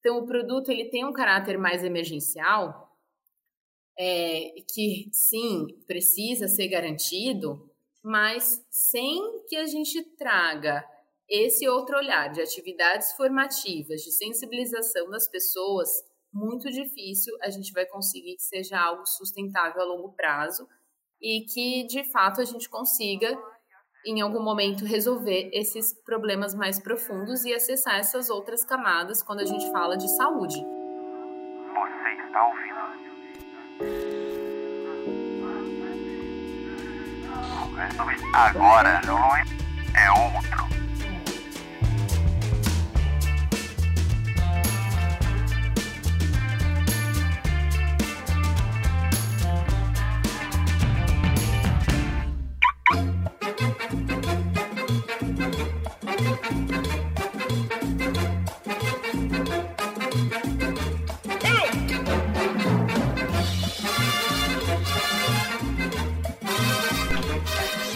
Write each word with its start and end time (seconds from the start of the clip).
Então, 0.00 0.18
o 0.18 0.26
produto 0.26 0.70
ele 0.70 0.86
tem 0.86 1.04
um 1.04 1.12
caráter 1.12 1.58
mais 1.58 1.84
emergencial, 1.84 2.90
é, 3.98 4.54
que 4.72 5.08
sim, 5.12 5.66
precisa 5.86 6.48
ser 6.48 6.68
garantido, 6.68 7.70
mas 8.02 8.64
sem 8.70 9.44
que 9.46 9.56
a 9.56 9.66
gente 9.66 10.02
traga 10.16 10.82
esse 11.28 11.68
outro 11.68 11.96
olhar 11.96 12.28
de 12.32 12.40
atividades 12.40 13.12
formativas, 13.12 14.02
de 14.02 14.10
sensibilização 14.10 15.08
das 15.10 15.28
pessoas, 15.28 15.88
muito 16.32 16.70
difícil 16.70 17.36
a 17.40 17.50
gente 17.50 17.72
vai 17.72 17.84
conseguir 17.86 18.36
que 18.36 18.42
seja 18.42 18.80
algo 18.80 19.06
sustentável 19.06 19.82
a 19.82 19.84
longo 19.84 20.12
prazo 20.12 20.66
e 21.20 21.42
que 21.42 21.84
de 21.84 22.04
fato 22.04 22.40
a 22.40 22.44
gente 22.44 22.68
consiga 22.68 23.36
em 24.06 24.20
algum 24.20 24.42
momento 24.42 24.84
resolver 24.84 25.50
esses 25.52 25.92
problemas 26.04 26.54
mais 26.54 26.78
profundos 26.78 27.44
e 27.44 27.52
acessar 27.52 27.98
essas 27.98 28.30
outras 28.30 28.64
camadas 28.64 29.22
quando 29.22 29.40
a 29.40 29.44
gente 29.44 29.70
fala 29.70 29.96
de 29.96 30.08
saúde. 30.16 30.56
Você 37.74 37.86
está 37.88 38.04
ouvindo? 38.04 38.36
Agora 38.36 39.00
não 39.06 39.36
é 39.36 40.10
outro. 40.10 40.69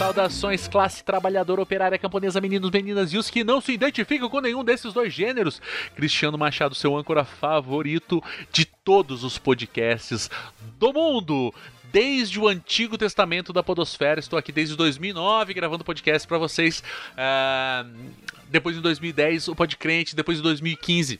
Saudações, 0.05 0.67
classe 0.67 1.03
trabalhadora, 1.03 1.63
operária, 1.63 1.97
camponesa, 1.97 2.39
meninos, 2.39 2.69
meninas 2.69 3.11
e 3.11 3.17
os 3.17 3.27
que 3.27 3.43
não 3.43 3.59
se 3.59 3.71
identificam 3.71 4.29
com 4.29 4.39
nenhum 4.39 4.63
desses 4.63 4.93
dois 4.93 5.11
gêneros. 5.11 5.59
Cristiano 5.95 6.37
Machado, 6.37 6.75
seu 6.75 6.95
âncora 6.95 7.25
favorito 7.25 8.23
de 8.51 8.65
todos 8.65 9.23
os 9.23 9.39
podcasts 9.39 10.29
do 10.77 10.93
mundo 10.93 11.51
desde 11.91 12.39
o 12.39 12.47
Antigo 12.47 12.99
Testamento 12.99 13.51
da 13.51 13.63
Podosfera. 13.63 14.19
Estou 14.19 14.37
aqui 14.37 14.51
desde 14.51 14.75
2009 14.75 15.55
gravando 15.55 15.83
podcast 15.83 16.27
para 16.27 16.37
vocês. 16.37 16.83
Uh, 17.13 18.11
depois 18.47 18.77
em 18.77 18.81
2010 18.81 19.47
o 19.47 19.55
Podcrente, 19.55 20.15
depois 20.15 20.37
em 20.37 20.43
2015 20.43 21.19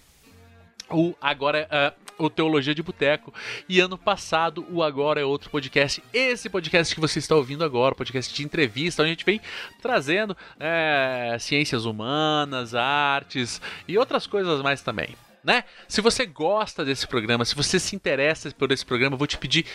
o 0.90 1.16
agora 1.22 1.68
uh, 1.72 2.06
o 2.18 2.30
Teologia 2.30 2.74
de 2.74 2.84
Boteco. 2.84 3.34
E 3.68 3.80
ano 3.80 3.98
passado, 3.98 4.66
o 4.70 4.82
Agora 4.82 5.20
é 5.20 5.26
Outro 5.26 5.50
podcast. 5.50 6.02
Esse 6.14 6.50
podcast 6.50 6.94
que 6.94 7.02
você 7.02 7.20
está 7.20 7.36
ouvindo 7.36 7.64
agora, 7.64 7.96
podcast 7.96 8.34
de 8.34 8.44
entrevista, 8.44 9.02
onde 9.02 9.10
a 9.10 9.14
gente 9.14 9.26
vem 9.26 9.42
trazendo 9.82 10.36
é, 10.60 11.36
ciências 11.40 11.86
humanas, 11.86 12.74
artes 12.74 13.62
e 13.88 13.98
outras 13.98 14.28
coisas 14.28 14.62
mais 14.62 14.82
também. 14.82 15.10
Né? 15.44 15.64
Se 15.88 16.02
você 16.02 16.26
gosta 16.26 16.84
desse 16.84 17.08
programa, 17.08 17.46
se 17.46 17.54
você 17.54 17.80
se 17.80 17.96
interessa 17.96 18.50
por 18.52 18.72
esse 18.72 18.86
programa, 18.86 19.14
eu 19.14 19.18
vou 19.20 19.28
te 19.28 19.38
pedir 19.38 19.66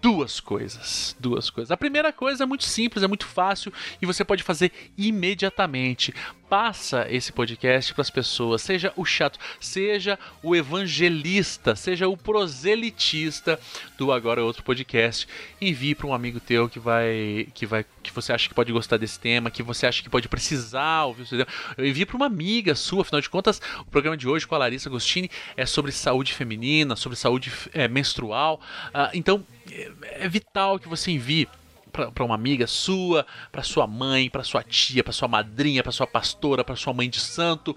duas 0.00 0.40
coisas. 0.40 1.16
Duas 1.18 1.50
coisas. 1.50 1.70
A 1.70 1.76
primeira 1.76 2.12
coisa 2.12 2.44
é 2.44 2.46
muito 2.46 2.64
simples, 2.64 3.02
é 3.02 3.08
muito 3.08 3.26
fácil 3.26 3.72
e 4.00 4.06
você 4.06 4.24
pode 4.24 4.42
fazer 4.42 4.72
imediatamente 4.96 6.14
passa 6.48 7.06
esse 7.10 7.30
podcast 7.30 7.92
para 7.92 8.02
as 8.02 8.10
pessoas, 8.10 8.62
seja 8.62 8.92
o 8.96 9.04
chato, 9.04 9.38
seja 9.60 10.18
o 10.42 10.56
evangelista, 10.56 11.76
seja 11.76 12.08
o 12.08 12.16
proselitista 12.16 13.60
do 13.98 14.10
agora 14.10 14.42
outro 14.42 14.62
podcast, 14.62 15.28
envie 15.60 15.94
para 15.94 16.06
um 16.06 16.14
amigo 16.14 16.40
teu 16.40 16.68
que 16.68 16.78
vai 16.78 17.48
que 17.52 17.66
vai 17.66 17.84
que 18.02 18.10
você 18.10 18.32
acha 18.32 18.48
que 18.48 18.54
pode 18.54 18.72
gostar 18.72 18.96
desse 18.96 19.20
tema, 19.20 19.50
que 19.50 19.62
você 19.62 19.86
acha 19.86 20.02
que 20.02 20.08
pode 20.08 20.28
precisar 20.28 21.04
ouvir 21.04 21.24
o 21.24 21.26
tema. 21.26 21.46
Envie 21.78 22.06
para 22.06 22.16
uma 22.16 22.26
amiga 22.26 22.74
sua, 22.74 23.02
afinal 23.02 23.20
de 23.20 23.28
contas, 23.28 23.60
o 23.80 23.90
programa 23.90 24.16
de 24.16 24.26
hoje 24.26 24.46
com 24.46 24.54
a 24.54 24.58
Larissa 24.58 24.88
Agostini 24.88 25.30
é 25.56 25.66
sobre 25.66 25.92
saúde 25.92 26.32
feminina, 26.32 26.96
sobre 26.96 27.18
saúde 27.18 27.52
é, 27.74 27.86
menstrual. 27.86 28.60
Uh, 28.88 29.10
então 29.12 29.44
é, 29.72 30.24
é 30.24 30.28
vital 30.28 30.78
que 30.78 30.88
você 30.88 31.10
envie 31.10 31.48
para 31.90 32.24
uma 32.24 32.34
amiga 32.34 32.66
sua, 32.66 33.26
para 33.50 33.62
sua 33.62 33.86
mãe, 33.86 34.30
para 34.30 34.44
sua 34.44 34.62
tia, 34.62 35.02
para 35.02 35.12
sua 35.12 35.28
madrinha, 35.28 35.82
para 35.82 35.92
sua 35.92 36.06
pastora, 36.06 36.62
para 36.62 36.76
sua 36.76 36.92
mãe 36.92 37.08
de 37.08 37.18
santo, 37.18 37.76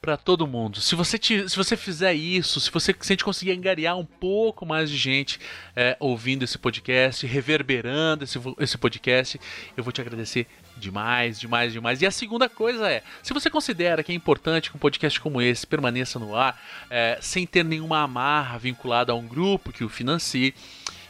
para 0.00 0.16
todo 0.16 0.46
mundo. 0.46 0.80
Se 0.80 0.94
você, 0.94 1.18
te, 1.18 1.46
se 1.46 1.54
você 1.54 1.76
fizer 1.76 2.14
isso, 2.14 2.58
se 2.58 2.70
você 2.70 2.94
se 2.98 3.12
a 3.12 3.14
gente 3.14 3.24
conseguir 3.24 3.52
angariar 3.52 3.98
um 3.98 4.04
pouco 4.04 4.64
mais 4.64 4.88
de 4.88 4.96
gente 4.96 5.38
é, 5.76 5.94
ouvindo 6.00 6.42
esse 6.42 6.56
podcast, 6.56 7.26
reverberando 7.26 8.24
esse, 8.24 8.38
esse 8.58 8.78
podcast, 8.78 9.38
eu 9.76 9.84
vou 9.84 9.92
te 9.92 10.00
agradecer 10.00 10.46
demais, 10.78 11.38
demais, 11.38 11.72
demais. 11.72 12.00
E 12.00 12.06
a 12.06 12.10
segunda 12.10 12.48
coisa 12.48 12.90
é, 12.90 13.02
se 13.22 13.34
você 13.34 13.50
considera 13.50 14.02
que 14.02 14.10
é 14.10 14.14
importante 14.14 14.70
que 14.70 14.76
um 14.76 14.80
podcast 14.80 15.20
como 15.20 15.42
esse 15.42 15.66
permaneça 15.66 16.18
no 16.18 16.34
ar, 16.34 16.58
é, 16.88 17.18
sem 17.20 17.46
ter 17.46 17.62
nenhuma 17.62 18.00
amarra 18.00 18.58
vinculada 18.58 19.12
a 19.12 19.14
um 19.14 19.26
grupo 19.26 19.70
que 19.70 19.84
o 19.84 19.88
financie, 19.90 20.54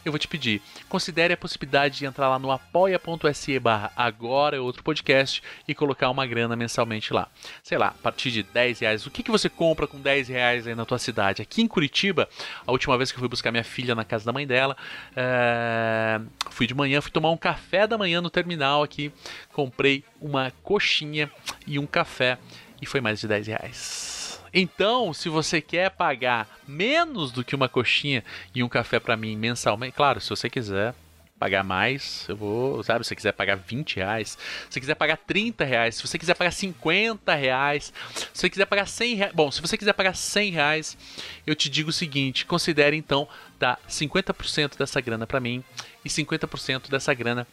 eu 0.05 0.13
vou 0.13 0.19
te 0.19 0.29
pedir, 0.29 0.63
considere 0.89 1.35
a 1.35 1.37
possibilidade 1.37 1.99
de 1.99 2.07
entrar 2.07 2.29
lá 2.29 2.39
no 2.39 2.51
apoia.se 2.51 3.59
barra 3.59 3.93
agora 3.97 4.57
é 4.57 4.61
outro 4.61 4.83
podcast 4.83 5.43
e 5.67 5.75
colocar 5.75 6.11
uma 6.11 6.27
grana 6.27 6.57
mensalmente 6.57 7.13
lá. 7.13 7.29
Sei 7.63 7.77
lá, 7.77 7.89
a 7.89 8.03
partir 8.03 8.31
de 8.31 8.43
10 8.43 8.81
reais. 8.81 9.07
O 9.07 9.11
que, 9.11 9.23
que 9.23 9.31
você 9.31 9.49
compra 9.49 9.87
com 9.87 10.01
10 10.01 10.29
reais 10.29 10.67
aí 10.67 10.75
na 10.75 10.85
tua 10.85 10.99
cidade? 10.99 11.43
Aqui 11.43 11.63
em 11.63 11.67
Curitiba, 11.67 12.29
a 12.67 12.73
última 12.73 12.97
vez 12.97 13.11
que 13.11 13.17
eu 13.17 13.21
fui 13.21 13.29
buscar 13.29 13.51
minha 13.51 13.65
filha 13.65 13.95
na 13.95 14.05
casa 14.05 14.25
da 14.25 14.33
mãe 14.33 14.47
dela, 14.47 14.77
é... 15.15 16.21
fui 16.51 16.67
de 16.67 16.75
manhã, 16.75 17.01
fui 17.01 17.11
tomar 17.11 17.31
um 17.31 17.37
café 17.37 17.87
da 17.87 17.99
manhã 17.99 18.21
no 18.21 18.31
terminal 18.31 18.83
aqui, 18.83 19.13
comprei 19.53 20.05
uma 20.21 20.53
coxinha 20.63 21.31
e 21.67 21.79
um 21.79 21.87
café 21.87 22.39
e 22.81 22.87
foi 22.87 23.01
mais 23.01 23.21
de 23.21 23.29
10 23.29 23.47
reais. 23.47 24.20
Então, 24.53 25.13
se 25.13 25.29
você 25.29 25.61
quer 25.61 25.91
pagar 25.91 26.49
menos 26.67 27.31
do 27.31 27.45
que 27.45 27.55
uma 27.55 27.69
coxinha 27.69 28.25
e 28.55 28.63
um 28.63 28.69
café 28.69 28.99
para 28.99 29.17
mim 29.17 29.37
mensalmente, 29.37 29.97
claro, 29.97 30.21
se 30.21 30.31
você 30.31 30.51
quiser 30.51 30.95
pagar 31.41 31.65
mais, 31.65 32.27
eu 32.29 32.37
vou, 32.37 32.83
sabe, 32.83 33.03
se 33.03 33.09
você 33.09 33.17
quiser 33.17 33.33
pagar 33.33 33.57
20 33.57 33.97
reais, 33.97 34.37
se 34.69 34.75
você 34.75 34.79
quiser 34.79 34.95
pagar 34.95 35.17
30 35.17 35.65
reais, 35.65 35.95
se 35.95 36.07
você 36.07 36.19
quiser 36.19 36.35
pagar 36.35 36.51
50 36.51 37.35
reais, 37.35 37.95
se 38.35 38.43
você 38.43 38.51
quiser 38.51 38.67
pagar 38.67 38.87
100 38.87 39.15
reais, 39.15 39.33
bom, 39.33 39.51
se 39.51 39.63
você 39.63 39.79
quiser 39.79 39.95
pagar 39.95 40.15
100 40.15 40.51
reais, 40.51 40.99
eu 41.47 41.55
te 41.55 41.71
digo 41.71 41.89
o 41.89 41.95
seguinte, 41.95 42.45
considere 42.45 42.95
então 42.95 43.27
dar 43.59 43.81
50% 43.89 44.77
dessa 44.77 45.01
grana 45.01 45.27
para 45.27 45.41
mim 45.41 45.65
e 46.05 46.11
50% 46.11 46.91
dessa 46.91 47.15
grana 47.15 47.47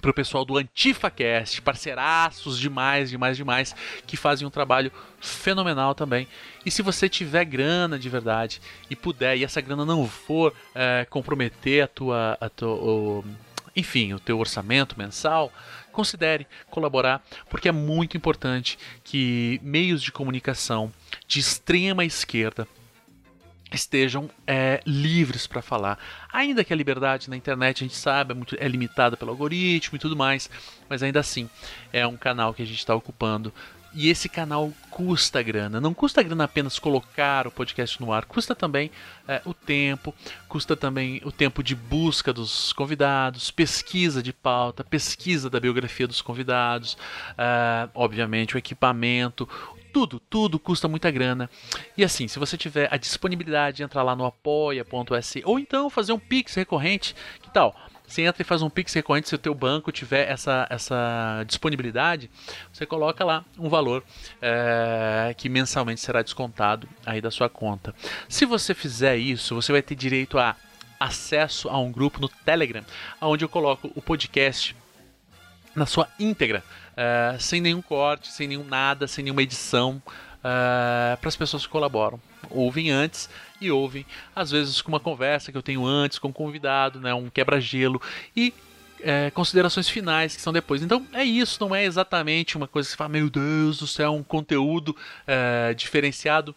pro 0.00 0.14
pessoal 0.14 0.44
do 0.44 0.56
AntifaCast, 0.56 1.62
parceiraços 1.62 2.58
demais, 2.58 3.10
demais, 3.10 3.36
demais, 3.36 3.74
que 4.06 4.16
fazem 4.16 4.46
um 4.46 4.50
trabalho 4.50 4.92
fenomenal 5.20 5.94
também. 5.94 6.26
E 6.64 6.70
se 6.70 6.82
você 6.82 7.08
tiver 7.08 7.44
grana 7.44 7.98
de 7.98 8.08
verdade 8.08 8.60
e 8.90 8.96
puder, 8.96 9.36
e 9.36 9.44
essa 9.44 9.60
grana 9.60 9.84
não 9.84 10.06
for 10.08 10.52
é, 10.74 11.06
comprometer 11.08 11.84
a 11.84 11.88
tua, 11.88 12.38
a 12.40 12.48
tua 12.48 12.74
o, 12.74 13.24
enfim, 13.74 14.12
o 14.12 14.20
teu 14.20 14.38
orçamento 14.38 14.98
mensal, 14.98 15.52
considere 15.90 16.46
colaborar, 16.70 17.22
porque 17.48 17.68
é 17.68 17.72
muito 17.72 18.16
importante 18.16 18.78
que 19.04 19.60
meios 19.62 20.02
de 20.02 20.10
comunicação 20.10 20.92
de 21.26 21.38
extrema 21.38 22.04
esquerda 22.04 22.66
estejam 23.72 24.30
é, 24.46 24.80
livres 24.86 25.46
para 25.46 25.62
falar. 25.62 25.98
Ainda 26.32 26.64
que 26.64 26.72
a 26.72 26.76
liberdade 26.76 27.30
na 27.30 27.36
internet, 27.36 27.82
a 27.82 27.86
gente 27.86 27.96
sabe, 27.96 28.32
é, 28.32 28.34
muito, 28.34 28.56
é 28.58 28.68
limitada 28.68 29.16
pelo 29.16 29.30
algoritmo 29.30 29.96
e 29.96 29.98
tudo 29.98 30.16
mais, 30.16 30.50
mas 30.88 31.02
ainda 31.02 31.20
assim 31.20 31.48
é 31.92 32.06
um 32.06 32.16
canal 32.16 32.54
que 32.54 32.62
a 32.62 32.66
gente 32.66 32.78
está 32.78 32.94
ocupando. 32.94 33.52
E 33.94 34.08
esse 34.08 34.26
canal 34.26 34.72
custa 34.90 35.42
grana. 35.42 35.78
Não 35.78 35.92
custa 35.92 36.22
grana 36.22 36.44
apenas 36.44 36.78
colocar 36.78 37.46
o 37.46 37.50
podcast 37.50 38.00
no 38.00 38.10
ar, 38.10 38.24
custa 38.24 38.54
também 38.54 38.90
é, 39.28 39.42
o 39.44 39.52
tempo, 39.52 40.14
custa 40.48 40.74
também 40.74 41.20
o 41.24 41.30
tempo 41.30 41.62
de 41.62 41.74
busca 41.74 42.32
dos 42.32 42.72
convidados, 42.72 43.50
pesquisa 43.50 44.22
de 44.22 44.32
pauta, 44.32 44.82
pesquisa 44.82 45.50
da 45.50 45.60
biografia 45.60 46.06
dos 46.06 46.22
convidados, 46.22 46.96
é, 47.36 47.88
obviamente 47.94 48.54
o 48.54 48.58
equipamento, 48.58 49.46
tudo, 49.92 50.18
tudo 50.18 50.58
custa 50.58 50.88
muita 50.88 51.10
grana. 51.10 51.50
E 51.96 52.02
assim, 52.02 52.26
se 52.26 52.38
você 52.38 52.56
tiver 52.56 52.88
a 52.90 52.96
disponibilidade 52.96 53.78
de 53.78 53.82
entrar 53.82 54.02
lá 54.02 54.16
no 54.16 54.24
apoia.se 54.24 55.42
ou 55.44 55.58
então 55.58 55.90
fazer 55.90 56.12
um 56.12 56.18
Pix 56.18 56.54
recorrente, 56.54 57.14
que 57.40 57.50
tal? 57.50 57.76
Você 58.06 58.22
entra 58.22 58.42
e 58.42 58.44
faz 58.44 58.60
um 58.60 58.68
Pix 58.68 58.92
recorrente 58.92 59.28
se 59.28 59.34
o 59.34 59.38
teu 59.38 59.54
banco 59.54 59.90
tiver 59.90 60.30
essa, 60.30 60.66
essa 60.68 61.44
disponibilidade, 61.46 62.30
você 62.72 62.84
coloca 62.84 63.24
lá 63.24 63.44
um 63.58 63.68
valor 63.68 64.04
é, 64.40 65.34
que 65.36 65.48
mensalmente 65.48 66.00
será 66.00 66.20
descontado 66.20 66.88
aí 67.06 67.20
da 67.20 67.30
sua 67.30 67.48
conta. 67.48 67.94
Se 68.28 68.44
você 68.44 68.74
fizer 68.74 69.16
isso, 69.16 69.54
você 69.54 69.72
vai 69.72 69.80
ter 69.80 69.94
direito 69.94 70.38
a 70.38 70.56
acesso 71.00 71.68
a 71.68 71.78
um 71.78 71.90
grupo 71.90 72.20
no 72.20 72.28
Telegram, 72.28 72.84
onde 73.20 73.44
eu 73.44 73.48
coloco 73.48 73.90
o 73.94 74.02
podcast 74.02 74.76
na 75.74 75.86
sua 75.86 76.06
íntegra, 76.18 76.62
uh, 76.92 77.40
sem 77.40 77.60
nenhum 77.60 77.82
corte, 77.82 78.30
sem 78.32 78.46
nenhum 78.48 78.64
nada, 78.64 79.06
sem 79.06 79.24
nenhuma 79.24 79.42
edição. 79.42 80.02
uh, 80.42 81.16
para 81.16 81.28
as 81.28 81.36
pessoas 81.36 81.64
que 81.64 81.72
colaboram. 81.72 82.20
Ouvem 82.50 82.90
antes 82.90 83.30
e 83.60 83.70
ouvem, 83.70 84.04
às 84.34 84.50
vezes, 84.50 84.82
com 84.82 84.88
uma 84.90 85.00
conversa 85.00 85.52
que 85.52 85.58
eu 85.58 85.62
tenho 85.62 85.86
antes 85.86 86.18
com 86.18 86.28
um 86.28 86.32
convidado, 86.32 87.00
né, 87.00 87.14
um 87.14 87.30
quebra-gelo, 87.30 88.02
e 88.36 88.52
é, 89.00 89.30
considerações 89.30 89.88
finais 89.88 90.36
que 90.36 90.42
são 90.42 90.52
depois. 90.52 90.82
Então 90.82 91.06
é 91.12 91.24
isso, 91.24 91.58
não 91.60 91.74
é 91.74 91.84
exatamente 91.84 92.56
uma 92.56 92.68
coisa 92.68 92.86
que 92.86 92.92
você 92.92 92.96
fala, 92.96 93.10
meu 93.10 93.28
Deus 93.28 93.78
do 93.78 93.86
céu, 93.86 94.14
um 94.14 94.22
conteúdo 94.22 94.96
é, 95.26 95.74
diferenciado, 95.74 96.54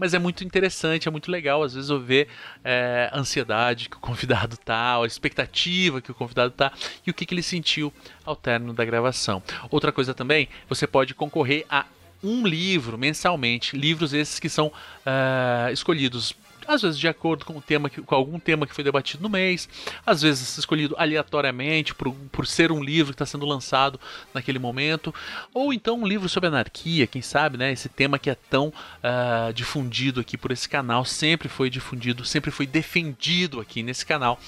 mas 0.00 0.14
é 0.14 0.18
muito 0.18 0.42
interessante, 0.42 1.06
é 1.06 1.10
muito 1.10 1.30
legal 1.30 1.62
às 1.62 1.74
vezes 1.74 1.90
eu 1.90 2.00
ver 2.00 2.26
é, 2.64 3.10
a 3.12 3.18
ansiedade 3.18 3.90
que 3.90 3.96
o 3.96 4.00
convidado 4.00 4.56
tá, 4.56 5.00
a 5.00 5.06
expectativa 5.06 6.00
que 6.00 6.10
o 6.10 6.14
convidado 6.14 6.52
tá 6.52 6.72
e 7.06 7.10
o 7.10 7.14
que, 7.14 7.26
que 7.26 7.34
ele 7.34 7.42
sentiu 7.42 7.92
ao 8.24 8.34
término 8.34 8.72
da 8.72 8.84
gravação. 8.84 9.42
Outra 9.70 9.92
coisa 9.92 10.14
também, 10.14 10.48
você 10.68 10.86
pode 10.86 11.14
concorrer 11.14 11.66
a 11.68 11.84
um 12.22 12.46
livro 12.46 12.96
mensalmente, 12.96 13.76
livros 13.76 14.14
esses 14.14 14.38
que 14.38 14.48
são 14.48 14.68
uh, 14.68 15.70
escolhidos 15.72 16.34
às 16.70 16.82
vezes 16.82 16.98
de 16.98 17.08
acordo 17.08 17.44
com, 17.44 17.56
o 17.56 17.60
tema 17.60 17.90
que, 17.90 18.00
com 18.00 18.14
algum 18.14 18.38
tema 18.38 18.66
que 18.66 18.74
foi 18.74 18.84
debatido 18.84 19.22
no 19.22 19.28
mês, 19.28 19.68
às 20.04 20.22
vezes 20.22 20.56
escolhido 20.56 20.94
aleatoriamente 20.98 21.94
por, 21.94 22.12
por 22.30 22.46
ser 22.46 22.70
um 22.70 22.82
livro 22.82 23.12
que 23.12 23.14
está 23.14 23.26
sendo 23.26 23.44
lançado 23.44 24.00
naquele 24.32 24.58
momento, 24.58 25.14
ou 25.52 25.72
então 25.72 26.00
um 26.00 26.06
livro 26.06 26.28
sobre 26.28 26.48
anarquia, 26.48 27.06
quem 27.06 27.22
sabe, 27.22 27.56
né? 27.56 27.72
Esse 27.72 27.88
tema 27.88 28.18
que 28.18 28.30
é 28.30 28.34
tão 28.34 28.68
uh, 28.68 29.52
difundido 29.52 30.20
aqui 30.20 30.36
por 30.36 30.50
esse 30.50 30.68
canal, 30.68 31.04
sempre 31.04 31.48
foi 31.48 31.68
difundido, 31.68 32.24
sempre 32.24 32.50
foi 32.50 32.66
defendido 32.66 33.60
aqui 33.60 33.82
nesse 33.82 34.06
canal. 34.06 34.38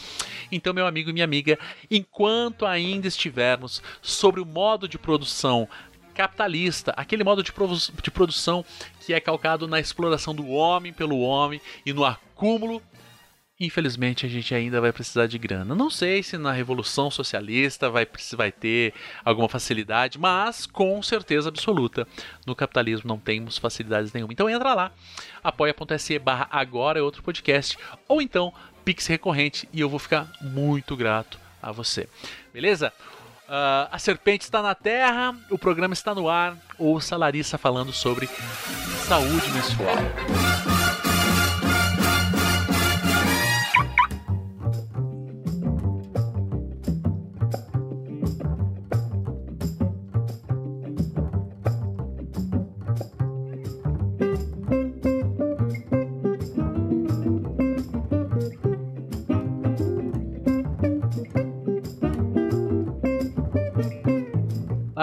Então, 0.51 0.73
meu 0.73 0.87
amigo 0.87 1.11
e 1.11 1.13
minha 1.13 1.25
amiga, 1.25 1.59
enquanto 1.91 2.67
ainda 2.67 3.09
estivermos 3.09 3.83
sobre 4.01 4.41
o 4.41 4.47
modo 4.47 4.89
de 4.89 4.99
produção 4.99 5.69
capitalista, 6.15 6.93
aquele 6.97 7.25
modo 7.25 7.43
de, 7.43 7.53
de 8.03 8.11
produção 8.11 8.65
que 9.01 9.13
é 9.13 9.21
calcado 9.21 9.67
na 9.67 9.81
exploração 9.81 10.35
do 10.35 10.49
homem 10.49 10.93
pelo 10.93 11.21
homem 11.21 11.61
e 11.85 11.93
no 11.93 12.05
acúmulo 12.05 12.83
infelizmente 13.65 14.27
a 14.27 14.29
gente 14.29 14.55
ainda 14.55 14.81
vai 14.81 14.93
precisar 14.93 15.27
de 15.27 15.39
grana. 15.39 15.75
Não 15.75 15.89
sei 15.89 16.23
se 16.23 16.37
na 16.37 16.53
revolução 16.53 17.11
socialista 17.11 17.89
vai, 17.89 18.07
vai 18.33 18.51
ter 18.51 18.93
alguma 19.25 19.49
facilidade, 19.49 20.19
mas 20.19 20.67
com 20.67 21.01
certeza 21.03 21.49
absoluta 21.49 22.07
no 22.47 22.57
capitalismo 22.57 23.07
não 23.07 23.19
temos 23.19 23.59
facilidades 23.59 24.13
nenhuma. 24.13 24.33
Então 24.33 24.51
entra 24.51 24.75
lá, 24.75 24.93
apoia.se 25.43 26.19
barra 26.19 26.49
agora 26.51 26.99
é 26.99 27.03
outro 27.03 27.23
podcast, 27.23 27.79
ou 28.09 28.21
então 28.21 28.53
Pix 28.85 29.07
recorrente 29.07 29.69
e 29.73 29.81
eu 29.81 29.89
vou 29.89 29.99
ficar 29.99 30.31
muito 30.41 30.97
grato 30.97 31.39
a 31.63 31.71
você. 31.71 32.09
Beleza? 32.53 32.93
Uh, 33.53 33.85
a 33.93 33.99
serpente 33.99 34.45
está 34.45 34.63
na 34.63 34.75
terra, 34.75 35.37
o 35.51 35.59
programa 35.59 35.93
está 35.93 36.15
no 36.15 36.27
ar. 36.27 36.57
Ouça 36.79 37.17
a 37.17 37.19
Larissa 37.19 37.59
falando 37.59 37.93
sobre 37.93 38.27
saúde 39.07 39.51
menstrual. 39.51 39.95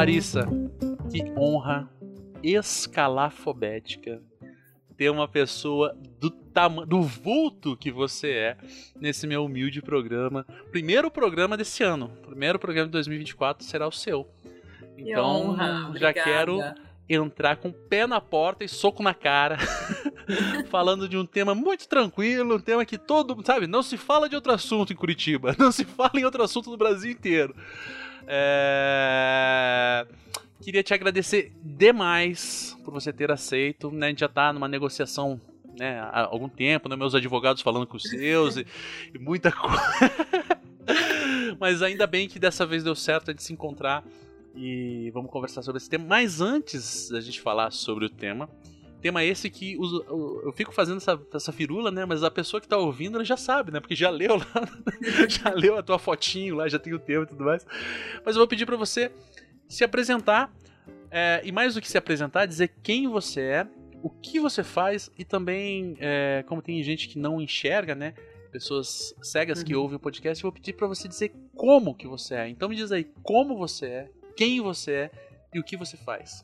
Larissa, 0.10 0.48
que 1.12 1.24
honra 1.38 1.88
escalafobética 2.42 4.20
ter 4.98 5.12
uma 5.12 5.28
pessoa 5.28 5.96
do 6.20 6.32
tamanho, 6.32 6.88
do 6.88 7.04
vulto 7.04 7.78
que 7.78 7.92
você 7.92 8.32
é 8.32 8.58
nesse 9.00 9.28
meu 9.28 9.46
humilde 9.46 9.84
programa. 9.84 10.48
Primeiro 10.72 11.12
programa 11.12 11.56
desse 11.56 11.84
ano, 11.84 12.10
primeiro 12.26 12.58
programa 12.58 12.88
de 12.88 12.94
2024 12.94 13.64
será 13.64 13.88
o 13.88 13.92
seu. 13.92 14.28
Então, 14.98 15.52
honra, 15.52 15.92
já 15.94 16.12
quero 16.12 16.60
entrar 17.08 17.58
com 17.58 17.70
o 17.70 17.74
pé 17.74 18.08
na 18.08 18.20
porta 18.20 18.64
e 18.64 18.68
soco 18.68 19.04
na 19.04 19.14
cara, 19.14 19.60
falando 20.72 21.08
de 21.08 21.18
um 21.18 21.26
tema 21.26 21.54
muito 21.54 21.88
tranquilo, 21.88 22.56
um 22.56 22.60
tema 22.60 22.84
que 22.84 22.98
todo, 22.98 23.40
sabe, 23.46 23.68
não 23.68 23.84
se 23.84 23.96
fala 23.96 24.28
de 24.28 24.34
outro 24.34 24.52
assunto 24.52 24.92
em 24.92 24.96
Curitiba, 24.96 25.56
não 25.60 25.72
se 25.72 25.86
fala 25.86 26.14
em 26.16 26.26
outro 26.26 26.42
assunto 26.42 26.72
no 26.72 26.78
Brasil 26.78 27.12
inteiro. 27.12 27.54
É... 28.28 29.19
Queria 30.70 30.84
te 30.84 30.94
agradecer 30.94 31.52
demais 31.64 32.78
por 32.86 32.94
você 32.94 33.12
ter 33.12 33.32
aceito. 33.32 33.90
Né? 33.90 34.06
A 34.06 34.10
gente 34.12 34.20
já 34.20 34.28
está 34.28 34.54
numa 34.54 34.68
negociação 34.68 35.42
né, 35.76 36.00
há 36.00 36.26
algum 36.26 36.48
tempo, 36.48 36.88
né? 36.88 36.96
meus 36.96 37.16
advogados 37.16 37.64
falando 37.64 37.88
com 37.88 37.98
os 37.98 38.04
seus 38.04 38.56
e, 38.56 38.68
e 39.12 39.18
muita 39.18 39.52
coisa. 39.52 39.82
Mas 41.60 41.82
ainda 41.82 42.06
bem 42.06 42.28
que 42.28 42.38
dessa 42.38 42.68
vez 42.68 42.84
deu 42.84 42.94
certo 42.94 43.30
a 43.30 43.34
gente 43.34 43.42
se 43.42 43.52
encontrar 43.52 44.04
e 44.56 45.10
vamos 45.12 45.32
conversar 45.32 45.64
sobre 45.64 45.78
esse 45.80 45.90
tema. 45.90 46.06
Mas 46.08 46.40
antes 46.40 47.10
da 47.10 47.20
gente 47.20 47.42
falar 47.42 47.72
sobre 47.72 48.06
o 48.06 48.10
tema, 48.10 48.48
tema 49.02 49.24
esse 49.24 49.50
que 49.50 49.74
eu 49.74 50.54
fico 50.56 50.72
fazendo 50.72 50.98
essa, 50.98 51.20
essa 51.34 51.52
firula, 51.52 51.90
né? 51.90 52.06
Mas 52.06 52.24
a 52.24 52.30
pessoa 52.30 52.62
que 52.62 52.68
tá 52.68 52.78
ouvindo 52.78 53.16
ela 53.16 53.26
já 53.26 53.38
sabe, 53.38 53.72
né? 53.72 53.80
Porque 53.80 53.96
já 53.96 54.12
leu 54.12 54.36
lá, 54.38 54.70
já 55.28 55.50
leu 55.50 55.80
a 55.80 55.82
tua 55.82 55.98
fotinho 55.98 56.58
lá, 56.58 56.68
já 56.68 56.78
tem 56.78 56.94
o 56.94 57.00
tema 57.00 57.24
e 57.24 57.28
tudo 57.28 57.44
mais. 57.44 57.66
Mas 58.24 58.36
eu 58.36 58.40
vou 58.40 58.48
pedir 58.48 58.68
para 58.68 58.78
você 58.78 59.12
se 59.70 59.84
apresentar 59.84 60.52
é, 61.12 61.42
e 61.44 61.52
mais 61.52 61.76
do 61.76 61.82
que 61.82 61.90
se 61.90 61.98
apresentar, 61.98 62.46
dizer 62.46 62.72
quem 62.82 63.08
você 63.08 63.42
é, 63.42 63.68
o 64.02 64.10
que 64.10 64.40
você 64.40 64.64
faz 64.64 65.12
e 65.18 65.24
também, 65.24 65.96
é, 66.00 66.44
como 66.48 66.62
tem 66.62 66.82
gente 66.84 67.08
que 67.08 67.20
não 67.20 67.40
enxerga, 67.40 67.94
né? 67.94 68.14
Pessoas 68.52 69.14
cegas 69.22 69.60
uhum. 69.60 69.66
que 69.66 69.76
ouvem 69.76 69.98
o 69.98 70.00
podcast, 70.00 70.44
eu 70.44 70.50
vou 70.50 70.54
pedir 70.54 70.74
para 70.74 70.88
você 70.88 71.08
dizer 71.08 71.32
como 71.56 71.94
que 71.94 72.08
você 72.08 72.36
é. 72.36 72.50
Então 72.50 72.68
me 72.68 72.76
diz 72.76 72.92
aí 72.92 73.06
como 73.22 73.56
você 73.56 73.86
é, 73.86 74.10
quem 74.36 74.60
você 74.60 74.92
é 74.92 75.12
e 75.54 75.60
o 75.60 75.64
que 75.64 75.78
você 75.78 75.96
faz. 75.98 76.44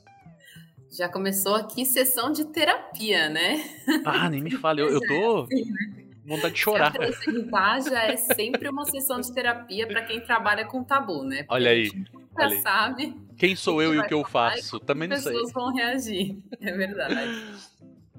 Já 0.92 1.10
começou 1.10 1.56
aqui 1.56 1.83
sessão 1.83 2.31
de 2.31 2.45
terapia, 2.45 3.27
né? 3.30 3.63
Ah, 4.06 4.30
nem 4.30 4.42
me 4.42 4.51
fale, 4.51 4.81
eu, 4.81 4.89
eu 4.89 5.01
tô. 5.01 5.48
É 5.51 5.56
assim, 5.56 5.72
né? 5.72 6.06
vontade 6.25 6.54
de 6.54 6.60
chorar. 6.60 6.92
Se 6.92 6.98
apresentar 6.98 7.81
já 7.81 8.04
é 8.04 8.18
sempre 8.18 8.68
uma 8.69 8.86
sessão 8.86 9.19
de 9.19 9.31
terapia 9.33 9.88
para 9.88 10.04
quem 10.04 10.19
trabalha 10.19 10.66
com 10.66 10.83
tabu, 10.83 11.24
né? 11.24 11.38
Porque 11.38 11.54
Olha 11.54 11.72
aí. 11.72 11.92
Já 12.38 12.62
sabe. 12.62 13.16
Quem 13.38 13.56
sou 13.56 13.82
eu 13.82 13.94
e 13.94 14.00
o 14.00 14.08
que 14.08 14.14
eu 14.14 14.24
faço? 14.24 14.80
Também 14.80 15.08
não 15.08 15.18
sei. 15.18 15.32
As 15.32 15.38
pessoas 15.38 15.54
vão 15.54 15.74
reagir. 15.74 16.38
É 16.60 16.72
verdade. 16.72 17.66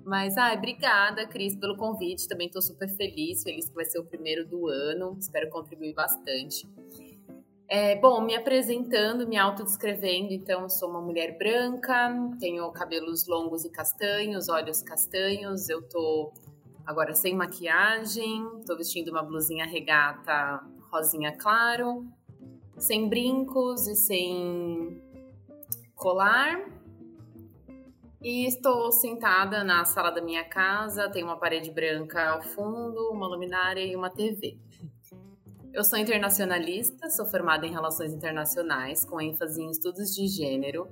Mas, 0.04 0.36
ai, 0.36 0.56
obrigada, 0.56 1.26
Cris, 1.26 1.56
pelo 1.56 1.76
convite. 1.76 2.28
Também 2.28 2.46
estou 2.46 2.62
super 2.62 2.88
feliz, 2.88 3.42
feliz 3.42 3.68
que 3.68 3.74
vai 3.74 3.84
ser 3.84 3.98
o 3.98 4.04
primeiro 4.04 4.46
do 4.46 4.68
ano. 4.68 5.16
Espero 5.18 5.50
contribuir 5.50 5.94
bastante. 5.94 6.68
É, 7.68 7.96
bom, 7.96 8.20
me 8.20 8.36
apresentando, 8.36 9.26
me 9.26 9.36
autodescrevendo, 9.36 10.32
então 10.32 10.62
eu 10.62 10.70
sou 10.70 10.88
uma 10.88 11.00
mulher 11.00 11.36
branca, 11.36 12.14
tenho 12.38 12.70
cabelos 12.70 13.26
longos 13.26 13.64
e 13.64 13.70
castanhos, 13.70 14.48
olhos 14.48 14.82
castanhos, 14.82 15.68
eu 15.68 15.82
tô 15.82 16.32
agora 16.86 17.12
sem 17.12 17.34
maquiagem, 17.34 18.48
tô 18.64 18.76
vestindo 18.76 19.08
uma 19.08 19.24
blusinha 19.24 19.66
regata 19.66 20.62
rosinha 20.92 21.32
claro, 21.32 22.06
sem 22.76 23.08
brincos 23.08 23.86
e 23.86 23.94
sem 23.94 25.02
colar. 25.94 26.64
E 28.20 28.46
estou 28.46 28.90
sentada 28.90 29.62
na 29.62 29.84
sala 29.84 30.10
da 30.10 30.20
minha 30.20 30.44
casa, 30.44 31.10
tem 31.10 31.22
uma 31.22 31.38
parede 31.38 31.70
branca 31.70 32.30
ao 32.30 32.42
fundo, 32.42 33.10
uma 33.12 33.26
luminária 33.26 33.84
e 33.84 33.94
uma 33.94 34.10
TV. 34.10 34.58
Eu 35.72 35.84
sou 35.84 35.98
internacionalista, 35.98 37.10
sou 37.10 37.26
formada 37.26 37.66
em 37.66 37.70
Relações 37.70 38.12
Internacionais, 38.12 39.04
com 39.04 39.20
ênfase 39.20 39.62
em 39.62 39.70
estudos 39.70 40.14
de 40.14 40.26
gênero. 40.26 40.88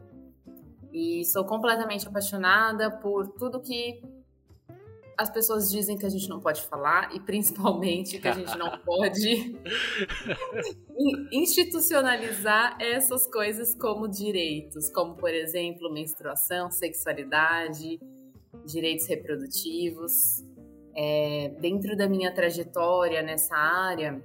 E 0.92 1.24
sou 1.24 1.44
completamente 1.44 2.06
apaixonada 2.06 2.90
por 2.90 3.26
tudo 3.28 3.60
que 3.60 4.00
as 5.16 5.30
pessoas 5.30 5.70
dizem 5.70 5.96
que 5.96 6.04
a 6.04 6.08
gente 6.08 6.28
não 6.28 6.40
pode 6.40 6.62
falar 6.62 7.14
e 7.14 7.20
principalmente 7.20 8.18
que 8.18 8.28
a 8.28 8.32
gente 8.32 8.56
não 8.58 8.78
pode 8.84 9.56
institucionalizar 11.32 12.76
essas 12.80 13.26
coisas 13.26 13.74
como 13.74 14.08
direitos, 14.08 14.88
como 14.88 15.14
por 15.14 15.30
exemplo 15.30 15.92
menstruação, 15.92 16.70
sexualidade, 16.70 18.00
direitos 18.64 19.06
reprodutivos. 19.06 20.44
É, 20.96 21.52
dentro 21.60 21.96
da 21.96 22.08
minha 22.08 22.32
trajetória 22.32 23.20
nessa 23.22 23.56
área, 23.56 24.22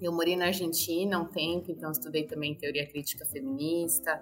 eu 0.00 0.12
morei 0.12 0.36
na 0.36 0.46
Argentina 0.46 1.18
um 1.18 1.26
tempo, 1.26 1.70
então 1.70 1.90
estudei 1.90 2.24
também 2.24 2.54
teoria 2.54 2.86
crítica 2.86 3.26
feminista. 3.26 4.20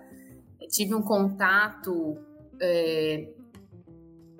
tive 0.70 0.94
um 0.94 1.02
contato, 1.02 2.16
é, 2.60 3.28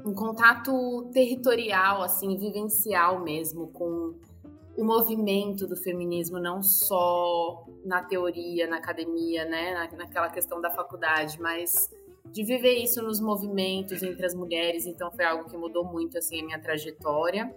um 0.06 0.14
contato 0.14 1.10
territorial, 1.12 2.00
assim, 2.00 2.36
vivencial 2.38 3.24
mesmo, 3.24 3.66
com 3.68 4.14
o 4.76 4.84
movimento 4.84 5.66
do 5.66 5.76
feminismo, 5.76 6.38
não 6.38 6.62
só 6.62 7.66
na 7.84 8.04
teoria, 8.04 8.68
na 8.68 8.76
academia, 8.76 9.44
né, 9.44 9.74
na, 9.74 9.98
naquela 9.98 10.28
questão 10.28 10.60
da 10.60 10.70
faculdade, 10.70 11.40
mas 11.40 11.90
de 12.30 12.44
viver 12.44 12.74
isso 12.74 13.02
nos 13.02 13.20
movimentos 13.20 14.02
entre 14.02 14.24
as 14.24 14.34
mulheres, 14.34 14.86
então 14.86 15.10
foi 15.10 15.24
algo 15.24 15.50
que 15.50 15.56
mudou 15.56 15.84
muito 15.84 16.16
assim 16.18 16.40
a 16.40 16.44
minha 16.44 16.60
trajetória. 16.60 17.52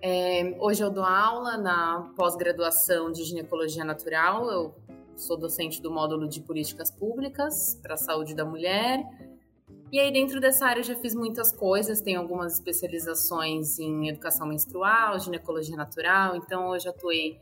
É, 0.00 0.56
hoje 0.60 0.84
eu 0.84 0.90
dou 0.90 1.04
aula 1.04 1.56
na 1.56 2.12
pós-graduação 2.14 3.10
de 3.10 3.24
ginecologia 3.24 3.84
natural, 3.84 4.50
eu 4.50 4.74
sou 5.16 5.36
docente 5.36 5.82
do 5.82 5.90
módulo 5.90 6.28
de 6.28 6.40
políticas 6.40 6.90
públicas 6.90 7.78
para 7.82 7.94
a 7.94 7.96
saúde 7.96 8.34
da 8.34 8.44
mulher. 8.44 9.02
E 9.94 10.00
aí, 10.00 10.10
dentro 10.10 10.40
dessa 10.40 10.66
área, 10.66 10.80
eu 10.80 10.84
já 10.84 10.96
fiz 10.96 11.14
muitas 11.14 11.52
coisas. 11.52 12.00
Tenho 12.00 12.18
algumas 12.18 12.54
especializações 12.54 13.78
em 13.78 14.08
educação 14.08 14.44
menstrual, 14.44 15.20
ginecologia 15.20 15.76
natural. 15.76 16.34
Então, 16.34 16.74
eu 16.74 16.80
já 16.80 16.90
atuei 16.90 17.38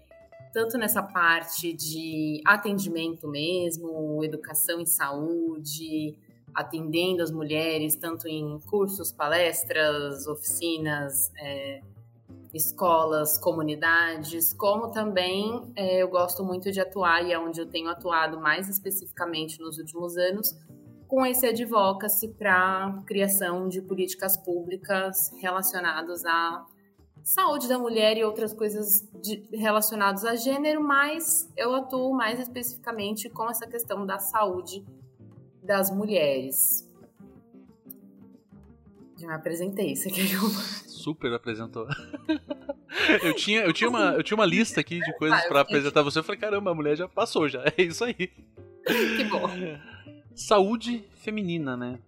tanto 0.52 0.76
nessa 0.76 1.02
parte 1.02 1.72
de 1.72 2.42
atendimento 2.44 3.26
mesmo, 3.26 4.22
educação 4.22 4.78
em 4.78 4.84
saúde, 4.84 6.14
atendendo 6.54 7.22
as 7.22 7.30
mulheres, 7.30 7.96
tanto 7.96 8.28
em 8.28 8.60
cursos, 8.66 9.10
palestras, 9.10 10.26
oficinas, 10.26 11.32
é, 11.38 11.80
escolas, 12.52 13.38
comunidades, 13.38 14.52
como 14.52 14.90
também 14.90 15.72
é, 15.74 16.02
eu 16.02 16.08
gosto 16.08 16.44
muito 16.44 16.70
de 16.70 16.82
atuar, 16.82 17.26
e 17.26 17.32
é 17.32 17.38
onde 17.38 17.62
eu 17.62 17.66
tenho 17.66 17.88
atuado 17.88 18.38
mais 18.38 18.68
especificamente 18.68 19.58
nos 19.58 19.78
últimos 19.78 20.18
anos, 20.18 20.54
com 21.12 21.26
esse 21.26 21.44
advocacy 21.46 22.26
para 22.26 23.02
criação 23.04 23.68
de 23.68 23.82
políticas 23.82 24.34
públicas 24.34 25.30
relacionadas 25.38 26.24
à 26.24 26.64
saúde 27.22 27.68
da 27.68 27.78
mulher 27.78 28.16
e 28.16 28.24
outras 28.24 28.54
coisas 28.54 29.06
de, 29.20 29.46
relacionadas 29.52 30.24
a 30.24 30.34
gênero, 30.36 30.82
mas 30.82 31.52
eu 31.54 31.74
atuo 31.74 32.14
mais 32.14 32.40
especificamente 32.40 33.28
com 33.28 33.46
essa 33.50 33.66
questão 33.66 34.06
da 34.06 34.18
saúde 34.18 34.82
das 35.62 35.90
mulheres. 35.90 36.90
Já 39.18 39.26
me 39.26 39.34
apresentei, 39.34 39.92
que 39.92 40.32
eu... 40.32 40.48
Super 40.88 41.34
apresentou. 41.34 41.86
eu, 43.22 43.36
tinha, 43.36 43.60
eu, 43.60 43.72
tinha 43.74 43.90
uma, 43.90 44.14
eu 44.14 44.22
tinha 44.22 44.34
uma 44.34 44.46
lista 44.46 44.80
aqui 44.80 44.98
de 44.98 45.12
coisas 45.18 45.38
ah, 45.44 45.46
para 45.46 45.60
apresentar 45.60 46.00
você. 46.00 46.20
Eu 46.20 46.24
falei, 46.24 46.40
caramba, 46.40 46.70
a 46.70 46.74
mulher 46.74 46.96
já 46.96 47.06
passou 47.06 47.50
já. 47.50 47.62
É 47.76 47.82
isso 47.82 48.02
aí. 48.02 48.14
Que 48.14 49.24
bom. 49.30 49.46
Saúde 50.34 51.04
feminina, 51.16 51.76
né? 51.76 51.98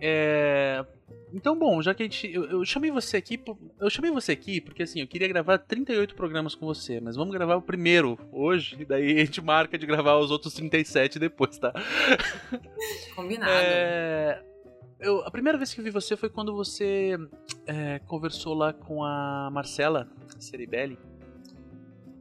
É... 0.00 0.84
Então, 1.32 1.56
bom, 1.56 1.80
já 1.80 1.94
que 1.94 2.02
a 2.02 2.06
gente. 2.06 2.32
Eu, 2.32 2.44
eu, 2.44 2.64
chamei 2.64 2.90
você 2.90 3.16
aqui. 3.16 3.40
Eu 3.78 3.90
chamei 3.90 4.10
você 4.10 4.32
aqui 4.32 4.60
porque 4.60 4.82
assim, 4.82 5.00
eu 5.00 5.06
queria 5.06 5.28
gravar 5.28 5.58
38 5.58 6.14
programas 6.14 6.54
com 6.54 6.66
você, 6.66 7.00
mas 7.00 7.16
vamos 7.16 7.32
gravar 7.32 7.56
o 7.56 7.62
primeiro 7.62 8.18
hoje, 8.32 8.76
e 8.80 8.84
daí 8.84 9.20
a 9.20 9.24
gente 9.24 9.40
marca 9.40 9.78
de 9.78 9.86
gravar 9.86 10.18
os 10.18 10.30
outros 10.30 10.54
37 10.54 11.18
depois, 11.18 11.58
tá? 11.58 11.72
Combinado. 13.14 13.50
É 13.52 14.42
eu, 15.00 15.22
a 15.24 15.30
primeira 15.30 15.56
vez 15.56 15.72
que 15.72 15.80
eu 15.80 15.84
vi 15.84 15.90
você 15.90 16.16
foi 16.16 16.28
quando 16.28 16.54
você 16.54 17.16
é, 17.66 17.98
conversou 18.00 18.54
lá 18.54 18.72
com 18.72 19.02
a 19.02 19.48
Marcela 19.50 20.06
Ceribelli. 20.38 20.98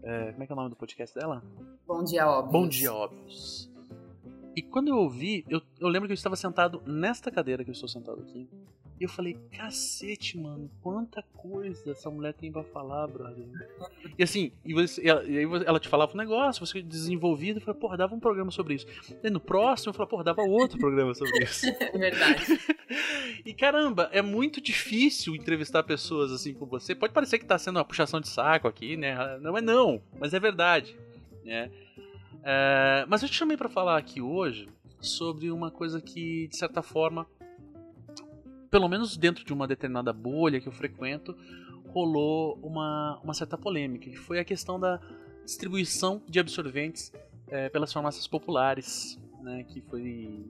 É, 0.01 0.31
como 0.31 0.43
é 0.43 0.45
que 0.45 0.51
é 0.51 0.55
o 0.55 0.55
nome 0.55 0.69
do 0.69 0.75
podcast 0.77 1.13
dela? 1.13 1.43
Bom 1.85 2.03
Dia 2.03 2.27
Óbvios. 2.27 2.51
Bom 2.51 2.67
Dia 2.67 2.93
Óbvios. 2.93 3.68
E 4.59 4.61
quando 4.61 4.89
eu 4.89 4.97
ouvi, 4.97 5.45
eu, 5.47 5.61
eu 5.79 5.87
lembro 5.87 6.05
que 6.05 6.11
eu 6.11 6.15
estava 6.15 6.35
sentado 6.35 6.83
nesta 6.85 7.31
cadeira 7.31 7.63
que 7.63 7.69
eu 7.69 7.73
estou 7.73 7.87
sentado 7.87 8.19
aqui. 8.19 8.45
E 8.99 9.05
eu 9.05 9.07
falei, 9.07 9.37
cacete, 9.53 10.37
mano, 10.37 10.69
quanta 10.81 11.23
coisa 11.37 11.91
essa 11.91 12.09
mulher 12.09 12.33
tem 12.33 12.51
pra 12.51 12.61
falar, 12.61 13.07
brother. 13.07 13.45
E 14.17 14.21
assim, 14.21 14.51
e, 14.65 14.73
você, 14.73 15.01
e, 15.01 15.07
ela, 15.07 15.23
e 15.23 15.37
aí 15.37 15.45
ela 15.65 15.79
te 15.79 15.87
falava 15.87 16.11
um 16.13 16.17
negócio, 16.17 16.65
você 16.65 16.81
desenvolvido, 16.81 17.59
e 17.59 17.61
falava, 17.61 17.79
porra, 17.79 17.95
dava 17.95 18.13
um 18.13 18.19
programa 18.19 18.51
sobre 18.51 18.73
isso. 18.73 18.85
E 19.23 19.29
no 19.29 19.39
próximo, 19.39 19.91
eu 19.91 19.93
falava, 19.93 20.09
porra, 20.09 20.23
dava 20.25 20.41
outro 20.41 20.77
programa 20.77 21.15
sobre 21.15 21.41
isso. 21.41 21.65
Verdade. 21.97 22.43
e 23.45 23.53
caramba, 23.53 24.09
é 24.11 24.21
muito 24.21 24.59
difícil 24.59 25.37
entrevistar 25.37 25.83
pessoas 25.83 26.33
assim 26.33 26.53
como 26.53 26.69
você. 26.69 26.93
Pode 26.93 27.13
parecer 27.13 27.39
que 27.39 27.45
tá 27.45 27.57
sendo 27.57 27.77
uma 27.77 27.85
puxação 27.85 28.19
de 28.19 28.27
saco 28.27 28.67
aqui, 28.67 28.97
né? 28.97 29.39
Não 29.39 29.57
é 29.57 29.61
não, 29.61 30.01
mas 30.19 30.33
é 30.33 30.39
verdade. 30.41 30.99
Né? 31.45 31.71
É, 32.43 33.05
mas 33.08 33.22
eu 33.22 33.29
te 33.29 33.36
chamei 33.36 33.58
para 33.58 33.69
falar 33.69 33.98
aqui 33.98 34.22
hoje 34.22 34.67
sobre 35.01 35.51
uma 35.51 35.72
coisa 35.72 36.01
que, 36.01 36.48
de 36.48 36.58
certa 36.58 36.81
forma, 36.81 37.27
pelo 38.69 38.88
menos 38.88 39.17
dentro 39.17 39.43
de 39.43 39.53
uma 39.53 39.67
determinada 39.67 40.13
bolha 40.13 40.60
que 40.60 40.67
eu 40.67 40.72
frequento, 40.72 41.36
rolou 41.88 42.60
uma, 42.62 43.19
uma 43.24 43.34
certa 43.34 43.58
polêmica, 43.58 44.10
que 44.10 44.17
foi 44.17 44.39
a 44.39 44.46
questão 44.46 44.79
da 44.79 45.00
distribuição 45.43 46.22
de 46.27 46.39
absorventes 46.39 47.12
é, 47.48 47.69
pelas 47.69 47.91
farmácias 47.91 48.27
populares, 48.27 49.19
né, 49.41 49.63
que 49.63 49.81
foi 49.81 50.46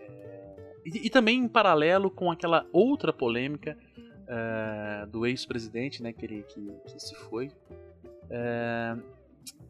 é, 0.00 0.74
e, 0.84 1.06
e, 1.06 1.10
também 1.10 1.38
em 1.38 1.48
paralelo 1.48 2.10
com 2.10 2.30
aquela 2.30 2.66
outra 2.72 3.12
polêmica 3.12 3.78
é, 4.26 5.06
do 5.06 5.24
ex-presidente, 5.26 6.02
né, 6.02 6.12
que, 6.12 6.24
ele, 6.24 6.42
que, 6.42 6.60
que 6.86 7.00
se 7.00 7.14
foi. 7.14 7.50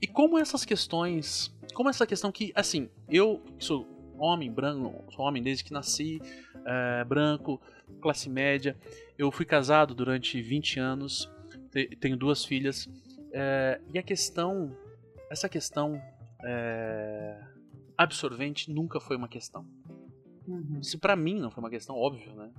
E 0.00 0.06
como 0.06 0.38
essas 0.38 0.64
questões, 0.64 1.54
como 1.74 1.88
essa 1.88 2.06
questão 2.06 2.30
que, 2.30 2.52
assim, 2.54 2.88
eu 3.08 3.42
sou 3.58 3.86
homem 4.18 4.50
branco, 4.50 5.04
sou 5.12 5.24
homem 5.24 5.42
desde 5.42 5.64
que 5.64 5.72
nasci, 5.72 6.20
é, 6.64 7.04
branco, 7.04 7.60
classe 8.00 8.28
média. 8.28 8.76
Eu 9.18 9.30
fui 9.30 9.44
casado 9.44 9.94
durante 9.94 10.40
20 10.40 10.80
anos, 10.80 11.30
tenho 12.00 12.16
duas 12.16 12.44
filhas. 12.44 12.88
É, 13.32 13.80
e 13.92 13.98
a 13.98 14.02
questão, 14.02 14.76
essa 15.30 15.48
questão 15.48 16.00
é, 16.44 17.40
absorvente 17.96 18.70
nunca 18.70 19.00
foi 19.00 19.16
uma 19.16 19.28
questão. 19.28 19.66
Uhum. 20.46 20.78
Isso 20.80 20.98
para 20.98 21.16
mim 21.16 21.40
não 21.40 21.50
foi 21.50 21.62
uma 21.62 21.70
questão, 21.70 21.96
óbvio, 21.96 22.34
né? 22.34 22.50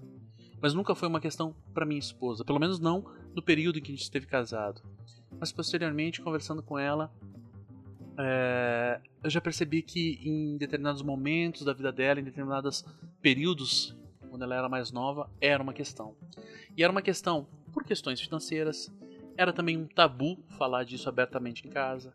Mas 0.62 0.74
nunca 0.74 0.96
foi 0.96 1.08
uma 1.08 1.20
questão 1.20 1.56
para 1.74 1.86
minha 1.86 2.00
esposa, 2.00 2.44
pelo 2.44 2.60
menos 2.60 2.80
não 2.80 3.06
no 3.36 3.42
período 3.42 3.78
em 3.78 3.82
que 3.82 3.92
a 3.92 3.96
gente 3.96 4.04
esteve 4.04 4.26
casado. 4.26 4.82
Mas 5.40 5.52
posteriormente, 5.52 6.22
conversando 6.22 6.64
com 6.64 6.78
ela, 6.78 7.12
é, 8.18 9.00
eu 9.24 9.30
já 9.30 9.42
percebi 9.42 9.82
que 9.82 10.20
em 10.24 10.58
determinados 10.58 11.02
momentos 11.02 11.64
da 11.64 11.74
vida 11.74 11.92
dela, 11.92 12.20
em 12.20 12.24
determinados 12.24 12.86
períodos 13.22 13.96
quando 14.30 14.44
ela 14.44 14.56
era 14.56 14.70
mais 14.70 14.92
nova, 14.92 15.30
era 15.40 15.64
uma 15.64 15.74
questão. 15.74 16.16
E 16.76 16.84
era 16.84 16.92
uma 16.92 17.02
questão 17.02 17.48
por 17.72 17.84
questões 17.84 18.20
financeiras, 18.20 18.92
era 19.38 19.54
também 19.54 19.78
um 19.78 19.88
tabu 19.88 20.38
falar 20.58 20.84
disso 20.84 21.08
abertamente 21.08 21.66
em 21.66 21.70
casa. 21.70 22.14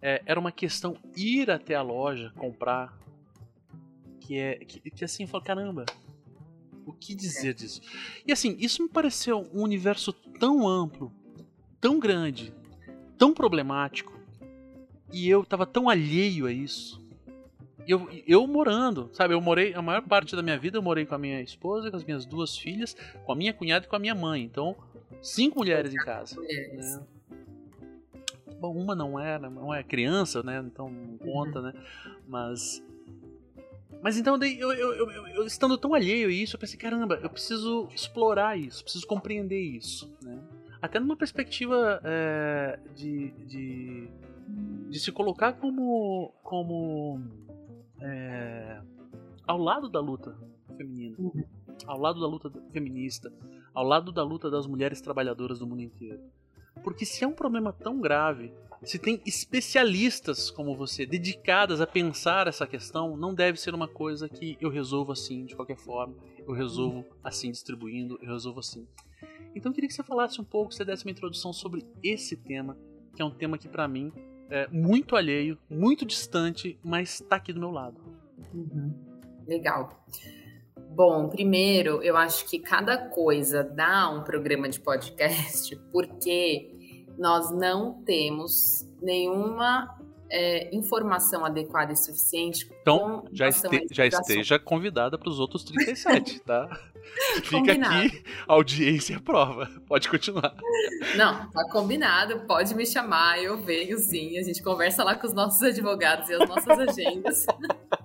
É, 0.00 0.22
era 0.26 0.38
uma 0.38 0.52
questão 0.52 0.96
ir 1.16 1.50
até 1.50 1.74
a 1.74 1.82
loja 1.82 2.32
comprar. 2.36 2.98
Que 4.20 4.38
é. 4.38 4.56
Que, 4.56 4.90
que 4.90 5.04
assim, 5.04 5.22
eu 5.24 5.28
falo, 5.28 5.44
caramba, 5.44 5.84
o 6.84 6.92
que 6.92 7.14
dizer 7.14 7.54
disso? 7.54 7.80
E 8.26 8.32
assim, 8.32 8.56
isso 8.58 8.82
me 8.82 8.88
pareceu 8.88 9.48
um 9.54 9.62
universo 9.62 10.12
tão 10.12 10.68
amplo, 10.68 11.12
tão 11.80 11.98
grande, 11.98 12.52
tão 13.22 13.32
problemático, 13.32 14.12
e 15.12 15.28
eu 15.28 15.44
tava 15.44 15.64
tão 15.64 15.88
alheio 15.88 16.46
a 16.46 16.52
isso 16.52 17.00
eu, 17.86 18.08
eu 18.26 18.46
morando, 18.46 19.10
sabe? 19.12 19.34
Eu 19.34 19.40
morei, 19.40 19.74
a 19.74 19.82
maior 19.82 20.02
parte 20.02 20.36
da 20.36 20.42
minha 20.42 20.58
vida 20.58 20.78
eu 20.78 20.82
morei 20.82 21.04
com 21.04 21.14
a 21.14 21.18
minha 21.18 21.40
esposa, 21.40 21.90
com 21.90 21.96
as 21.96 22.04
minhas 22.04 22.24
duas 22.24 22.56
filhas, 22.56 22.96
com 23.24 23.32
a 23.32 23.34
minha 23.34 23.52
cunhada 23.52 23.84
e 23.84 23.88
com 23.88 23.96
a 23.96 23.98
minha 23.98 24.14
mãe. 24.14 24.42
Então, 24.42 24.76
cinco 25.20 25.58
mulheres 25.58 25.92
em 25.92 25.96
casa. 25.96 26.40
Né? 26.40 27.02
Bom, 28.60 28.76
uma 28.76 28.94
não 28.94 29.18
era, 29.18 29.50
não 29.50 29.74
é 29.74 29.82
criança, 29.82 30.42
né? 30.42 30.62
Então 30.64 30.88
não 30.88 31.18
conta, 31.18 31.58
uhum. 31.58 31.64
né? 31.66 31.74
Mas. 32.26 32.82
Mas 34.00 34.16
então, 34.16 34.36
eu, 34.36 34.72
eu, 34.72 34.94
eu, 34.94 35.26
eu, 35.28 35.46
estando 35.46 35.78
tão 35.78 35.94
alheio 35.94 36.28
a 36.28 36.32
isso, 36.32 36.56
eu 36.56 36.60
pensei, 36.60 36.78
caramba, 36.78 37.20
eu 37.22 37.30
preciso 37.30 37.88
explorar 37.94 38.58
isso, 38.58 38.82
preciso 38.82 39.06
compreender 39.06 39.60
isso, 39.60 40.12
né? 40.22 40.38
Até 40.82 40.98
numa 40.98 41.16
perspectiva 41.16 42.00
é, 42.02 42.80
de, 42.96 43.30
de, 43.46 44.10
de 44.90 44.98
se 44.98 45.12
colocar 45.12 45.52
como, 45.52 46.34
como 46.42 47.22
é, 48.00 48.80
ao 49.46 49.58
lado 49.58 49.88
da 49.88 50.00
luta 50.00 50.36
feminina, 50.76 51.14
uhum. 51.20 51.44
ao 51.86 52.00
lado 52.00 52.20
da 52.20 52.26
luta 52.26 52.50
feminista, 52.72 53.32
ao 53.72 53.84
lado 53.84 54.10
da 54.10 54.24
luta 54.24 54.50
das 54.50 54.66
mulheres 54.66 55.00
trabalhadoras 55.00 55.60
do 55.60 55.66
mundo 55.68 55.82
inteiro. 55.82 56.20
Porque 56.82 57.06
se 57.06 57.22
é 57.22 57.28
um 57.28 57.32
problema 57.32 57.72
tão 57.72 58.00
grave, 58.00 58.52
se 58.82 58.98
tem 58.98 59.20
especialistas 59.24 60.50
como 60.50 60.76
você 60.76 61.06
dedicadas 61.06 61.80
a 61.80 61.86
pensar 61.86 62.48
essa 62.48 62.66
questão, 62.66 63.16
não 63.16 63.32
deve 63.32 63.60
ser 63.60 63.72
uma 63.72 63.86
coisa 63.86 64.28
que 64.28 64.58
eu 64.60 64.68
resolvo 64.68 65.12
assim 65.12 65.44
de 65.44 65.54
qualquer 65.54 65.76
forma, 65.76 66.16
eu 66.38 66.52
resolvo 66.52 67.04
assim 67.22 67.52
distribuindo, 67.52 68.18
eu 68.20 68.32
resolvo 68.32 68.58
assim. 68.58 68.84
Então 69.54 69.70
eu 69.70 69.74
queria 69.74 69.88
que 69.88 69.94
você 69.94 70.02
falasse 70.02 70.40
um 70.40 70.44
pouco, 70.44 70.72
você 70.72 70.84
desse 70.84 71.04
uma 71.04 71.10
introdução 71.10 71.52
sobre 71.52 71.84
esse 72.02 72.36
tema, 72.36 72.76
que 73.14 73.22
é 73.22 73.24
um 73.24 73.30
tema 73.30 73.58
que 73.58 73.68
para 73.68 73.86
mim 73.86 74.12
é, 74.50 74.68
muito 74.68 75.16
alheio, 75.16 75.58
muito 75.68 76.04
distante, 76.04 76.78
mas 76.82 77.14
está 77.14 77.36
aqui 77.36 77.52
do 77.52 77.60
meu 77.60 77.70
lado. 77.70 78.00
Uhum. 78.52 78.92
Legal. 79.46 80.04
Bom, 80.94 81.28
primeiro, 81.28 82.02
eu 82.02 82.16
acho 82.16 82.48
que 82.48 82.58
cada 82.58 82.98
coisa 82.98 83.64
dá 83.64 84.10
um 84.10 84.22
programa 84.22 84.68
de 84.68 84.78
podcast, 84.78 85.74
porque 85.90 87.06
nós 87.18 87.50
não 87.50 88.02
temos 88.02 88.86
nenhuma 89.00 89.98
é, 90.32 90.74
informação 90.74 91.44
adequada 91.44 91.92
e 91.92 91.96
suficiente. 91.96 92.66
Então, 92.80 93.24
já, 93.30 93.48
este, 93.48 93.86
já 93.90 94.06
esteja 94.06 94.58
convidada 94.58 95.18
para 95.18 95.28
os 95.28 95.38
outros 95.38 95.62
37, 95.62 96.40
tá? 96.40 96.66
Fica 97.44 97.72
aqui, 97.72 98.24
audiência 98.48 99.20
prova. 99.20 99.68
Pode 99.86 100.08
continuar. 100.08 100.56
Não, 101.16 101.50
tá 101.50 101.68
combinado. 101.70 102.46
Pode 102.46 102.74
me 102.74 102.86
chamar, 102.86 103.42
eu 103.42 103.60
venho 103.60 103.98
sim. 103.98 104.38
A 104.38 104.42
gente 104.42 104.62
conversa 104.62 105.04
lá 105.04 105.14
com 105.14 105.26
os 105.26 105.34
nossos 105.34 105.62
advogados 105.62 106.30
e 106.30 106.34
as 106.34 106.48
nossas 106.48 106.78
agendas. 106.78 107.44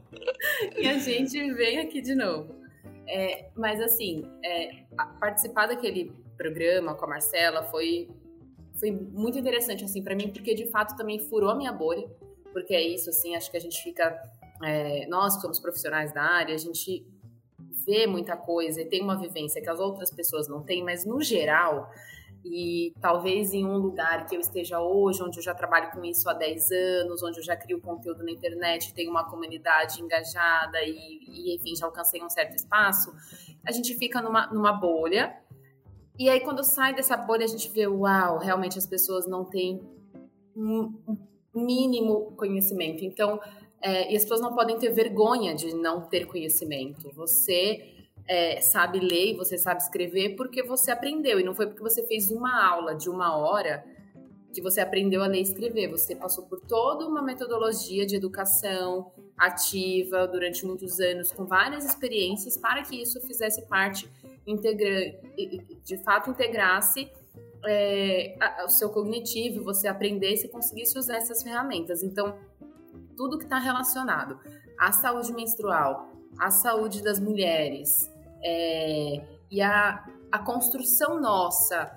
e 0.76 0.90
a 0.90 1.00
gente 1.00 1.54
vem 1.54 1.80
aqui 1.80 2.02
de 2.02 2.14
novo. 2.14 2.54
É, 3.08 3.50
mas 3.56 3.80
assim, 3.80 4.30
é, 4.44 4.84
participar 5.18 5.68
daquele 5.68 6.12
programa 6.36 6.94
com 6.94 7.06
a 7.06 7.10
Marcela 7.10 7.64
foi 7.64 8.10
foi 8.80 8.92
muito 8.92 9.38
interessante 9.38 9.84
assim 9.84 10.04
para 10.04 10.16
mim 10.16 10.30
porque 10.30 10.54
de 10.54 10.68
fato 10.68 10.96
também 10.96 11.20
furou 11.20 11.50
a 11.50 11.56
minha 11.56 11.72
bolha 11.72 12.08
porque 12.52 12.74
é 12.74 12.82
isso 12.82 13.10
assim 13.10 13.36
acho 13.36 13.50
que 13.50 13.58
a 13.58 13.62
gente 13.62 13.82
fica 13.82 14.22
é, 14.64 15.06
nós 15.08 15.36
que 15.36 15.42
somos 15.42 15.60
profissionais 15.60 16.14
da 16.14 16.24
área 16.24 16.56
a 16.56 16.58
gente 16.58 17.06
vê 17.86 18.06
muita 18.06 18.36
coisa 18.36 18.82
e 18.82 18.86
tem 18.86 19.02
uma 19.02 19.18
vivência 19.18 19.62
que 19.62 19.70
as 19.70 19.80
outras 19.80 20.12
pessoas 20.12 20.48
não 20.48 20.64
têm 20.64 20.84
mas 20.84 21.06
no 21.06 21.22
geral 21.22 21.92
e 22.50 22.94
talvez 23.02 23.54
em 23.54 23.66
um 23.66 23.78
lugar 23.78 24.26
que 24.26 24.36
eu 24.36 24.40
esteja 24.40 24.80
hoje, 24.80 25.22
onde 25.22 25.38
eu 25.40 25.44
já 25.44 25.54
trabalho 25.54 25.92
com 25.92 26.04
isso 26.04 26.30
há 26.30 26.34
10 26.34 26.72
anos, 26.72 27.24
onde 27.24 27.40
eu 27.40 27.44
já 27.44 27.56
crio 27.56 27.82
conteúdo 27.82 28.24
na 28.24 28.32
internet, 28.32 28.94
tenho 28.94 29.12
uma 29.12 29.30
comunidade 29.30 30.02
engajada 30.02 30.82
e, 30.84 31.20
e 31.28 31.56
enfim, 31.56 31.76
já 31.76 31.86
alcancei 31.86 32.24
um 32.24 32.30
certo 32.30 32.56
espaço, 32.56 33.14
a 33.66 33.72
gente 33.72 33.96
fica 33.96 34.22
numa, 34.22 34.48
numa 34.48 34.72
bolha. 34.72 35.36
E 36.18 36.30
aí, 36.30 36.40
quando 36.40 36.64
sai 36.64 36.96
dessa 36.96 37.16
bolha, 37.16 37.46
a 37.46 37.48
gente 37.48 37.70
vê, 37.70 37.88
uau, 37.88 38.40
realmente 38.40 38.78
as 38.78 38.88
pessoas 38.88 39.28
não 39.28 39.46
têm 39.46 39.82
um 40.56 40.94
mínimo 41.54 42.34
conhecimento. 42.36 43.06
Então, 43.06 43.40
é, 43.82 44.12
e 44.12 44.16
as 44.16 44.24
pessoas 44.24 44.42
não 44.42 44.56
podem 44.56 44.78
ter 44.78 44.90
vergonha 44.90 45.54
de 45.54 45.76
não 45.76 46.02
ter 46.02 46.26
conhecimento. 46.26 47.10
Você 47.14 47.94
é, 48.28 48.60
sabe 48.60 49.00
ler 49.00 49.36
você 49.36 49.58
sabe 49.58 49.82
escrever 49.82 50.36
porque 50.36 50.64
você 50.64 50.92
aprendeu. 50.92 51.40
E 51.40 51.44
não 51.44 51.56
foi 51.56 51.68
porque 51.68 51.82
você 51.82 52.06
fez 52.06 52.30
uma 52.32 52.66
aula 52.66 52.96
de 52.96 53.10
uma 53.10 53.38
hora 53.38 53.86
que 54.54 54.62
você 54.62 54.82
aprendeu 54.82 55.24
a 55.24 55.28
ler 55.28 55.40
e 55.40 55.44
escrever. 55.44 55.88
Você 55.90 56.16
passou 56.16 56.46
por 56.46 56.60
toda 56.62 57.08
uma 57.08 57.22
metodologia 57.22 58.06
de 58.06 58.16
educação 58.16 59.12
ativa 59.38 60.28
durante 60.28 60.66
muitos 60.66 61.00
anos, 61.00 61.32
com 61.32 61.46
várias 61.46 61.86
experiências, 61.86 62.58
para 62.58 62.82
que 62.82 63.00
isso 63.00 63.22
fizesse 63.22 63.68
parte, 63.68 64.10
integra 64.48 65.20
de 65.84 65.98
fato 65.98 66.30
integrasse 66.30 67.12
é, 67.66 68.38
o 68.66 68.70
seu 68.70 68.89
cognitivo, 68.89 69.63
você 69.63 69.88
aprendesse 69.88 70.48
e 70.48 70.50
conseguisse 70.50 70.98
usar 70.98 71.18
essas 71.18 71.44
ferramentas. 71.44 72.01
Então, 72.01 72.38
tudo 73.16 73.38
que 73.38 73.44
está 73.44 73.60
relacionado 73.60 74.39
à 74.80 74.92
saúde 74.92 75.34
menstrual, 75.34 76.12
à 76.39 76.50
saúde 76.50 77.04
das 77.04 77.20
mulheres, 77.20 78.12
é, 78.44 79.25
e 79.50 79.62
a, 79.62 80.06
a 80.32 80.39
construção 80.39 81.20
nossa, 81.20 81.92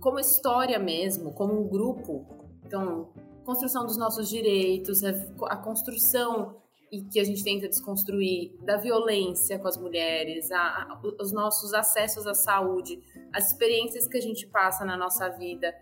como 0.00 0.18
história 0.18 0.78
mesmo, 0.78 1.32
como 1.32 1.60
um 1.60 1.68
grupo, 1.68 2.26
então, 2.64 3.08
construção 3.44 3.84
dos 3.84 3.96
nossos 3.96 4.28
direitos, 4.28 5.02
a 5.04 5.56
construção 5.56 6.56
e 6.94 7.02
que 7.02 7.18
a 7.18 7.24
gente 7.24 7.42
tenta 7.42 7.68
desconstruir 7.68 8.52
da 8.60 8.76
violência 8.76 9.58
com 9.58 9.66
as 9.66 9.76
mulheres, 9.76 10.52
a, 10.52 10.58
a, 10.60 11.00
os 11.20 11.32
nossos 11.32 11.74
acessos 11.74 12.24
à 12.24 12.34
saúde, 12.34 13.02
as 13.32 13.48
experiências 13.48 14.06
que 14.06 14.16
a 14.16 14.20
gente 14.20 14.46
passa 14.46 14.84
na 14.84 14.96
nossa 14.96 15.28
vida. 15.28 15.74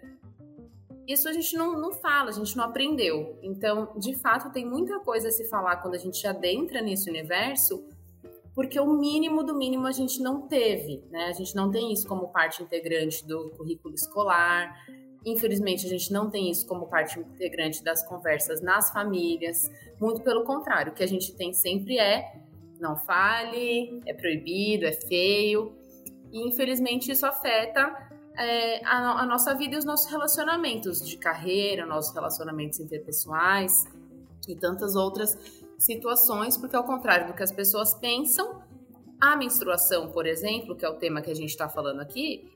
Isso 1.06 1.28
a 1.28 1.32
gente 1.32 1.54
não, 1.54 1.78
não 1.78 1.92
fala, 1.92 2.30
a 2.30 2.32
gente 2.32 2.56
não 2.56 2.64
aprendeu. 2.64 3.38
Então, 3.42 3.92
de 3.98 4.14
fato, 4.14 4.50
tem 4.50 4.64
muita 4.64 5.00
coisa 5.00 5.28
a 5.28 5.30
se 5.30 5.46
falar 5.50 5.76
quando 5.76 5.96
a 5.96 5.98
gente 5.98 6.26
adentra 6.26 6.80
nesse 6.80 7.10
universo, 7.10 7.84
porque 8.54 8.80
o 8.80 8.94
mínimo 8.94 9.42
do 9.42 9.54
mínimo 9.54 9.86
a 9.86 9.92
gente 9.92 10.22
não 10.22 10.48
teve, 10.48 11.04
né? 11.10 11.26
A 11.26 11.32
gente 11.32 11.54
não 11.54 11.70
tem 11.70 11.92
isso 11.92 12.08
como 12.08 12.28
parte 12.28 12.62
integrante 12.62 13.26
do 13.26 13.50
currículo 13.50 13.94
escolar. 13.94 14.74
Infelizmente, 15.24 15.86
a 15.86 15.88
gente 15.88 16.12
não 16.12 16.28
tem 16.28 16.50
isso 16.50 16.66
como 16.66 16.86
parte 16.86 17.18
integrante 17.18 17.82
das 17.82 18.06
conversas 18.06 18.60
nas 18.60 18.90
famílias. 18.90 19.70
Muito 20.00 20.20
pelo 20.22 20.44
contrário, 20.44 20.92
o 20.92 20.94
que 20.94 21.02
a 21.02 21.08
gente 21.08 21.34
tem 21.34 21.52
sempre 21.52 21.98
é 21.98 22.40
não 22.80 22.96
fale, 22.96 24.00
é 24.04 24.12
proibido, 24.12 24.84
é 24.84 24.92
feio. 24.92 25.72
E 26.32 26.48
infelizmente 26.48 27.12
isso 27.12 27.24
afeta 27.24 28.10
é, 28.36 28.84
a, 28.84 29.22
a, 29.22 29.26
nossa 29.26 29.54
vida 29.54 29.76
e 29.76 29.78
os 29.78 29.84
nossos 29.84 30.10
relacionamentos 30.10 31.06
de 31.06 31.16
carreira, 31.16 31.86
nossos 31.86 32.12
relacionamentos 32.12 32.80
interpessoais 32.80 33.86
e 34.48 34.56
tantas 34.56 34.96
outras 34.96 35.38
situações, 35.78 36.56
porque 36.56 36.74
ao 36.74 36.84
contrário 36.84 37.28
do 37.28 37.34
que 37.34 37.42
as 37.42 37.52
pessoas 37.52 37.94
pensam, 37.94 38.62
a 39.20 39.36
menstruação, 39.36 40.10
por 40.10 40.26
exemplo, 40.26 40.74
que 40.74 40.84
é 40.84 40.88
o 40.88 40.94
tema 40.94 41.22
que 41.22 41.30
a 41.30 41.34
gente 41.34 41.50
está 41.50 41.68
falando 41.68 42.00
aqui, 42.00 42.50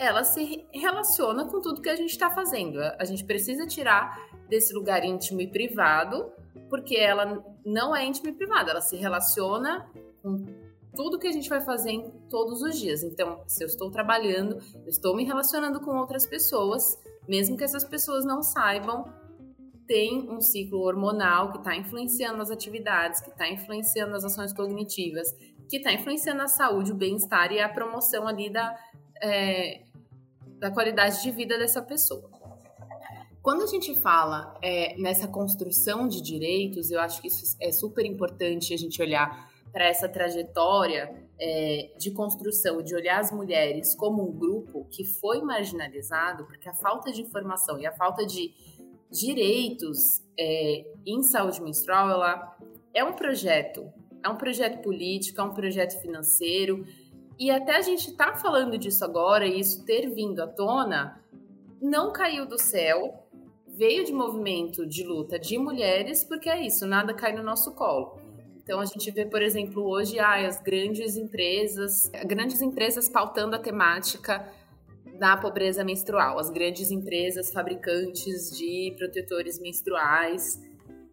ela 0.00 0.24
se 0.24 0.66
relaciona 0.72 1.44
com 1.44 1.60
tudo 1.60 1.82
que 1.82 1.90
a 1.90 1.94
gente 1.94 2.10
está 2.10 2.30
fazendo. 2.30 2.80
A 2.98 3.04
gente 3.04 3.22
precisa 3.22 3.66
tirar 3.66 4.18
desse 4.48 4.72
lugar 4.72 5.04
íntimo 5.04 5.42
e 5.42 5.46
privado, 5.46 6.32
porque 6.70 6.96
ela 6.96 7.44
não 7.62 7.94
é 7.94 8.06
íntima 8.06 8.30
e 8.30 8.32
privada, 8.32 8.70
ela 8.70 8.80
se 8.80 8.96
relaciona 8.96 9.86
com 10.22 10.46
tudo 10.96 11.18
que 11.18 11.28
a 11.28 11.32
gente 11.32 11.50
vai 11.50 11.60
fazer 11.60 12.02
todos 12.30 12.62
os 12.62 12.78
dias. 12.78 13.02
Então, 13.02 13.42
se 13.46 13.62
eu 13.62 13.66
estou 13.66 13.90
trabalhando, 13.90 14.58
eu 14.74 14.88
estou 14.88 15.14
me 15.14 15.22
relacionando 15.22 15.80
com 15.80 15.94
outras 15.98 16.24
pessoas, 16.24 16.98
mesmo 17.28 17.58
que 17.58 17.62
essas 17.62 17.84
pessoas 17.84 18.24
não 18.24 18.42
saibam 18.42 19.04
tem 19.86 20.30
um 20.30 20.40
ciclo 20.40 20.82
hormonal 20.82 21.50
que 21.50 21.58
está 21.58 21.76
influenciando 21.76 22.40
as 22.40 22.48
atividades, 22.50 23.20
que 23.20 23.30
está 23.30 23.48
influenciando 23.48 24.14
as 24.14 24.24
ações 24.24 24.52
cognitivas, 24.52 25.32
que 25.68 25.78
está 25.78 25.92
influenciando 25.92 26.40
a 26.42 26.46
saúde, 26.46 26.92
o 26.92 26.94
bem-estar 26.94 27.52
e 27.52 27.58
a 27.58 27.68
promoção 27.68 28.28
ali 28.28 28.48
da, 28.48 28.72
é, 29.20 29.82
da 30.60 30.70
qualidade 30.70 31.22
de 31.22 31.30
vida 31.30 31.58
dessa 31.58 31.82
pessoa. 31.82 32.30
Quando 33.42 33.62
a 33.62 33.66
gente 33.66 33.94
fala 33.94 34.54
é, 34.62 34.94
nessa 34.98 35.26
construção 35.26 36.06
de 36.06 36.20
direitos, 36.20 36.90
eu 36.90 37.00
acho 37.00 37.22
que 37.22 37.28
isso 37.28 37.56
é 37.58 37.72
super 37.72 38.04
importante 38.04 38.74
a 38.74 38.76
gente 38.76 39.00
olhar 39.00 39.50
para 39.72 39.86
essa 39.86 40.06
trajetória 40.08 41.26
é, 41.40 41.90
de 41.98 42.10
construção, 42.10 42.82
de 42.82 42.94
olhar 42.94 43.18
as 43.18 43.32
mulheres 43.32 43.94
como 43.94 44.28
um 44.28 44.32
grupo 44.32 44.86
que 44.90 45.04
foi 45.04 45.40
marginalizado, 45.40 46.44
porque 46.44 46.68
a 46.68 46.74
falta 46.74 47.10
de 47.10 47.22
informação 47.22 47.78
e 47.78 47.86
a 47.86 47.92
falta 47.92 48.26
de 48.26 48.52
direitos 49.10 50.22
é, 50.38 50.84
em 51.06 51.22
saúde 51.22 51.62
menstrual, 51.62 52.10
ela 52.10 52.58
é 52.92 53.02
um 53.02 53.14
projeto, 53.14 53.90
é 54.22 54.28
um 54.28 54.36
projeto 54.36 54.82
político, 54.82 55.40
é 55.40 55.44
um 55.44 55.54
projeto 55.54 55.98
financeiro, 56.02 56.84
e 57.40 57.50
até 57.50 57.76
a 57.76 57.80
gente 57.80 58.12
tá 58.12 58.34
falando 58.36 58.76
disso 58.76 59.02
agora, 59.02 59.46
e 59.46 59.58
isso 59.58 59.82
ter 59.86 60.10
vindo 60.10 60.42
à 60.42 60.46
tona, 60.46 61.18
não 61.80 62.12
caiu 62.12 62.44
do 62.44 62.58
céu, 62.58 63.26
veio 63.66 64.04
de 64.04 64.12
movimento 64.12 64.86
de 64.86 65.02
luta 65.02 65.38
de 65.38 65.56
mulheres, 65.56 66.22
porque 66.22 66.50
é 66.50 66.66
isso, 66.66 66.86
nada 66.86 67.14
cai 67.14 67.34
no 67.34 67.42
nosso 67.42 67.74
colo. 67.74 68.20
Então 68.62 68.78
a 68.78 68.84
gente 68.84 69.10
vê, 69.10 69.24
por 69.24 69.40
exemplo, 69.40 69.82
hoje 69.88 70.18
ah, 70.18 70.46
as 70.46 70.60
grandes 70.60 71.16
empresas, 71.16 72.10
grandes 72.26 72.60
empresas 72.60 73.08
pautando 73.08 73.56
a 73.56 73.58
temática 73.58 74.46
da 75.18 75.34
pobreza 75.34 75.82
menstrual, 75.82 76.38
as 76.38 76.50
grandes 76.50 76.90
empresas 76.90 77.50
fabricantes 77.50 78.50
de 78.50 78.94
protetores 78.98 79.58
menstruais 79.58 80.60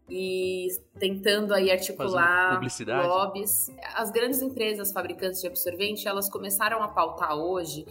e 0.09 0.67
tentando 0.99 1.53
aí 1.53 1.71
articular 1.71 2.59
lobbies. 3.07 3.69
As 3.95 4.09
grandes 4.09 4.41
empresas 4.41 4.91
fabricantes 4.91 5.41
de 5.41 5.47
absorvente, 5.47 6.07
elas 6.07 6.29
começaram 6.29 6.81
a 6.81 6.87
pautar 6.87 7.35
hoje, 7.37 7.85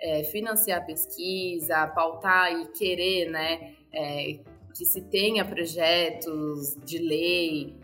é, 0.00 0.24
financiar 0.24 0.84
pesquisa, 0.84 1.86
pautar 1.88 2.52
e 2.52 2.66
querer, 2.72 3.30
né, 3.30 3.74
é, 3.92 4.38
que 4.74 4.84
se 4.84 5.00
tenha 5.02 5.44
projetos 5.44 6.76
de 6.84 6.98
lei 6.98 7.76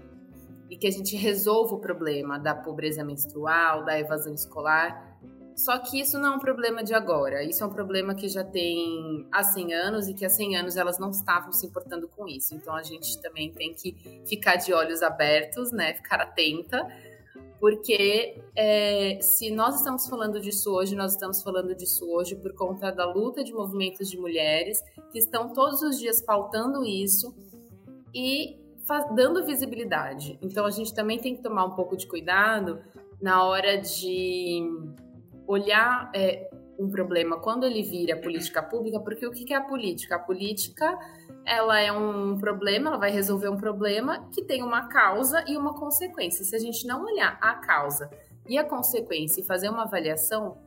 e 0.68 0.77
que 0.77 0.87
a 0.87 0.90
gente 0.90 1.16
resolva 1.16 1.74
o 1.74 1.79
problema 1.79 2.38
da 2.38 2.55
pobreza 2.55 3.03
menstrual, 3.03 3.85
da 3.85 3.98
evasão 3.98 4.35
escolar 4.35 5.08
só 5.59 5.77
que 5.77 6.01
isso 6.01 6.21
não 6.21 6.35
é 6.35 6.37
um 6.37 6.38
problema 6.38 6.85
de 6.85 6.94
agora, 6.94 7.42
isso 7.42 7.64
é 7.64 7.66
um 7.66 7.73
problema 7.73 8.14
que 8.14 8.29
já 8.29 8.44
tem 8.44 9.27
há 9.33 9.42
100 9.42 9.75
anos 9.75 10.07
e 10.07 10.14
que 10.14 10.25
há 10.25 10.31
100 10.31 10.57
anos 10.57 10.77
elas 10.77 11.01
não 11.01 11.11
estavam 11.11 11.51
se 11.51 11.66
importando 11.66 12.07
com 12.07 12.29
isso. 12.29 12.55
Então 12.55 12.77
a 12.77 12.83
gente 12.85 13.21
também 13.21 13.51
tem 13.51 13.75
que 13.75 14.23
ficar 14.25 14.55
de 14.55 14.73
olhos 14.73 15.03
abertos, 15.03 15.73
né? 15.73 15.94
Ficar 15.94 16.21
atenta, 16.21 16.87
porque 17.59 18.40
é, 18.55 19.18
se 19.21 19.51
nós 19.51 19.79
estamos 19.79 20.07
falando 20.07 20.40
disso 20.40 20.73
hoje, 20.73 20.94
nós 20.94 21.14
estamos 21.14 21.42
falando 21.42 21.75
disso 21.75 22.09
hoje 22.09 22.37
por 22.37 22.55
conta 22.55 22.92
da 22.92 23.05
luta 23.05 23.42
de 23.42 23.53
movimentos 23.53 24.09
de 24.09 24.16
mulheres 24.16 24.81
que 25.11 25.18
estão 25.18 25.53
todos 25.53 25.83
os 25.83 25.99
dias 25.99 26.23
pautando 26.23 26.85
isso 26.85 27.35
e 28.14 28.61
dando 29.12 29.44
visibilidade. 29.44 30.38
Então 30.40 30.64
a 30.64 30.71
gente 30.71 30.94
também 30.94 31.18
tem 31.18 31.35
que 31.35 31.42
tomar 31.42 31.64
um 31.64 31.75
pouco 31.75 31.97
de 31.97 32.07
cuidado 32.07 32.81
na 33.21 33.44
hora 33.44 33.77
de 33.79 34.62
olhar 35.49 36.11
é, 36.15 36.49
um 36.79 36.89
problema 36.91 37.41
quando 37.41 37.65
ele 37.65 37.83
vira 37.83 38.17
política 38.17 38.63
pública, 38.63 39.01
porque 39.01 39.27
o 39.27 39.33
que 39.33 39.53
é 39.53 39.57
a 39.57 39.63
política? 39.63 40.17
A 40.17 40.19
política 40.19 40.97
ela 41.45 41.81
é 41.81 41.91
um 41.91 42.37
problema, 42.37 42.91
ela 42.91 42.99
vai 42.99 43.11
resolver 43.11 43.49
um 43.49 43.57
problema 43.57 44.29
que 44.31 44.43
tem 44.45 44.63
uma 44.63 44.87
causa 44.87 45.43
e 45.49 45.57
uma 45.57 45.75
consequência. 45.75 46.45
Se 46.45 46.55
a 46.55 46.59
gente 46.59 46.87
não 46.87 47.05
olhar 47.05 47.39
a 47.41 47.55
causa 47.55 48.11
e 48.47 48.59
a 48.59 48.65
consequência 48.65 49.41
e 49.41 49.45
fazer 49.45 49.71
uma 49.71 49.85
avaliação, 49.85 50.59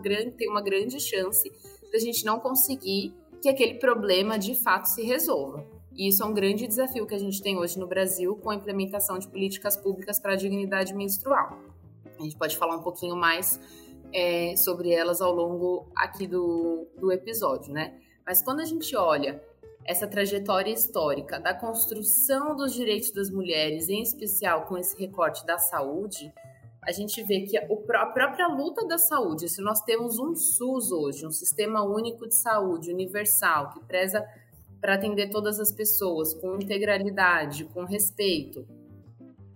grande, 0.00 0.30
tem 0.32 0.48
uma 0.48 0.62
grande 0.62 0.98
chance 0.98 1.52
da 1.92 1.98
gente 1.98 2.24
não 2.24 2.40
conseguir 2.40 3.14
que 3.42 3.48
aquele 3.48 3.74
problema 3.74 4.38
de 4.38 4.54
fato 4.54 4.86
se 4.86 5.02
resolva. 5.02 5.64
E 5.94 6.08
isso 6.08 6.22
é 6.22 6.26
um 6.26 6.32
grande 6.32 6.66
desafio 6.66 7.06
que 7.06 7.14
a 7.14 7.18
gente 7.18 7.42
tem 7.42 7.58
hoje 7.58 7.78
no 7.78 7.86
Brasil 7.86 8.36
com 8.36 8.50
a 8.50 8.54
implementação 8.54 9.18
de 9.18 9.28
políticas 9.28 9.76
públicas 9.76 10.18
para 10.18 10.32
a 10.32 10.36
dignidade 10.36 10.94
menstrual. 10.94 11.58
A 12.18 12.22
gente 12.22 12.36
pode 12.36 12.56
falar 12.56 12.76
um 12.76 12.82
pouquinho 12.82 13.16
mais 13.16 13.60
é, 14.12 14.56
sobre 14.56 14.90
elas 14.90 15.20
ao 15.20 15.32
longo 15.32 15.90
aqui 15.96 16.26
do, 16.26 16.86
do 16.98 17.12
episódio, 17.12 17.72
né? 17.72 17.98
Mas 18.26 18.42
quando 18.42 18.60
a 18.60 18.64
gente 18.64 18.94
olha 18.96 19.42
essa 19.84 20.06
trajetória 20.06 20.72
histórica 20.72 21.40
da 21.40 21.54
construção 21.54 22.54
dos 22.54 22.74
direitos 22.74 23.10
das 23.10 23.30
mulheres, 23.30 23.88
em 23.88 24.02
especial 24.02 24.66
com 24.66 24.76
esse 24.76 24.98
recorte 24.98 25.46
da 25.46 25.58
saúde, 25.58 26.32
a 26.82 26.92
gente 26.92 27.22
vê 27.22 27.40
que 27.42 27.56
a 27.56 27.66
própria 28.06 28.48
luta 28.48 28.86
da 28.86 28.98
saúde, 28.98 29.48
se 29.48 29.60
nós 29.60 29.80
temos 29.82 30.18
um 30.18 30.34
SUS 30.34 30.90
hoje, 30.90 31.26
um 31.26 31.30
sistema 31.30 31.82
único 31.82 32.26
de 32.26 32.34
saúde 32.34 32.92
universal, 32.92 33.70
que 33.70 33.80
preza 33.80 34.26
para 34.80 34.94
atender 34.94 35.30
todas 35.30 35.58
as 35.58 35.72
pessoas 35.72 36.32
com 36.34 36.56
integralidade, 36.56 37.64
com 37.64 37.84
respeito, 37.84 38.66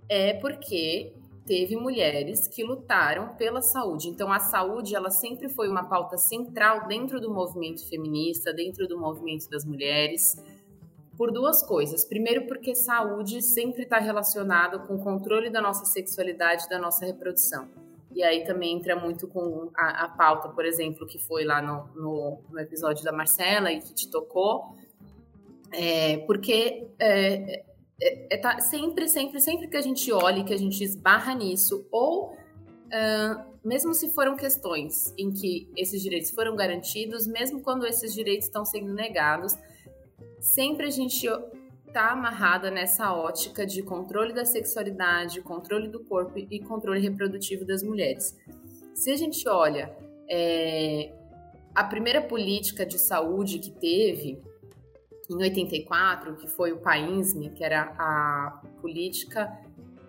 é 0.09 0.35
porque 0.35 1.13
teve 1.53 1.77
mulheres 1.77 2.49
que 2.49 2.65
lutaram 2.65 3.35
pela 3.35 3.61
saúde. 3.61 4.09
Então 4.09 4.33
a 4.33 4.39
saúde 4.41 4.97
ela 4.97 5.11
sempre 5.11 5.51
foi 5.51 5.69
uma 5.69 5.85
pauta 5.85 6.17
central 6.17 6.89
dentro 6.89 7.21
do 7.21 7.31
movimento 7.31 7.87
feminista, 7.87 8.55
dentro 8.55 8.89
do 8.89 8.99
movimento 8.99 9.51
das 9.51 9.63
mulheres, 9.63 10.43
por 11.15 11.31
duas 11.31 11.63
coisas. 11.63 12.07
Primeiro 12.07 12.47
porque 12.47 12.75
saúde 12.75 13.43
sempre 13.43 13.83
está 13.83 13.99
relacionado 13.99 14.87
com 14.87 14.95
o 14.95 14.99
controle 15.05 15.51
da 15.51 15.61
nossa 15.61 15.85
sexualidade, 15.85 16.67
da 16.71 16.79
nossa 16.79 17.05
reprodução. 17.05 17.69
E 18.15 18.23
aí 18.23 18.47
também 18.47 18.75
entra 18.75 18.97
muito 18.97 19.29
com 19.29 19.69
a, 19.75 20.05
a 20.05 20.09
pauta, 20.09 20.49
por 20.49 20.65
exemplo, 20.65 21.07
que 21.07 21.19
foi 21.19 21.45
lá 21.45 21.61
no, 21.61 21.87
no, 21.95 22.39
no, 22.51 22.61
episódio 22.61 23.05
da 23.05 23.13
Marcela 23.13 23.71
e 23.71 23.83
que 23.83 23.93
te 23.93 24.09
tocou, 24.09 24.75
é, 25.71 26.17
porque 26.27 26.89
é, 26.99 27.63
é, 28.03 28.35
é, 28.35 28.37
tá, 28.37 28.59
sempre, 28.61 29.09
sempre, 29.09 29.41
sempre 29.41 29.69
que 29.69 29.77
a 29.77 29.81
gente 29.81 30.11
olha 30.13 30.43
que 30.43 30.53
a 30.53 30.59
gente 30.59 30.83
esbarra 30.83 31.35
nisso, 31.35 31.87
ou 31.91 32.33
uh, 32.33 33.53
mesmo 33.65 33.95
se 33.95 34.13
foram 34.13 34.37
questões 34.37 35.15
em 35.17 35.31
que 35.31 35.71
esses 35.77 36.03
direitos 36.03 36.31
foram 36.31 36.57
garantidos, 36.57 37.27
mesmo 37.29 37.63
quando 37.63 37.87
esses 37.87 38.13
direitos 38.13 38.47
estão 38.47 38.65
sendo 38.65 38.93
negados, 38.93 39.57
sempre 40.41 40.87
a 40.87 40.91
gente 40.91 41.29
está 41.87 42.11
amarrada 42.11 42.71
nessa 42.71 43.13
ótica 43.13 43.65
de 43.65 43.83
controle 43.83 44.33
da 44.33 44.45
sexualidade, 44.45 45.41
controle 45.43 45.89
do 45.89 46.01
corpo 46.01 46.39
e 46.39 46.59
controle 46.61 47.01
reprodutivo 47.01 47.65
das 47.65 47.83
mulheres. 47.83 48.37
Se 48.95 49.13
a 49.13 49.17
gente 49.17 49.49
olha 49.49 49.95
é, 50.29 51.13
a 51.75 51.85
primeira 51.85 52.21
política 52.21 52.85
de 52.85 52.99
saúde 52.99 53.59
que 53.59 53.71
teve, 53.71 54.43
em 55.31 55.37
84, 55.37 56.37
que 56.37 56.49
foi 56.49 56.73
o 56.73 56.79
PAINSME, 56.79 57.51
que 57.51 57.65
era 57.65 57.95
a 57.99 58.63
política 58.81 59.51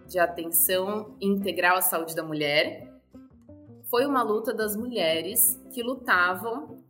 de 0.07 0.19
atenção 0.19 1.15
integral 1.21 1.77
à 1.77 1.81
saúde 1.81 2.15
da 2.15 2.23
mulher, 2.23 2.91
foi 3.89 4.05
uma 4.05 4.23
luta 4.23 4.53
das 4.53 4.75
mulheres 4.75 5.61
que 5.71 5.83
lutavam 5.83 6.83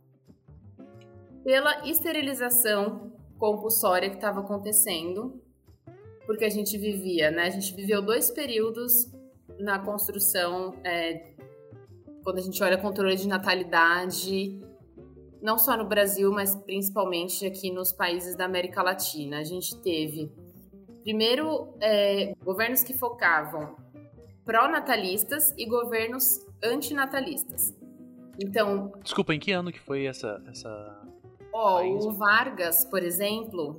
pela 1.44 1.86
esterilização 1.86 3.12
compulsória 3.38 4.08
que 4.08 4.16
estava 4.16 4.40
acontecendo, 4.40 5.40
porque 6.24 6.44
a 6.44 6.50
gente 6.50 6.78
vivia, 6.78 7.30
né? 7.30 7.42
A 7.42 7.50
gente 7.50 7.74
viveu 7.74 8.00
dois 8.00 8.30
períodos 8.30 9.12
na 9.58 9.78
construção, 9.78 10.74
é, 10.82 11.34
quando 12.22 12.38
a 12.38 12.42
gente 12.42 12.62
olha 12.62 12.78
controle 12.78 13.16
de 13.16 13.28
natalidade 13.28 14.58
não 15.44 15.58
só 15.58 15.76
no 15.76 15.84
Brasil, 15.84 16.32
mas 16.32 16.56
principalmente 16.56 17.44
aqui 17.44 17.70
nos 17.70 17.92
países 17.92 18.34
da 18.34 18.46
América 18.46 18.82
Latina. 18.82 19.40
A 19.40 19.44
gente 19.44 19.76
teve, 19.82 20.32
primeiro, 21.02 21.68
é, 21.82 22.32
governos 22.42 22.82
que 22.82 22.94
focavam 22.94 23.76
pró-natalistas 24.42 25.52
e 25.58 25.66
governos 25.66 26.40
antinatalistas. 26.64 27.74
Então. 28.42 28.90
Desculpa, 29.02 29.34
em 29.34 29.38
que 29.38 29.52
ano 29.52 29.70
que 29.70 29.78
foi 29.78 30.06
essa. 30.06 30.42
essa... 30.48 31.02
Ó, 31.52 31.84
o 31.84 32.10
Vargas, 32.12 32.82
por 32.86 33.02
exemplo, 33.02 33.78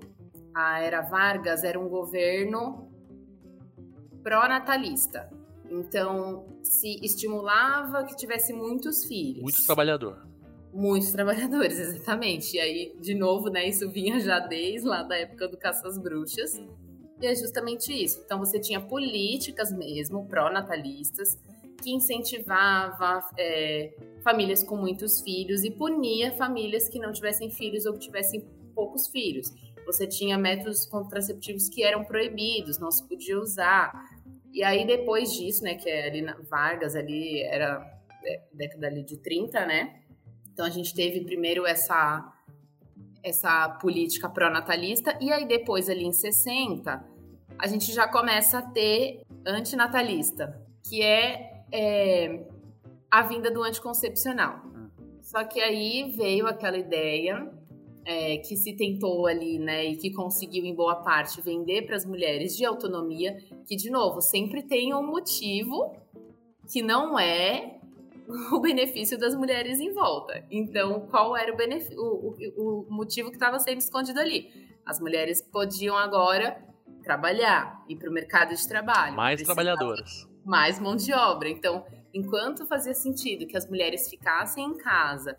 a 0.54 0.80
era 0.80 1.02
Vargas 1.02 1.64
era 1.64 1.80
um 1.80 1.90
governo 1.90 2.88
pró-natalista. 4.22 5.34
Então, 5.68 6.46
se 6.62 7.04
estimulava 7.04 8.04
que 8.04 8.16
tivesse 8.16 8.54
muitos 8.54 9.04
filhos. 9.06 9.42
Muito 9.42 9.66
trabalhador. 9.66 10.35
Muitos 10.76 11.14
trabalhadores, 11.14 11.80
exatamente. 11.80 12.58
E 12.58 12.60
aí, 12.60 12.94
de 13.00 13.16
novo, 13.16 13.50
né, 13.50 13.66
isso 13.66 13.90
vinha 13.90 14.20
já 14.20 14.40
desde 14.40 14.86
lá 14.86 15.04
da 15.04 15.18
época 15.18 15.48
do 15.48 15.56
Caça 15.56 15.88
às 15.88 15.98
Bruxas. 15.98 16.62
E 17.22 17.26
é 17.26 17.34
justamente 17.34 17.94
isso. 17.94 18.22
Então, 18.26 18.38
você 18.38 18.60
tinha 18.60 18.82
políticas 18.82 19.72
mesmo, 19.72 20.28
pró-natalistas, 20.28 21.40
que 21.82 21.94
incentivava 21.94 23.24
é, 23.38 23.94
famílias 24.22 24.64
com 24.64 24.76
muitos 24.76 25.22
filhos 25.22 25.64
e 25.64 25.72
punia 25.72 26.34
famílias 26.34 26.90
que 26.90 27.00
não 27.00 27.14
tivessem 27.14 27.50
filhos 27.50 27.86
ou 27.86 27.94
que 27.94 28.00
tivessem 28.00 28.42
poucos 28.74 29.08
filhos. 29.08 29.54
Você 29.86 30.06
tinha 30.06 30.38
métodos 30.38 30.86
contraceptivos 30.86 31.70
que 31.70 31.84
eram 31.84 32.04
proibidos, 32.04 32.80
não 32.80 32.92
se 32.92 33.08
podia 33.08 33.40
usar. 33.40 33.94
E 34.52 34.62
aí, 34.62 34.86
depois 34.86 35.32
disso, 35.32 35.64
né, 35.64 35.76
que 35.76 35.90
é 35.90 36.08
ali 36.08 36.22
na 36.22 36.36
Vargas, 36.50 36.98
ali 36.98 37.42
era 37.44 37.80
é, 38.26 38.42
década 38.52 38.88
ali 38.88 39.04
de 39.04 39.18
30, 39.18 39.66
né? 39.66 40.02
Então 40.56 40.66
a 40.66 40.70
gente 40.70 40.96
teve 40.96 41.20
primeiro 41.26 41.68
essa 41.68 42.32
essa 43.22 43.68
política 43.82 44.30
pró-natalista 44.30 45.18
e 45.20 45.34
aí 45.34 45.46
depois 45.46 45.90
ali 45.90 46.06
em 46.06 46.14
60 46.14 47.04
a 47.60 47.68
gente 47.68 47.92
já 47.92 48.08
começa 48.08 48.60
a 48.60 48.62
ter 48.62 49.22
antinatalista, 49.46 50.62
que 50.88 51.02
é, 51.02 51.64
é 51.72 52.48
a 53.12 53.22
vinda 53.24 53.52
do 53.52 53.64
anticoncepcional. 53.64 54.62
Só 55.22 55.44
que 55.44 55.60
aí 55.60 56.14
veio 56.16 56.48
aquela 56.48 56.78
ideia 56.78 57.52
é, 58.06 58.38
que 58.38 58.56
se 58.56 58.78
tentou 58.78 59.28
ali, 59.28 59.60
né, 59.60 59.84
e 59.86 59.98
que 59.98 60.12
conseguiu 60.12 60.64
em 60.64 60.74
boa 60.76 60.98
parte 60.98 61.42
vender 61.42 61.86
para 61.86 61.98
as 61.98 62.06
mulheres 62.06 62.56
de 62.56 62.64
autonomia, 62.64 63.36
que 63.68 63.76
de 63.76 63.90
novo 63.90 64.22
sempre 64.22 64.64
tem 64.64 64.94
um 64.94 65.06
motivo 65.06 65.96
que 66.72 66.82
não 66.82 67.20
é 67.20 67.80
o 68.52 68.60
benefício 68.60 69.18
das 69.18 69.36
mulheres 69.36 69.80
em 69.80 69.94
volta. 69.94 70.46
Então, 70.50 71.08
qual 71.10 71.36
era 71.36 71.54
o, 71.54 71.58
benefício, 71.58 72.00
o, 72.00 72.36
o, 72.58 72.86
o 72.88 72.94
motivo 72.94 73.30
que 73.30 73.36
estava 73.36 73.60
sendo 73.60 73.80
escondido 73.80 74.20
ali? 74.20 74.52
As 74.86 75.00
mulheres 75.00 75.42
podiam 75.42 75.98
agora 75.98 76.64
trabalhar, 77.04 77.84
ir 77.88 77.98
para 77.98 78.10
o 78.10 78.14
mercado 78.14 78.56
de 78.56 78.68
trabalho. 78.68 79.16
Mais 79.16 79.42
trabalhadoras. 79.42 80.28
Mais 80.44 80.80
mão 80.80 80.96
de 80.96 81.14
obra. 81.14 81.50
Então, 81.50 81.86
enquanto 82.14 82.66
fazia 82.66 82.94
sentido 82.94 83.46
que 83.48 83.56
as 83.58 83.68
mulheres 83.68 84.10
ficassem 84.10 84.66
em 84.66 84.78
casa, 84.78 85.38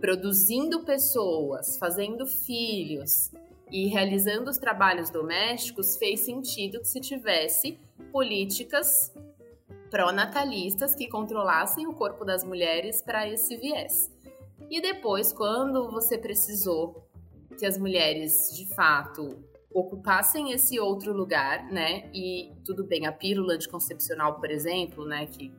produzindo 0.00 0.84
pessoas, 0.84 1.76
fazendo 1.78 2.26
filhos 2.26 3.30
e 3.70 3.86
realizando 3.86 4.50
os 4.50 4.58
trabalhos 4.58 5.10
domésticos, 5.10 5.96
fez 5.96 6.20
sentido 6.20 6.80
que 6.80 6.88
se 6.88 7.00
tivesse 7.00 7.78
políticas 8.10 9.12
pró-natalistas 9.92 10.96
que 10.96 11.06
controlassem 11.06 11.86
o 11.86 11.92
corpo 11.92 12.24
das 12.24 12.42
mulheres 12.42 13.02
para 13.02 13.28
esse 13.28 13.58
viés. 13.58 14.10
E 14.70 14.80
depois, 14.80 15.34
quando 15.34 15.90
você 15.90 16.16
precisou 16.16 17.06
que 17.58 17.66
as 17.66 17.76
mulheres, 17.76 18.50
de 18.56 18.74
fato, 18.74 19.44
ocupassem 19.70 20.50
esse 20.50 20.80
outro 20.80 21.12
lugar, 21.12 21.70
né? 21.70 22.10
E 22.14 22.54
tudo 22.64 22.84
bem, 22.84 23.06
a 23.06 23.12
pílula 23.12 23.52
anticoncepcional, 23.52 24.40
por 24.40 24.50
exemplo, 24.50 25.04
né, 25.04 25.26
que, 25.26 25.52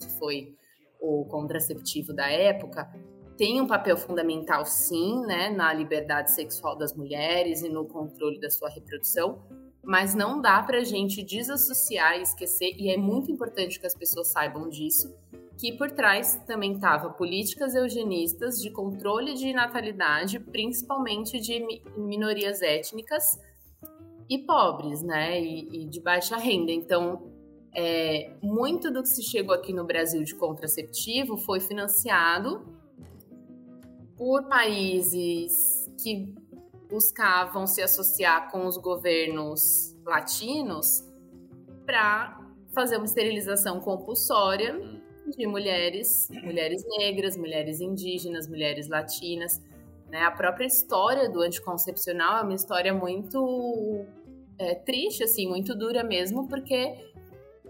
que 0.00 0.10
foi 0.18 0.56
o 0.98 1.26
contraceptivo 1.26 2.14
da 2.14 2.30
época, 2.30 2.90
tem 3.36 3.60
um 3.60 3.66
papel 3.66 3.98
fundamental, 3.98 4.64
sim, 4.64 5.20
né, 5.26 5.50
na 5.50 5.72
liberdade 5.74 6.30
sexual 6.30 6.74
das 6.74 6.94
mulheres 6.94 7.62
e 7.62 7.68
no 7.68 7.84
controle 7.84 8.40
da 8.40 8.48
sua 8.48 8.70
reprodução, 8.70 9.42
mas 9.84 10.14
não 10.14 10.40
dá 10.40 10.62
para 10.62 10.78
a 10.78 10.84
gente 10.84 11.22
desassociar 11.22 12.18
e 12.18 12.22
esquecer, 12.22 12.74
e 12.78 12.90
é 12.90 12.96
muito 12.96 13.30
importante 13.30 13.78
que 13.78 13.86
as 13.86 13.94
pessoas 13.94 14.28
saibam 14.28 14.68
disso, 14.68 15.14
que 15.56 15.72
por 15.72 15.90
trás 15.90 16.42
também 16.46 16.74
estava 16.74 17.10
políticas 17.10 17.74
eugenistas 17.74 18.60
de 18.60 18.70
controle 18.70 19.34
de 19.34 19.52
natalidade, 19.52 20.40
principalmente 20.40 21.40
de 21.40 21.64
minorias 21.96 22.60
étnicas 22.60 23.38
e 24.28 24.38
pobres, 24.38 25.02
né, 25.02 25.40
e, 25.40 25.82
e 25.82 25.86
de 25.86 26.00
baixa 26.00 26.36
renda. 26.36 26.72
Então, 26.72 27.30
é, 27.74 28.32
muito 28.42 28.90
do 28.90 29.02
que 29.02 29.08
se 29.08 29.22
chegou 29.22 29.54
aqui 29.54 29.72
no 29.72 29.84
Brasil 29.84 30.22
de 30.22 30.34
contraceptivo 30.34 31.36
foi 31.36 31.60
financiado 31.60 32.64
por 34.16 34.44
países 34.48 35.90
que 36.00 36.32
buscavam 36.88 37.66
se 37.66 37.82
associar 37.82 38.50
com 38.50 38.66
os 38.66 38.76
governos 38.76 39.96
latinos 40.04 41.02
para 41.84 42.40
fazer 42.74 42.96
uma 42.96 43.06
esterilização 43.06 43.80
compulsória 43.80 44.78
de 45.36 45.46
mulheres, 45.46 46.28
mulheres 46.42 46.84
negras, 46.98 47.36
mulheres 47.36 47.80
indígenas, 47.80 48.48
mulheres 48.48 48.88
latinas. 48.88 49.62
Né? 50.10 50.20
A 50.22 50.30
própria 50.30 50.66
história 50.66 51.28
do 51.28 51.40
anticoncepcional 51.40 52.38
é 52.38 52.42
uma 52.42 52.54
história 52.54 52.92
muito 52.92 54.04
é, 54.58 54.74
triste, 54.74 55.24
assim, 55.24 55.48
muito 55.48 55.74
dura 55.74 56.04
mesmo, 56.04 56.46
porque 56.46 56.94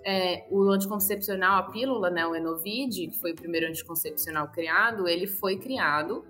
é, 0.04 0.46
o 0.50 0.68
anticoncepcional, 0.70 1.58
a 1.58 1.62
pílula, 1.70 2.10
né, 2.10 2.26
o 2.26 2.34
Enovid, 2.34 3.08
que 3.08 3.20
foi 3.20 3.32
o 3.32 3.36
primeiro 3.36 3.68
anticoncepcional 3.68 4.48
criado, 4.48 5.08
ele 5.08 5.26
foi 5.26 5.56
criado 5.56 6.24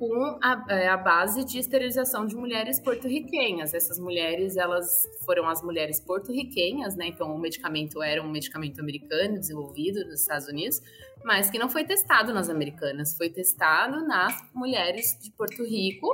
com 0.00 0.38
a, 0.42 0.64
é, 0.70 0.88
a, 0.88 0.96
base 0.96 1.44
de 1.44 1.58
esterilização 1.58 2.26
de 2.26 2.34
mulheres 2.34 2.80
porto-riquenhas. 2.80 3.74
Essas 3.74 3.98
mulheres, 3.98 4.56
elas 4.56 5.06
foram 5.26 5.46
as 5.46 5.62
mulheres 5.62 6.00
porto-riquenhas, 6.00 6.96
né? 6.96 7.08
Então, 7.08 7.36
o 7.36 7.38
medicamento 7.38 8.02
era 8.02 8.22
um 8.22 8.30
medicamento 8.30 8.80
americano 8.80 9.38
desenvolvido 9.38 10.02
nos 10.06 10.22
Estados 10.22 10.48
Unidos, 10.48 10.80
mas 11.22 11.50
que 11.50 11.58
não 11.58 11.68
foi 11.68 11.84
testado 11.84 12.32
nas 12.32 12.48
americanas, 12.48 13.14
foi 13.14 13.28
testado 13.28 14.02
nas 14.08 14.32
mulheres 14.54 15.18
de 15.22 15.30
Porto 15.32 15.62
Rico. 15.64 16.08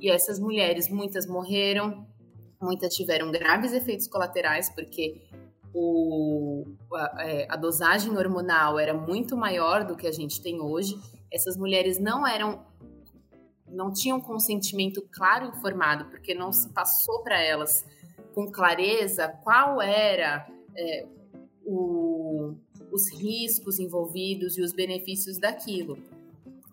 E 0.00 0.10
essas 0.10 0.40
mulheres, 0.40 0.88
muitas 0.88 1.24
morreram, 1.24 2.04
muitas 2.60 2.92
tiveram 2.92 3.30
graves 3.30 3.72
efeitos 3.72 4.08
colaterais, 4.08 4.68
porque 4.74 5.22
o, 5.72 6.66
a, 6.92 7.24
é, 7.24 7.46
a 7.48 7.54
dosagem 7.54 8.16
hormonal 8.18 8.80
era 8.80 8.94
muito 8.94 9.36
maior 9.36 9.84
do 9.84 9.94
que 9.94 10.08
a 10.08 10.12
gente 10.12 10.42
tem 10.42 10.60
hoje. 10.60 10.98
Essas 11.32 11.56
mulheres 11.56 12.00
não 12.00 12.26
eram 12.26 12.66
não 13.70 13.92
tinham 13.92 14.20
consentimento 14.20 15.06
claro 15.10 15.46
e 15.46 15.48
informado, 15.48 16.06
porque 16.06 16.34
não 16.34 16.52
se 16.52 16.68
passou 16.70 17.20
para 17.22 17.40
elas 17.40 17.84
com 18.34 18.50
clareza 18.50 19.28
qual 19.42 19.80
era 19.82 20.48
é, 20.76 21.06
o, 21.64 22.54
os 22.90 23.10
riscos 23.10 23.78
envolvidos 23.78 24.56
e 24.56 24.62
os 24.62 24.72
benefícios 24.72 25.38
daquilo. 25.38 25.98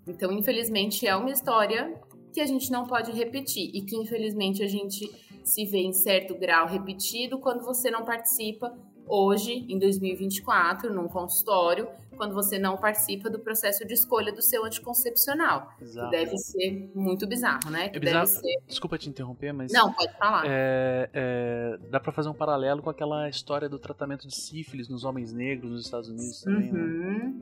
Então, 0.07 0.31
infelizmente, 0.31 1.07
é 1.07 1.15
uma 1.15 1.31
história 1.31 1.99
que 2.31 2.39
a 2.39 2.45
gente 2.45 2.71
não 2.71 2.85
pode 2.85 3.11
repetir 3.11 3.71
e 3.73 3.81
que, 3.81 3.95
infelizmente, 3.95 4.61
a 4.61 4.67
gente 4.67 5.09
se 5.43 5.65
vê 5.65 5.79
em 5.79 5.93
certo 5.93 6.35
grau 6.35 6.67
repetido 6.67 7.39
quando 7.39 7.63
você 7.63 7.89
não 7.89 8.03
participa 8.03 8.77
hoje, 9.07 9.65
em 9.69 9.77
2024, 9.77 10.93
num 10.93 11.07
consultório, 11.07 11.87
quando 12.15 12.33
você 12.33 12.57
não 12.57 12.77
participa 12.77 13.29
do 13.29 13.39
processo 13.39 13.85
de 13.85 13.93
escolha 13.93 14.31
do 14.31 14.41
seu 14.41 14.65
anticoncepcional. 14.65 15.71
Exato. 15.81 16.09
Que 16.09 16.17
deve 16.17 16.37
ser 16.37 16.91
muito 16.95 17.27
bizarro, 17.27 17.69
né? 17.69 17.89
Que 17.89 17.97
é 17.97 17.99
bizarro. 17.99 18.27
Ser... 18.27 18.61
Desculpa 18.67 18.97
te 18.97 19.09
interromper, 19.09 19.53
mas. 19.53 19.71
Não, 19.71 19.93
pode 19.93 20.17
falar. 20.17 20.43
É, 20.45 21.09
é, 21.13 21.77
dá 21.89 21.99
para 21.99 22.11
fazer 22.11 22.29
um 22.29 22.33
paralelo 22.33 22.81
com 22.81 22.89
aquela 22.89 23.29
história 23.29 23.69
do 23.69 23.77
tratamento 23.77 24.27
de 24.27 24.35
sífilis 24.35 24.89
nos 24.89 25.03
homens 25.03 25.31
negros 25.33 25.71
nos 25.71 25.85
Estados 25.85 26.09
Unidos 26.09 26.41
também, 26.41 26.71
né? 26.71 26.79
uhum. 26.79 27.09
né? 27.09 27.33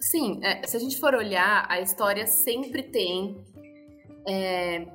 Sim, 0.00 0.40
é, 0.42 0.66
se 0.66 0.76
a 0.76 0.80
gente 0.80 0.98
for 0.98 1.14
olhar, 1.14 1.66
a 1.68 1.80
história 1.80 2.26
sempre 2.26 2.82
tem. 2.82 3.36
É, 4.26 4.86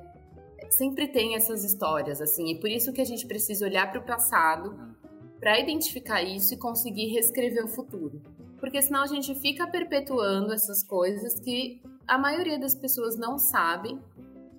sempre 0.70 1.08
tem 1.08 1.34
essas 1.34 1.64
histórias, 1.64 2.20
assim, 2.20 2.50
e 2.50 2.60
por 2.60 2.70
isso 2.70 2.92
que 2.92 3.00
a 3.00 3.04
gente 3.04 3.26
precisa 3.26 3.64
olhar 3.64 3.90
para 3.90 4.00
o 4.00 4.04
passado 4.04 4.94
para 5.38 5.58
identificar 5.60 6.22
isso 6.22 6.54
e 6.54 6.56
conseguir 6.56 7.08
reescrever 7.08 7.64
o 7.64 7.68
futuro. 7.68 8.22
Porque 8.64 8.80
senão 8.80 9.02
a 9.02 9.06
gente 9.06 9.34
fica 9.34 9.66
perpetuando 9.66 10.50
essas 10.50 10.82
coisas 10.82 11.38
que 11.38 11.82
a 12.08 12.16
maioria 12.16 12.58
das 12.58 12.74
pessoas 12.74 13.14
não 13.14 13.36
sabem 13.36 14.00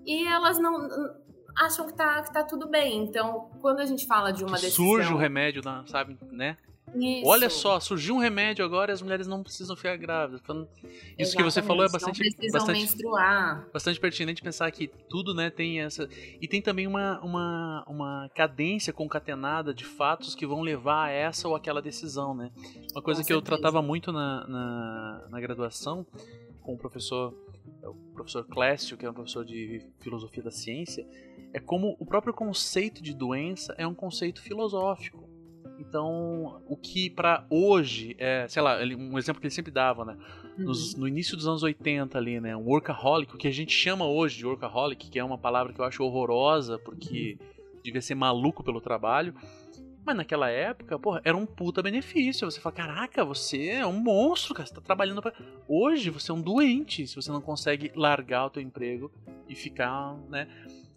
e 0.05 0.27
elas 0.27 0.59
não 0.59 0.87
acham 1.57 1.87
que 1.87 1.93
tá, 1.93 2.21
que 2.21 2.31
tá 2.31 2.43
tudo 2.43 2.69
bem. 2.69 3.03
Então, 3.03 3.49
quando 3.61 3.79
a 3.79 3.85
gente 3.85 4.05
fala 4.05 4.29
de 4.31 4.43
uma 4.43 4.57
decisão... 4.57 4.85
Surge 4.85 5.11
o 5.11 5.17
remédio, 5.17 5.63
sabe, 5.87 6.19
né? 6.31 6.55
Isso. 6.93 7.27
Olha 7.27 7.49
só, 7.49 7.79
surgiu 7.79 8.15
um 8.15 8.19
remédio 8.19 8.63
agora 8.63 8.91
e 8.91 8.93
as 8.93 9.01
mulheres 9.01 9.27
não 9.27 9.41
precisam 9.41 9.75
ficar 9.75 9.97
grávidas. 9.97 10.41
Isso 10.41 10.51
Exatamente. 11.17 11.35
que 11.35 11.43
você 11.43 11.61
falou 11.61 11.85
é 11.85 11.89
bastante, 11.89 12.21
bastante, 12.51 12.79
menstruar. 12.79 13.67
bastante 13.73 13.99
pertinente 13.99 14.41
pensar 14.41 14.69
que 14.71 14.87
tudo, 14.87 15.33
né, 15.33 15.49
tem 15.49 15.81
essa 15.81 16.07
e 16.39 16.47
tem 16.47 16.61
também 16.61 16.87
uma, 16.87 17.19
uma, 17.21 17.85
uma 17.87 18.29
cadência 18.35 18.93
concatenada 18.93 19.73
de 19.73 19.83
fatos 19.83 20.35
que 20.35 20.45
vão 20.45 20.61
levar 20.61 21.07
a 21.07 21.11
essa 21.11 21.47
ou 21.47 21.55
aquela 21.55 21.81
decisão, 21.81 22.33
né? 22.35 22.51
Uma 22.91 23.01
coisa 23.01 23.21
com 23.21 23.27
que 23.27 23.33
certeza. 23.33 23.33
eu 23.33 23.41
tratava 23.41 23.81
muito 23.81 24.11
na, 24.11 24.47
na, 24.47 25.27
na 25.29 25.39
graduação 25.41 26.05
com 26.61 26.73
o 26.73 26.77
professor 26.77 27.33
o 27.83 27.93
professor 28.13 28.43
Clécio, 28.45 28.97
que 28.97 29.05
é 29.05 29.09
um 29.09 29.13
professor 29.13 29.43
de 29.43 29.81
filosofia 29.99 30.41
da 30.41 30.51
ciência, 30.51 31.05
é 31.53 31.59
como 31.59 31.95
o 31.99 32.05
próprio 32.05 32.33
conceito 32.33 33.01
de 33.01 33.13
doença 33.13 33.73
é 33.77 33.85
um 33.85 33.93
conceito 33.93 34.41
filosófico. 34.41 35.24
Então, 35.79 36.61
o 36.67 36.75
que 36.75 37.09
para 37.09 37.45
hoje 37.49 38.15
é, 38.17 38.47
sei 38.47 38.61
lá, 38.61 38.77
um 38.77 39.17
exemplo 39.17 39.41
que 39.41 39.47
ele 39.47 39.53
sempre 39.53 39.71
dava, 39.71 40.05
né? 40.05 40.17
Nos, 40.57 40.93
uhum. 40.93 41.01
no 41.01 41.07
início 41.07 41.35
dos 41.35 41.47
anos 41.47 41.63
80 41.63 42.17
ali, 42.17 42.39
né? 42.39 42.55
Um 42.55 42.65
workaholic, 42.65 43.35
o 43.35 43.38
que 43.38 43.47
a 43.47 43.51
gente 43.51 43.73
chama 43.73 44.05
hoje 44.05 44.38
de 44.38 44.45
workaholic, 44.45 45.09
que 45.09 45.19
é 45.19 45.23
uma 45.23 45.38
palavra 45.38 45.73
que 45.73 45.79
eu 45.79 45.85
acho 45.85 46.03
horrorosa, 46.03 46.79
porque 46.79 47.38
uhum. 47.39 47.79
devia 47.83 48.01
ser 48.01 48.15
maluco 48.15 48.63
pelo 48.63 48.79
trabalho. 48.79 49.35
Mas 50.05 50.15
naquela 50.15 50.49
época, 50.49 50.99
porra, 50.99 51.19
era 51.25 51.35
um 51.35 51.47
puta 51.47 51.81
benefício. 51.81 52.49
Você 52.49 52.61
fala, 52.61 52.75
caraca, 52.75 53.25
você 53.25 53.69
é 53.69 53.88
um 53.88 53.99
monstro, 53.99 54.53
cara. 54.53 54.67
Você 54.67 54.75
tá 54.75 54.81
trabalhando 54.81 55.19
pra... 55.19 55.33
Hoje 55.67 56.11
você 56.11 56.29
é 56.29 56.33
um 56.33 56.41
doente 56.41 57.07
se 57.07 57.15
você 57.15 57.31
não 57.31 57.41
consegue 57.41 57.91
largar 57.95 58.45
o 58.45 58.49
teu 58.51 58.61
emprego 58.61 59.11
e 59.49 59.55
ficar, 59.55 60.15
né? 60.29 60.47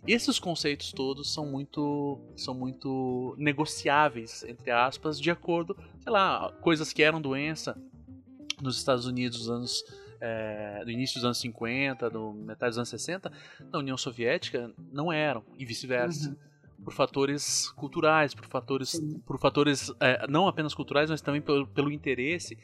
Esses 0.06 0.38
conceitos 0.38 0.92
todos 0.92 1.32
são 1.32 1.46
muito, 1.46 2.18
são 2.36 2.54
muito 2.54 3.34
negociáveis, 3.36 4.42
entre 4.44 4.70
aspas, 4.70 5.20
de 5.20 5.30
acordo, 5.30 5.76
sei 6.00 6.12
lá, 6.12 6.52
coisas 6.60 6.92
que 6.92 7.02
eram 7.02 7.20
doença 7.20 7.76
nos 8.62 8.76
Estados 8.76 9.06
Unidos 9.06 9.40
nos 9.40 9.50
anos 9.50 9.84
é, 10.20 10.82
do 10.84 10.90
início 10.90 11.16
dos 11.16 11.24
anos 11.24 11.38
50, 11.38 12.10
do 12.10 12.32
metade 12.32 12.70
dos 12.70 12.78
anos 12.78 12.88
60, 12.88 13.30
na 13.70 13.78
União 13.78 13.96
Soviética 13.96 14.72
não 14.92 15.12
eram 15.12 15.44
e 15.56 15.64
vice-versa. 15.64 16.30
Uhum. 16.30 16.48
Por 16.84 16.92
fatores 16.94 17.70
culturais, 17.70 18.34
por 18.34 18.46
fatores, 18.46 19.00
por 19.26 19.38
fatores 19.38 19.92
é, 19.98 20.26
não 20.28 20.46
apenas 20.46 20.72
culturais, 20.74 21.10
mas 21.10 21.20
também 21.20 21.42
pelo, 21.42 21.66
pelo 21.66 21.90
interesse 21.90 22.56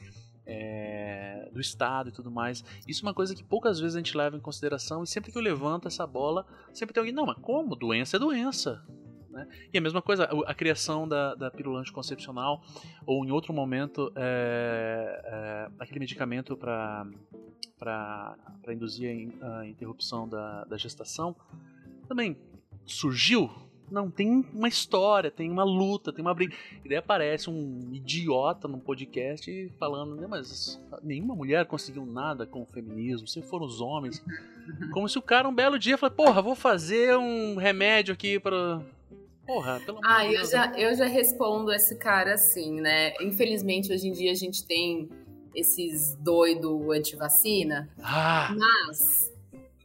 é, 0.46 1.48
do 1.52 1.60
Estado 1.60 2.08
e 2.08 2.12
tudo 2.12 2.30
mais. 2.30 2.64
Isso 2.86 3.04
é 3.04 3.08
uma 3.08 3.14
coisa 3.14 3.34
que 3.34 3.42
poucas 3.42 3.78
vezes 3.80 3.96
a 3.96 3.98
gente 3.98 4.16
leva 4.16 4.36
em 4.36 4.40
consideração 4.40 5.02
e 5.02 5.06
sempre 5.06 5.32
que 5.32 5.38
eu 5.38 5.42
levanto 5.42 5.88
essa 5.88 6.06
bola, 6.06 6.46
sempre 6.72 6.92
tem 6.92 7.00
alguém, 7.00 7.14
não, 7.14 7.26
mas 7.26 7.38
como? 7.40 7.74
Doença 7.74 8.16
é 8.16 8.18
doença. 8.20 8.84
Né? 9.30 9.48
E 9.72 9.78
a 9.78 9.80
mesma 9.80 10.00
coisa, 10.00 10.24
a 10.46 10.54
criação 10.54 11.08
da, 11.08 11.34
da 11.34 11.50
pílula 11.50 11.80
anticoncepcional, 11.80 12.62
ou 13.04 13.24
em 13.24 13.32
outro 13.32 13.52
momento, 13.52 14.12
é, 14.14 15.22
é, 15.24 15.70
aquele 15.78 15.98
medicamento 15.98 16.56
para 16.56 17.06
induzir 18.68 19.28
a 19.42 19.66
interrupção 19.66 20.28
da, 20.28 20.64
da 20.64 20.76
gestação, 20.76 21.34
também 22.06 22.38
surgiu 22.86 23.50
não, 23.90 24.10
tem 24.10 24.44
uma 24.52 24.68
história, 24.68 25.30
tem 25.30 25.50
uma 25.50 25.64
luta, 25.64 26.12
tem 26.12 26.24
uma 26.24 26.34
briga. 26.34 26.54
E 26.84 26.88
daí 26.88 26.98
aparece 26.98 27.50
um 27.50 27.90
idiota 27.92 28.66
num 28.66 28.78
podcast 28.78 29.72
falando, 29.78 30.16
né, 30.16 30.26
mas 30.26 30.80
nenhuma 31.02 31.34
mulher 31.34 31.66
conseguiu 31.66 32.04
nada 32.04 32.46
com 32.46 32.62
o 32.62 32.66
feminismo, 32.66 33.26
sempre 33.26 33.48
foram 33.48 33.66
os 33.66 33.80
homens. 33.80 34.24
Como 34.92 35.08
se 35.08 35.18
o 35.18 35.22
cara 35.22 35.48
um 35.48 35.54
belo 35.54 35.78
dia 35.78 35.98
falasse, 35.98 36.16
porra, 36.16 36.42
vou 36.42 36.54
fazer 36.54 37.16
um 37.16 37.56
remédio 37.56 38.14
aqui 38.14 38.40
para 38.40 38.82
Porra, 39.46 39.80
pelo 39.80 39.98
amor 39.98 40.10
Ah, 40.10 40.26
eu 40.26 40.44
já, 40.46 40.72
eu 40.78 40.94
já 40.94 41.04
respondo 41.04 41.70
esse 41.72 41.96
cara 41.96 42.34
assim, 42.34 42.80
né? 42.80 43.12
Infelizmente, 43.20 43.92
hoje 43.92 44.08
em 44.08 44.12
dia 44.12 44.32
a 44.32 44.34
gente 44.34 44.64
tem 44.66 45.08
esses 45.54 46.14
doido 46.16 46.90
anti-vacina. 46.90 47.88
Ah. 48.02 48.54
Mas 48.56 49.32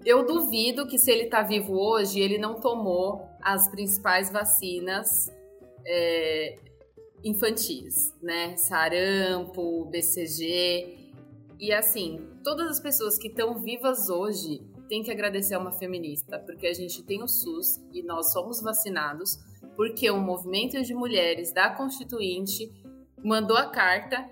eu 0.05 0.25
duvido 0.25 0.87
que 0.87 0.97
se 0.97 1.11
ele 1.11 1.23
está 1.23 1.41
vivo 1.41 1.77
hoje, 1.77 2.19
ele 2.19 2.37
não 2.37 2.55
tomou 2.55 3.28
as 3.41 3.67
principais 3.67 4.31
vacinas 4.31 5.31
é, 5.85 6.57
infantis, 7.23 8.13
né? 8.21 8.55
Sarampo, 8.57 9.85
BCG. 9.85 11.11
E 11.59 11.73
assim, 11.73 12.27
todas 12.43 12.67
as 12.67 12.79
pessoas 12.79 13.17
que 13.17 13.27
estão 13.27 13.59
vivas 13.59 14.09
hoje 14.09 14.61
têm 14.87 15.03
que 15.03 15.11
agradecer 15.11 15.53
a 15.53 15.59
uma 15.59 15.71
feminista, 15.71 16.39
porque 16.39 16.67
a 16.67 16.73
gente 16.73 17.03
tem 17.03 17.21
o 17.21 17.27
SUS 17.27 17.79
e 17.93 18.01
nós 18.01 18.31
somos 18.31 18.61
vacinados, 18.61 19.37
porque 19.75 20.09
o 20.09 20.19
movimento 20.19 20.81
de 20.81 20.93
mulheres 20.93 21.53
da 21.53 21.69
Constituinte 21.69 22.71
mandou 23.23 23.57
a 23.57 23.69
carta 23.69 24.27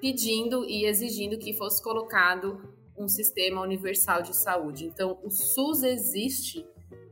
pedindo 0.00 0.64
e 0.64 0.84
exigindo 0.84 1.38
que 1.38 1.54
fosse 1.54 1.82
colocado 1.82 2.74
um 2.98 3.08
sistema 3.08 3.60
universal 3.60 4.22
de 4.22 4.34
saúde. 4.34 4.86
Então, 4.86 5.18
o 5.22 5.30
SUS 5.30 5.82
existe 5.82 6.66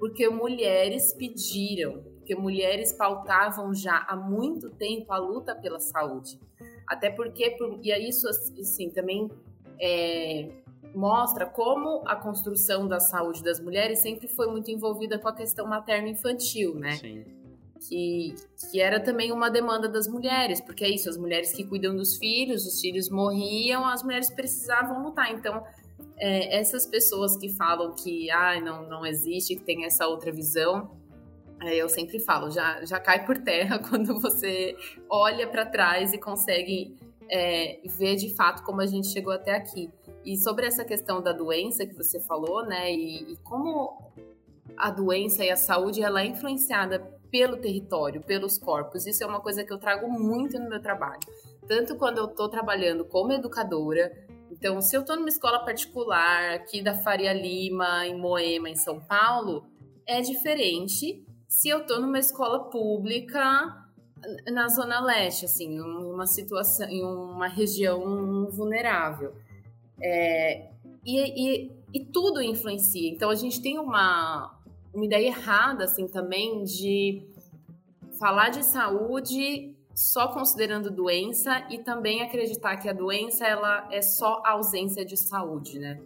porque 0.05 0.29
mulheres 0.29 1.14
pediram, 1.14 2.03
porque 2.19 2.35
mulheres 2.35 2.93
pautavam 2.93 3.73
já 3.73 4.05
há 4.07 4.14
muito 4.14 4.69
tempo 4.69 5.11
a 5.11 5.17
luta 5.17 5.55
pela 5.55 5.81
saúde. 5.81 6.38
Até 6.87 7.09
porque, 7.09 7.57
e 7.83 7.90
isso 8.07 8.29
assim, 8.29 8.90
também 8.90 9.31
é, 9.81 10.51
mostra 10.95 11.47
como 11.47 12.03
a 12.07 12.17
construção 12.17 12.87
da 12.87 13.01
saúde 13.01 13.43
das 13.43 13.59
mulheres 13.59 14.01
sempre 14.01 14.29
foi 14.29 14.47
muito 14.47 14.71
envolvida 14.71 15.19
com 15.19 15.29
a 15.29 15.35
questão 15.35 15.67
materno-infantil, 15.67 16.75
né? 16.75 16.97
Sim. 16.97 17.25
Que, 17.88 18.35
que 18.71 18.83
era 18.83 19.01
também 19.01 19.33
uma 19.33 19.49
demanda 19.49 19.88
das 19.88 20.07
mulheres, 20.07 20.61
porque 20.61 20.85
é 20.85 20.90
isso, 20.90 21.09
as 21.09 21.17
mulheres 21.17 21.51
que 21.51 21.64
cuidam 21.64 21.97
dos 21.97 22.19
filhos, 22.19 22.67
os 22.67 22.79
filhos 22.79 23.09
morriam, 23.09 23.87
as 23.87 24.03
mulheres 24.03 24.29
precisavam 24.29 25.03
lutar. 25.03 25.33
Então, 25.33 25.64
é, 26.16 26.59
essas 26.59 26.87
pessoas 26.87 27.37
que 27.37 27.48
falam 27.48 27.94
que 27.94 28.31
ah, 28.31 28.61
não, 28.61 28.88
não 28.88 29.07
existe, 29.07 29.57
que 29.57 29.62
tem 29.62 29.85
essa 29.85 30.07
outra 30.07 30.33
visão, 30.33 30.90
é, 31.61 31.77
eu 31.77 31.88
sempre 31.88 32.18
falo, 32.18 32.50
já, 32.50 32.85
já 32.85 33.00
cai 33.00 33.24
por 33.24 33.38
terra 33.38 33.79
quando 33.88 34.20
você 34.20 34.77
olha 35.09 35.46
para 35.46 35.64
trás 35.64 36.12
e 36.12 36.18
consegue 36.18 36.96
é, 37.29 37.81
ver 37.85 38.16
de 38.16 38.35
fato 38.35 38.62
como 38.62 38.81
a 38.81 38.87
gente 38.87 39.09
chegou 39.09 39.33
até 39.33 39.55
aqui. 39.55 39.90
E 40.24 40.37
sobre 40.37 40.66
essa 40.66 40.85
questão 40.85 41.22
da 41.22 41.33
doença 41.33 41.87
que 41.87 41.94
você 41.94 42.20
falou, 42.20 42.64
né, 42.64 42.92
e, 42.92 43.33
e 43.33 43.37
como 43.38 44.12
a 44.77 44.90
doença 44.90 45.44
e 45.44 45.50
a 45.50 45.57
saúde 45.57 46.03
ela 46.03 46.22
é 46.22 46.27
influenciada 46.27 47.00
pelo 47.31 47.57
território, 47.57 48.22
pelos 48.22 48.59
corpos. 48.59 49.07
Isso 49.07 49.22
é 49.24 49.27
uma 49.27 49.40
coisa 49.40 49.64
que 49.64 49.72
eu 49.72 49.79
trago 49.79 50.09
muito 50.09 50.59
no 50.59 50.68
meu 50.68 50.81
trabalho. 50.81 51.20
Tanto 51.66 51.96
quando 51.96 52.18
eu 52.18 52.27
estou 52.27 52.48
trabalhando 52.48 53.05
como 53.05 53.33
educadora, 53.33 54.12
então, 54.55 54.81
se 54.81 54.97
eu 54.97 55.01
estou 55.01 55.17
numa 55.17 55.29
escola 55.29 55.64
particular 55.64 56.55
aqui 56.55 56.81
da 56.81 56.95
Faria 56.95 57.33
Lima, 57.33 58.07
em 58.07 58.17
Moema, 58.17 58.71
em 58.71 58.77
São 58.77 59.01
Paulo, 59.01 59.67
é 60.07 60.21
diferente 60.21 61.25
se 61.49 61.69
eu 61.69 61.81
estou 61.81 62.01
numa 62.01 62.21
escola 62.21 62.71
pública 62.71 63.43
na 64.53 64.69
Zona 64.69 65.01
Leste, 65.01 65.45
assim, 65.45 65.81
uma 65.81 66.27
situação, 66.27 66.88
em 66.88 67.05
uma 67.05 67.49
região 67.49 68.49
vulnerável. 68.49 69.35
É, 70.01 70.71
e, 71.05 71.67
e, 71.67 71.73
e, 71.93 72.05
tudo 72.05 72.40
influencia. 72.40 73.11
Então, 73.11 73.31
a 73.31 73.35
gente 73.35 73.61
tem 73.61 73.77
uma, 73.79 74.57
uma 74.95 75.05
ideia 75.05 75.27
errada, 75.27 75.85
assim, 75.85 76.07
também 76.07 76.62
de 76.62 77.27
falar 78.21 78.51
de 78.51 78.64
saúde 78.64 79.74
só 79.94 80.28
considerando 80.28 80.90
doença 80.90 81.66
e 81.70 81.78
também 81.78 82.22
acreditar 82.22 82.76
que 82.76 82.88
a 82.88 82.92
doença 82.92 83.46
ela 83.46 83.88
é 83.92 84.02
só 84.02 84.42
ausência 84.44 85.04
de 85.04 85.16
saúde, 85.16 85.78
né? 85.78 86.00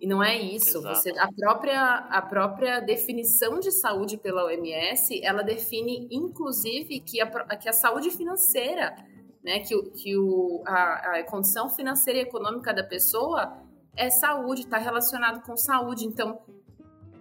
E 0.00 0.06
não 0.06 0.22
é 0.22 0.34
isso. 0.38 0.80
Você, 0.80 1.10
a, 1.10 1.28
própria, 1.30 1.96
a 2.10 2.22
própria 2.22 2.80
definição 2.80 3.60
de 3.60 3.70
saúde 3.70 4.16
pela 4.16 4.46
OMS, 4.46 5.22
ela 5.22 5.42
define, 5.42 6.08
inclusive, 6.10 7.00
que 7.00 7.20
a, 7.20 7.26
que 7.56 7.68
a 7.68 7.72
saúde 7.72 8.10
financeira, 8.10 8.96
né, 9.44 9.60
que, 9.60 9.78
que 9.90 10.16
o, 10.16 10.62
a, 10.66 11.18
a 11.18 11.24
condição 11.24 11.68
financeira 11.68 12.18
e 12.18 12.22
econômica 12.22 12.72
da 12.72 12.82
pessoa 12.82 13.58
é 13.94 14.08
saúde, 14.08 14.62
está 14.62 14.78
relacionado 14.78 15.42
com 15.42 15.54
saúde. 15.54 16.06
Então, 16.06 16.40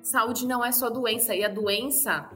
saúde 0.01 0.47
não 0.47 0.63
é 0.63 0.71
só 0.71 0.89
doença. 0.89 1.35
E 1.35 1.43
a 1.43 1.49
doença, 1.49 2.29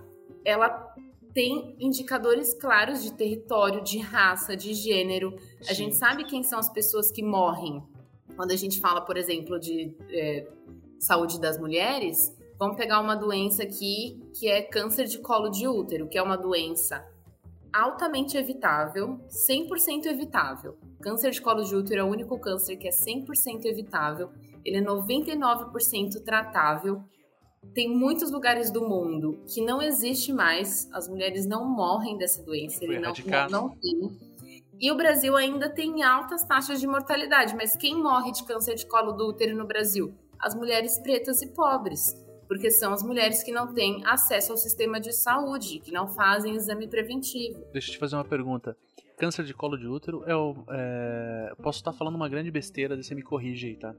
ela 0.43 0.93
tem 1.34 1.76
indicadores 1.80 2.54
claros 2.54 3.04
de 3.04 3.13
território, 3.13 3.84
de 3.84 3.98
raça, 3.98 4.56
de 4.56 4.74
gênero. 4.74 5.36
Sim. 5.39 5.69
A 5.69 5.74
gente 5.74 5.96
sabe 5.96 6.26
quem 6.26 6.43
são 6.43 6.60
as 6.60 6.69
pessoas 6.69 7.12
que 7.12 7.24
morrem 7.24 7.84
quando 8.36 8.52
a 8.52 8.56
gente 8.56 8.80
fala, 8.80 9.02
por 9.02 9.17
exemplo, 9.17 9.60
de 9.60 9.96
é, 10.10 10.48
saúde 11.00 11.39
das 11.39 11.58
mulheres, 11.58 12.36
vamos 12.58 12.78
pegar 12.78 13.00
uma 13.00 13.15
doença 13.15 13.63
aqui 13.63 14.22
que 14.34 14.48
é 14.48 14.62
câncer 14.62 15.06
de 15.06 15.19
colo 15.19 15.50
de 15.50 15.67
útero, 15.67 16.08
que 16.08 16.17
é 16.17 16.22
uma 16.22 16.38
doença 16.38 17.06
altamente 17.72 18.38
evitável, 18.38 19.19
100% 19.28 20.06
evitável. 20.06 20.78
Câncer 21.02 21.32
de 21.32 21.41
colo 21.41 21.63
de 21.63 21.76
útero 21.76 22.02
é 22.02 22.04
o 22.04 22.08
único 22.08 22.39
câncer 22.39 22.78
que 22.78 22.88
é 22.88 22.91
100% 22.91 23.65
evitável, 23.65 24.30
ele 24.63 24.78
é 24.78 24.82
99% 24.82 26.24
tratável. 26.24 27.04
Tem 27.73 27.89
muitos 27.89 28.32
lugares 28.32 28.71
do 28.71 28.88
mundo 28.88 29.39
que 29.47 29.62
não 29.62 29.82
existe 29.82 30.32
mais, 30.32 30.89
as 30.93 31.08
mulheres 31.08 31.45
não 31.45 31.65
morrem 31.65 32.17
dessa 32.17 32.43
doença, 32.43 32.84
ele 32.84 32.99
não, 32.99 33.13
não, 33.49 33.69
tem. 33.69 34.17
E 34.80 34.91
o 34.91 34.95
Brasil 34.95 35.36
ainda 35.36 35.69
tem 35.69 36.04
altas 36.04 36.43
taxas 36.43 36.80
de 36.80 36.86
mortalidade, 36.86 37.56
mas 37.56 37.76
quem 37.76 37.95
morre 37.95 38.32
de 38.32 38.43
câncer 38.43 38.76
de 38.76 38.86
colo 38.86 39.13
do 39.13 39.30
útero 39.30 39.56
no 39.56 39.65
Brasil? 39.65 40.13
As 40.38 40.54
mulheres 40.54 40.99
pretas 40.99 41.41
e 41.41 41.47
pobres, 41.47 42.15
porque 42.47 42.69
são 42.69 42.93
as 42.93 43.02
mulheres 43.02 43.41
que 43.41 43.52
não 43.52 43.73
têm 43.73 44.04
acesso 44.06 44.52
ao 44.52 44.58
sistema 44.58 44.99
de 44.99 45.13
saúde, 45.13 45.80
que 45.80 45.91
não 45.91 46.08
fazem 46.08 46.56
exame 46.56 46.88
preventivo. 46.88 47.65
Deixa 47.71 47.89
eu 47.89 47.93
te 47.93 47.97
fazer 47.97 48.15
uma 48.15 48.26
pergunta. 48.26 48.78
Câncer 49.17 49.45
de 49.45 49.54
colo 49.54 49.78
de 49.78 49.88
útero 49.88 50.23
é 50.26 50.36
o. 50.36 50.56
É... 50.69 51.54
Posso 51.62 51.80
estar 51.80 51.93
falando 51.93 52.15
uma 52.15 52.28
grande 52.28 52.52
besteira, 52.52 53.02
você 53.02 53.15
me 53.15 53.21
corrige 53.21 53.67
aí, 53.67 53.76
tá? 53.78 53.95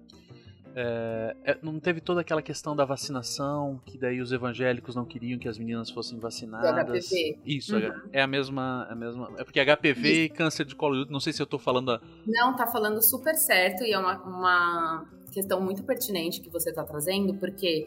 É, 0.76 1.36
é, 1.44 1.58
não 1.62 1.78
teve 1.78 2.00
toda 2.00 2.20
aquela 2.20 2.42
questão 2.42 2.74
da 2.74 2.84
vacinação, 2.84 3.80
que 3.86 3.96
daí 3.96 4.20
os 4.20 4.32
evangélicos 4.32 4.96
não 4.96 5.04
queriam 5.04 5.38
que 5.38 5.48
as 5.48 5.56
meninas 5.56 5.88
fossem 5.88 6.18
vacinadas. 6.18 7.06
HPV. 7.06 7.38
Isso, 7.46 7.76
uhum. 7.76 7.92
é 8.12 8.20
a 8.20 8.26
mesma, 8.26 8.86
a 8.90 8.94
mesma. 8.94 9.32
É 9.38 9.44
porque 9.44 9.64
HPV 9.64 10.08
Isso. 10.08 10.20
e 10.20 10.28
câncer 10.28 10.64
de 10.64 10.74
colo 10.74 10.94
de 10.94 11.00
útero, 11.02 11.12
não 11.12 11.20
sei 11.20 11.32
se 11.32 11.40
eu 11.40 11.46
tô 11.46 11.58
falando. 11.58 11.92
A... 11.92 12.00
Não, 12.26 12.56
tá 12.56 12.66
falando 12.66 13.00
super 13.02 13.36
certo 13.36 13.84
e 13.84 13.92
é 13.92 13.98
uma, 13.98 14.20
uma 14.24 15.06
questão 15.30 15.60
muito 15.60 15.84
pertinente 15.84 16.40
que 16.40 16.50
você 16.50 16.72
tá 16.72 16.82
trazendo, 16.82 17.34
porque 17.34 17.86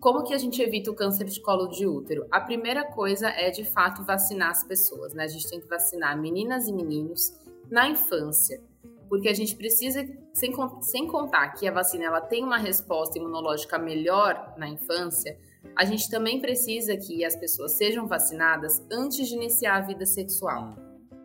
como 0.00 0.22
que 0.22 0.32
a 0.32 0.38
gente 0.38 0.62
evita 0.62 0.90
o 0.90 0.94
câncer 0.94 1.26
de 1.26 1.40
colo 1.40 1.66
de 1.66 1.86
útero? 1.86 2.26
A 2.30 2.40
primeira 2.40 2.84
coisa 2.84 3.28
é 3.28 3.50
de 3.50 3.64
fato 3.64 4.02
vacinar 4.02 4.50
as 4.50 4.64
pessoas, 4.64 5.12
né? 5.12 5.24
A 5.24 5.28
gente 5.28 5.48
tem 5.48 5.60
que 5.60 5.66
vacinar 5.68 6.18
meninas 6.18 6.68
e 6.68 6.72
meninos 6.72 7.38
na 7.70 7.88
infância 7.88 8.62
porque 9.08 9.28
a 9.28 9.34
gente 9.34 9.56
precisa, 9.56 10.06
sem, 10.32 10.52
sem 10.80 11.06
contar 11.06 11.50
que 11.50 11.66
a 11.66 11.72
vacina 11.72 12.04
ela 12.04 12.20
tem 12.20 12.42
uma 12.42 12.58
resposta 12.58 13.18
imunológica 13.18 13.78
melhor 13.78 14.54
na 14.56 14.68
infância, 14.68 15.38
a 15.76 15.84
gente 15.84 16.08
também 16.10 16.40
precisa 16.40 16.96
que 16.96 17.24
as 17.24 17.34
pessoas 17.36 17.72
sejam 17.72 18.06
vacinadas 18.06 18.84
antes 18.90 19.28
de 19.28 19.34
iniciar 19.34 19.76
a 19.76 19.80
vida 19.80 20.06
sexual. 20.06 20.76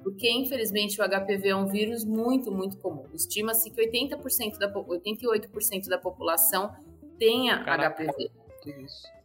Porque, 0.03 0.31
infelizmente, 0.31 0.99
o 0.99 1.03
HPV 1.03 1.49
é 1.49 1.55
um 1.55 1.67
vírus 1.67 2.05
muito, 2.05 2.51
muito 2.51 2.77
comum. 2.77 3.05
Estima-se 3.13 3.69
que 3.69 3.81
80% 3.81 4.57
da, 4.57 4.71
88% 4.73 5.87
da 5.87 5.97
população 5.97 6.73
tenha 7.17 7.63
Caraca. 7.63 8.03
HPV. 8.03 8.31
Isso. 8.83 9.18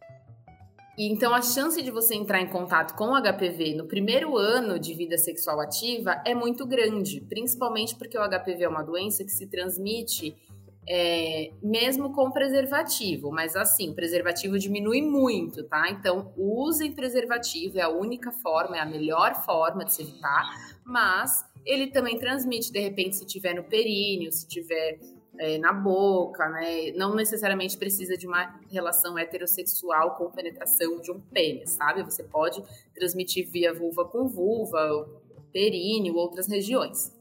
E 0.97 1.11
então 1.11 1.33
a 1.33 1.41
chance 1.41 1.81
de 1.81 1.91
você 1.91 2.15
entrar 2.15 2.41
em 2.41 2.47
contato 2.47 2.95
com 2.95 3.09
o 3.09 3.21
HPV 3.21 3.75
no 3.75 3.85
primeiro 3.85 4.37
ano 4.37 4.79
de 4.79 4.93
vida 4.93 5.17
sexual 5.17 5.59
ativa 5.59 6.21
é 6.25 6.33
muito 6.33 6.65
grande, 6.65 7.21
principalmente 7.21 7.95
porque 7.95 8.17
o 8.17 8.21
HPV 8.21 8.63
é 8.63 8.69
uma 8.69 8.83
doença 8.83 9.23
que 9.23 9.31
se 9.31 9.47
transmite 9.47 10.35
é, 10.87 11.51
mesmo 11.61 12.13
com 12.13 12.31
preservativo, 12.31 13.31
mas 13.31 13.55
assim, 13.55 13.89
o 13.89 13.95
preservativo 13.95 14.57
diminui 14.59 15.01
muito, 15.01 15.63
tá? 15.63 15.89
Então, 15.89 16.31
usem 16.37 16.93
preservativo, 16.93 17.79
é 17.79 17.81
a 17.81 17.89
única 17.89 18.31
forma, 18.31 18.77
é 18.77 18.79
a 18.79 18.85
melhor 18.85 19.33
forma 19.43 19.83
de 19.83 19.93
se 19.93 20.03
evitar, 20.03 20.43
mas 20.85 21.43
ele 21.65 21.87
também 21.87 22.19
transmite, 22.19 22.71
de 22.71 22.79
repente, 22.79 23.15
se 23.15 23.25
tiver 23.25 23.55
no 23.55 23.63
períneo, 23.63 24.31
se 24.31 24.47
tiver 24.47 24.99
é, 25.39 25.57
na 25.57 25.73
boca, 25.73 26.47
né? 26.49 26.91
Não 26.95 27.15
necessariamente 27.15 27.77
precisa 27.77 28.17
de 28.17 28.27
uma 28.27 28.59
relação 28.69 29.17
heterossexual 29.17 30.15
com 30.15 30.31
penetração 30.31 30.99
de 31.01 31.11
um 31.11 31.19
pênis, 31.19 31.71
sabe? 31.71 32.03
Você 32.03 32.23
pode 32.23 32.63
transmitir 32.93 33.49
via 33.49 33.73
vulva 33.73 34.05
com 34.05 34.27
vulva, 34.27 35.07
períneo, 35.51 36.15
outras 36.15 36.47
regiões. 36.47 37.13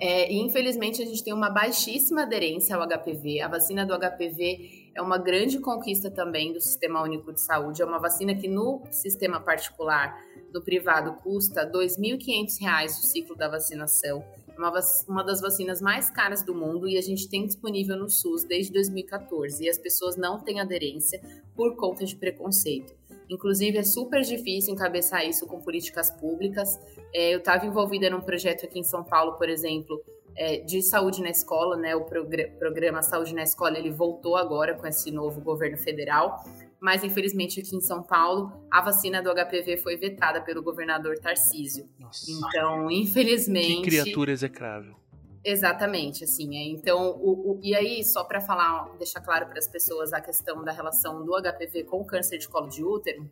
É, 0.00 0.32
e 0.32 0.40
infelizmente 0.40 1.02
a 1.02 1.04
gente 1.04 1.22
tem 1.22 1.34
uma 1.34 1.50
baixíssima 1.50 2.22
aderência 2.22 2.74
ao 2.74 2.88
HPV. 2.88 3.42
A 3.42 3.48
vacina 3.48 3.84
do 3.84 3.94
HPV 3.94 4.90
é 4.94 5.02
uma 5.02 5.18
grande 5.18 5.58
conquista 5.60 6.10
também 6.10 6.54
do 6.54 6.60
Sistema 6.60 7.02
Único 7.02 7.32
de 7.32 7.40
Saúde. 7.40 7.82
É 7.82 7.84
uma 7.84 7.98
vacina 7.98 8.34
que 8.34 8.48
no 8.48 8.82
sistema 8.90 9.38
particular, 9.38 10.18
no 10.54 10.62
privado, 10.62 11.12
custa 11.22 11.64
R$ 11.64 11.70
2.500 11.70 12.86
o 12.86 12.88
ciclo 12.88 13.36
da 13.36 13.46
vacinação 13.46 14.24
uma, 14.60 14.80
uma 15.08 15.24
das 15.24 15.40
vacinas 15.40 15.80
mais 15.80 16.10
caras 16.10 16.42
do 16.42 16.54
mundo 16.54 16.88
e 16.88 16.96
a 16.96 17.00
gente 17.00 17.28
tem 17.28 17.46
disponível 17.46 17.96
no 17.96 18.08
SUS 18.08 18.44
desde 18.44 18.72
2014 18.72 19.64
e 19.64 19.68
as 19.68 19.78
pessoas 19.78 20.16
não 20.16 20.38
têm 20.38 20.60
aderência 20.60 21.20
por 21.56 21.74
conta 21.76 22.04
de 22.04 22.14
preconceito. 22.16 22.94
Inclusive, 23.28 23.78
é 23.78 23.82
super 23.82 24.22
difícil 24.22 24.74
encabeçar 24.74 25.26
isso 25.26 25.46
com 25.46 25.60
políticas 25.60 26.10
públicas. 26.10 26.78
É, 27.14 27.32
eu 27.32 27.38
estava 27.38 27.64
envolvida 27.64 28.10
num 28.10 28.20
projeto 28.20 28.64
aqui 28.64 28.78
em 28.78 28.84
São 28.84 29.04
Paulo, 29.04 29.34
por 29.34 29.48
exemplo, 29.48 30.02
é, 30.36 30.58
de 30.58 30.82
saúde 30.82 31.22
na 31.22 31.30
escola, 31.30 31.76
né? 31.76 31.94
O 31.94 32.04
programa 32.04 33.02
Saúde 33.02 33.34
na 33.34 33.42
Escola 33.42 33.78
ele 33.78 33.90
voltou 33.90 34.36
agora 34.36 34.74
com 34.74 34.86
esse 34.86 35.10
novo 35.10 35.40
governo 35.40 35.76
federal 35.76 36.44
mas 36.80 37.04
infelizmente 37.04 37.60
aqui 37.60 37.76
em 37.76 37.80
São 37.80 38.02
Paulo 38.02 38.66
a 38.70 38.80
vacina 38.80 39.22
do 39.22 39.30
HPV 39.32 39.76
foi 39.76 39.96
vetada 39.96 40.40
pelo 40.40 40.62
governador 40.62 41.18
Tarcísio. 41.18 41.88
Nossa. 41.98 42.30
Então, 42.30 42.90
infelizmente. 42.90 43.82
Que 43.82 43.90
criatura 43.90 44.32
execrável. 44.32 45.00
Exatamente, 45.42 46.24
assim. 46.24 46.56
É, 46.56 46.64
então, 46.68 47.12
o, 47.18 47.52
o, 47.52 47.60
e 47.62 47.74
aí, 47.74 48.04
só 48.04 48.24
para 48.24 48.40
falar, 48.40 48.90
deixar 48.98 49.20
claro 49.20 49.46
para 49.46 49.58
as 49.58 49.66
pessoas 49.66 50.12
a 50.12 50.20
questão 50.20 50.62
da 50.62 50.72
relação 50.72 51.24
do 51.24 51.32
HPV 51.32 51.84
com 51.84 52.00
o 52.00 52.04
câncer 52.04 52.38
de 52.38 52.46
colo 52.46 52.68
de 52.68 52.84
útero, 52.84 53.28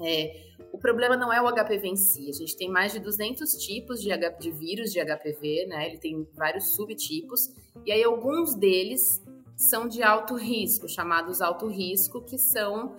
é, 0.00 0.50
o 0.72 0.78
problema 0.78 1.16
não 1.16 1.32
é 1.32 1.42
o 1.42 1.52
HPV 1.52 1.88
em 1.88 1.96
si. 1.96 2.28
A 2.30 2.32
gente 2.32 2.56
tem 2.56 2.68
mais 2.68 2.92
de 2.92 3.00
200 3.00 3.52
tipos 3.54 4.00
de, 4.00 4.12
H, 4.12 4.30
de 4.38 4.50
vírus 4.52 4.92
de 4.92 5.00
HPV, 5.04 5.66
né? 5.66 5.88
Ele 5.88 5.98
tem 5.98 6.26
vários 6.34 6.74
subtipos, 6.76 7.52
e 7.84 7.90
aí 7.90 8.04
alguns 8.04 8.54
deles 8.54 9.20
são 9.60 9.86
de 9.86 10.02
alto 10.02 10.34
risco, 10.36 10.88
chamados 10.88 11.42
alto 11.42 11.66
risco, 11.66 12.22
que 12.22 12.38
são 12.38 12.96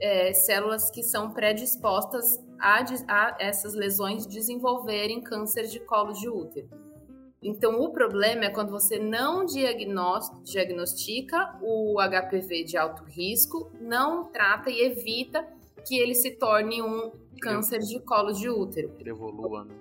é, 0.00 0.32
células 0.32 0.90
que 0.90 1.00
são 1.00 1.30
predispostas 1.30 2.44
a, 2.58 2.82
a 3.06 3.36
essas 3.38 3.72
lesões 3.72 4.26
desenvolverem 4.26 5.20
câncer 5.20 5.68
de 5.68 5.78
colo 5.78 6.12
de 6.12 6.28
útero. 6.28 6.68
Então, 7.40 7.80
o 7.80 7.92
problema 7.92 8.46
é 8.46 8.50
quando 8.50 8.70
você 8.70 8.98
não 8.98 9.44
diagnostica 9.44 11.56
o 11.62 12.00
HPV 12.00 12.64
de 12.64 12.76
alto 12.76 13.04
risco, 13.04 13.70
não 13.80 14.24
trata 14.24 14.68
e 14.68 14.80
evita 14.80 15.46
que 15.86 15.96
ele 15.96 16.16
se 16.16 16.32
torne 16.32 16.82
um 16.82 17.12
câncer 17.40 17.78
de 17.78 18.00
colo 18.00 18.32
de 18.32 18.50
útero. 18.50 18.92
Ele 18.98 19.10
evolua, 19.10 19.64
né? 19.64 19.76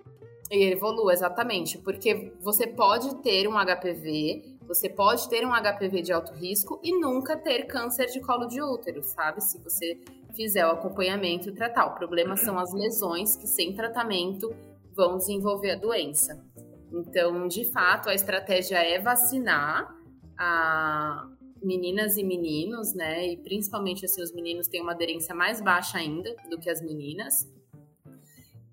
Ele 0.52 0.74
evolua, 0.74 1.14
exatamente. 1.14 1.80
Porque 1.80 2.32
você 2.40 2.68
pode 2.68 3.16
ter 3.24 3.48
um 3.48 3.54
HPV, 3.54 4.55
você 4.68 4.90
pode 4.90 5.30
ter 5.30 5.46
um 5.46 5.52
HPV 5.52 6.02
de 6.02 6.12
alto 6.12 6.34
risco 6.34 6.80
e 6.84 7.00
nunca 7.00 7.38
ter 7.38 7.66
câncer 7.66 8.08
de 8.08 8.20
colo 8.20 8.48
de 8.48 8.62
útero, 8.62 9.04
sabe? 9.04 9.42
Se 9.42 9.62
você 9.64 10.00
fizer 10.36 10.66
o 10.66 10.72
acompanhamento 10.72 11.50
e 11.50 11.54
tratar. 11.54 11.86
O 11.86 11.96
problema 11.96 12.36
são 12.36 12.60
as 12.60 12.74
lesões 12.74 13.36
que, 13.36 13.48
sem 13.48 13.74
tratamento, 13.74 14.54
vão 14.96 15.18
desenvolver 15.18 15.72
a 15.72 15.76
doença. 15.76 16.44
Então, 16.92 17.48
de 17.48 17.66
fato, 17.72 18.10
a 18.10 18.14
estratégia 18.14 18.78
é 18.78 19.00
vacinar 19.00 19.96
a 20.38 21.28
meninas 21.62 22.18
e 22.18 22.24
meninos, 22.24 22.94
né? 22.94 23.28
E 23.28 23.38
principalmente 23.38 24.06
assim, 24.06 24.22
os 24.22 24.34
meninos 24.34 24.68
têm 24.68 24.82
uma 24.82 24.92
aderência 24.92 25.34
mais 25.34 25.62
baixa 25.62 25.98
ainda 25.98 26.36
do 26.50 26.60
que 26.60 26.70
as 26.70 26.82
meninas. 26.82 27.52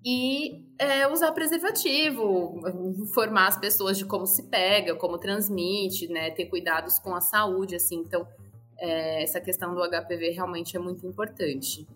E 0.05 0.65
é, 0.77 1.07
usar 1.07 1.31
preservativo, 1.31 2.61
informar 2.97 3.47
as 3.47 3.57
pessoas 3.57 3.97
de 3.97 4.05
como 4.05 4.27
se 4.27 4.43
pega, 4.43 4.95
como 4.95 5.17
transmite, 5.17 6.07
né? 6.07 6.29
Ter 6.31 6.45
cuidados 6.45 6.99
com 6.99 7.15
a 7.15 7.21
saúde, 7.21 7.75
assim. 7.75 7.97
Então, 7.97 8.27
é, 8.77 9.23
essa 9.23 9.39
questão 9.39 9.73
do 9.73 9.81
HPV 9.81 10.31
realmente 10.31 10.75
é 10.75 10.79
muito 10.79 11.07
importante. 11.07 11.87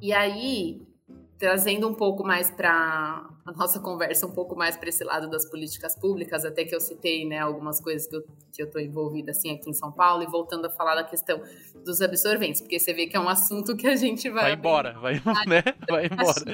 E 0.00 0.12
aí, 0.12 0.82
trazendo 1.42 1.88
um 1.88 1.92
pouco 1.92 2.22
mais 2.22 2.52
para 2.52 3.28
a 3.44 3.52
nossa 3.56 3.80
conversa, 3.80 4.24
um 4.24 4.30
pouco 4.30 4.54
mais 4.54 4.76
para 4.76 4.88
esse 4.88 5.02
lado 5.02 5.28
das 5.28 5.44
políticas 5.50 5.98
públicas, 5.98 6.44
até 6.44 6.64
que 6.64 6.72
eu 6.72 6.80
citei 6.80 7.26
né, 7.26 7.40
algumas 7.40 7.80
coisas 7.80 8.06
que 8.06 8.14
eu 8.14 8.22
que 8.52 8.62
estou 8.62 8.80
envolvida 8.80 9.32
assim 9.32 9.50
aqui 9.50 9.68
em 9.68 9.72
São 9.72 9.90
Paulo, 9.90 10.22
e 10.22 10.26
voltando 10.26 10.66
a 10.66 10.70
falar 10.70 10.94
da 10.94 11.02
questão 11.02 11.42
dos 11.84 12.00
absorventes, 12.00 12.60
porque 12.60 12.78
você 12.78 12.94
vê 12.94 13.08
que 13.08 13.16
é 13.16 13.20
um 13.20 13.28
assunto 13.28 13.76
que 13.76 13.88
a 13.88 13.96
gente 13.96 14.30
vai. 14.30 14.44
Vai 14.44 14.52
embora, 14.52 14.92
vai, 15.00 15.14
né? 15.48 15.64
vai 15.90 16.06
embora. 16.06 16.44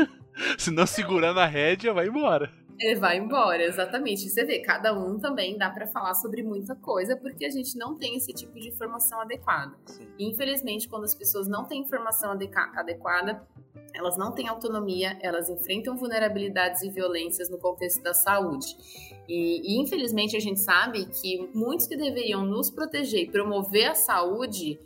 Se 0.56 0.70
não 0.70 0.86
segurando 0.86 1.38
a 1.38 1.44
rédea, 1.44 1.92
vai 1.92 2.08
embora. 2.08 2.50
Ele 2.82 2.96
vai 2.96 3.16
embora, 3.16 3.62
exatamente. 3.62 4.28
Você 4.28 4.44
vê, 4.44 4.58
cada 4.58 4.92
um 4.92 5.16
também 5.16 5.56
dá 5.56 5.70
para 5.70 5.86
falar 5.86 6.14
sobre 6.14 6.42
muita 6.42 6.74
coisa, 6.74 7.16
porque 7.16 7.44
a 7.44 7.50
gente 7.50 7.78
não 7.78 7.96
tem 7.96 8.16
esse 8.16 8.32
tipo 8.32 8.58
de 8.58 8.68
informação 8.68 9.20
adequada. 9.20 9.72
Sim. 9.86 10.08
Infelizmente, 10.18 10.88
quando 10.88 11.04
as 11.04 11.14
pessoas 11.14 11.46
não 11.46 11.64
têm 11.64 11.80
informação 11.80 12.32
adequada, 12.32 13.46
elas 13.94 14.16
não 14.16 14.32
têm 14.32 14.48
autonomia, 14.48 15.16
elas 15.22 15.48
enfrentam 15.48 15.96
vulnerabilidades 15.96 16.82
e 16.82 16.90
violências 16.90 17.48
no 17.48 17.58
contexto 17.58 18.02
da 18.02 18.12
saúde. 18.12 18.76
E, 19.28 19.60
e, 19.62 19.80
infelizmente 19.80 20.36
a 20.36 20.40
gente 20.40 20.58
sabe 20.58 21.06
que 21.06 21.48
muitos 21.54 21.86
que 21.86 21.96
deveriam 21.96 22.44
nos 22.44 22.68
proteger 22.68 23.22
e 23.22 23.30
promover 23.30 23.90
a 23.90 23.94
saúde 23.94 24.80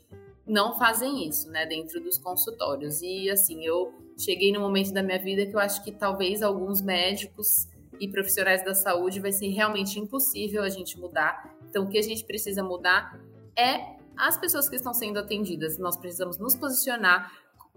não 0.46 0.76
fazem 0.78 1.26
isso, 1.26 1.50
né, 1.50 1.64
dentro 1.64 1.98
dos 2.00 2.18
consultórios. 2.18 3.00
E 3.00 3.30
assim, 3.30 3.64
eu 3.64 3.94
cheguei 4.18 4.52
no 4.52 4.60
momento 4.60 4.92
da 4.92 5.02
minha 5.02 5.18
vida 5.18 5.46
que 5.46 5.54
eu 5.54 5.60
acho 5.60 5.82
que 5.82 5.92
talvez 5.92 6.42
alguns 6.42 6.82
médicos 6.82 7.68
e 8.00 8.08
profissionais 8.08 8.64
da 8.64 8.74
saúde 8.74 9.20
vai 9.20 9.32
ser 9.32 9.48
realmente 9.48 9.98
impossível 9.98 10.62
a 10.62 10.68
gente 10.68 10.98
mudar. 10.98 11.54
Então, 11.68 11.84
o 11.84 11.88
que 11.88 11.98
a 11.98 12.02
gente 12.02 12.24
precisa 12.24 12.62
mudar 12.62 13.18
é 13.56 13.96
as 14.16 14.38
pessoas 14.38 14.68
que 14.68 14.76
estão 14.76 14.94
sendo 14.94 15.18
atendidas. 15.18 15.78
Nós 15.78 15.96
precisamos 15.96 16.38
nos 16.38 16.54
posicionar 16.54 17.30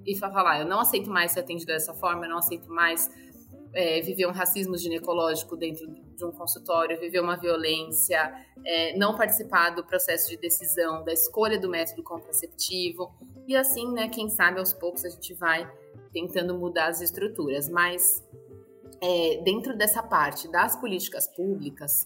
e 0.06 0.16
falar: 0.16 0.60
eu 0.60 0.66
não 0.66 0.80
aceito 0.80 1.10
mais 1.10 1.32
ser 1.32 1.42
atendido 1.42 1.68
dessa 1.68 1.94
forma, 1.94 2.26
eu 2.26 2.30
não 2.30 2.38
aceito 2.38 2.70
mais 2.70 3.10
é, 3.74 4.02
viver 4.02 4.26
um 4.28 4.32
racismo 4.32 4.78
ginecológico 4.78 5.56
dentro 5.56 5.88
de 5.88 6.26
um 6.26 6.32
consultório, 6.32 7.00
viver 7.00 7.20
uma 7.20 7.38
violência, 7.38 8.34
é, 8.66 8.98
não 8.98 9.16
participar 9.16 9.72
do 9.72 9.84
processo 9.84 10.30
de 10.30 10.38
decisão, 10.38 11.04
da 11.04 11.14
escolha 11.14 11.60
do 11.60 11.70
método 11.70 12.04
contraceptivo. 12.04 13.14
E 13.48 13.56
assim, 13.56 13.92
né, 13.92 14.10
quem 14.10 14.30
sabe 14.30 14.60
aos 14.60 14.74
poucos 14.74 15.06
a 15.06 15.10
gente 15.10 15.34
vai 15.34 15.70
tentando 16.12 16.58
mudar 16.58 16.88
as 16.88 17.02
estruturas. 17.02 17.70
Mas 17.70 18.26
é, 19.02 19.42
dentro 19.44 19.78
dessa 19.78 20.04
parte 20.04 20.48
das 20.48 20.76
políticas 20.76 21.28
públicas, 21.28 22.06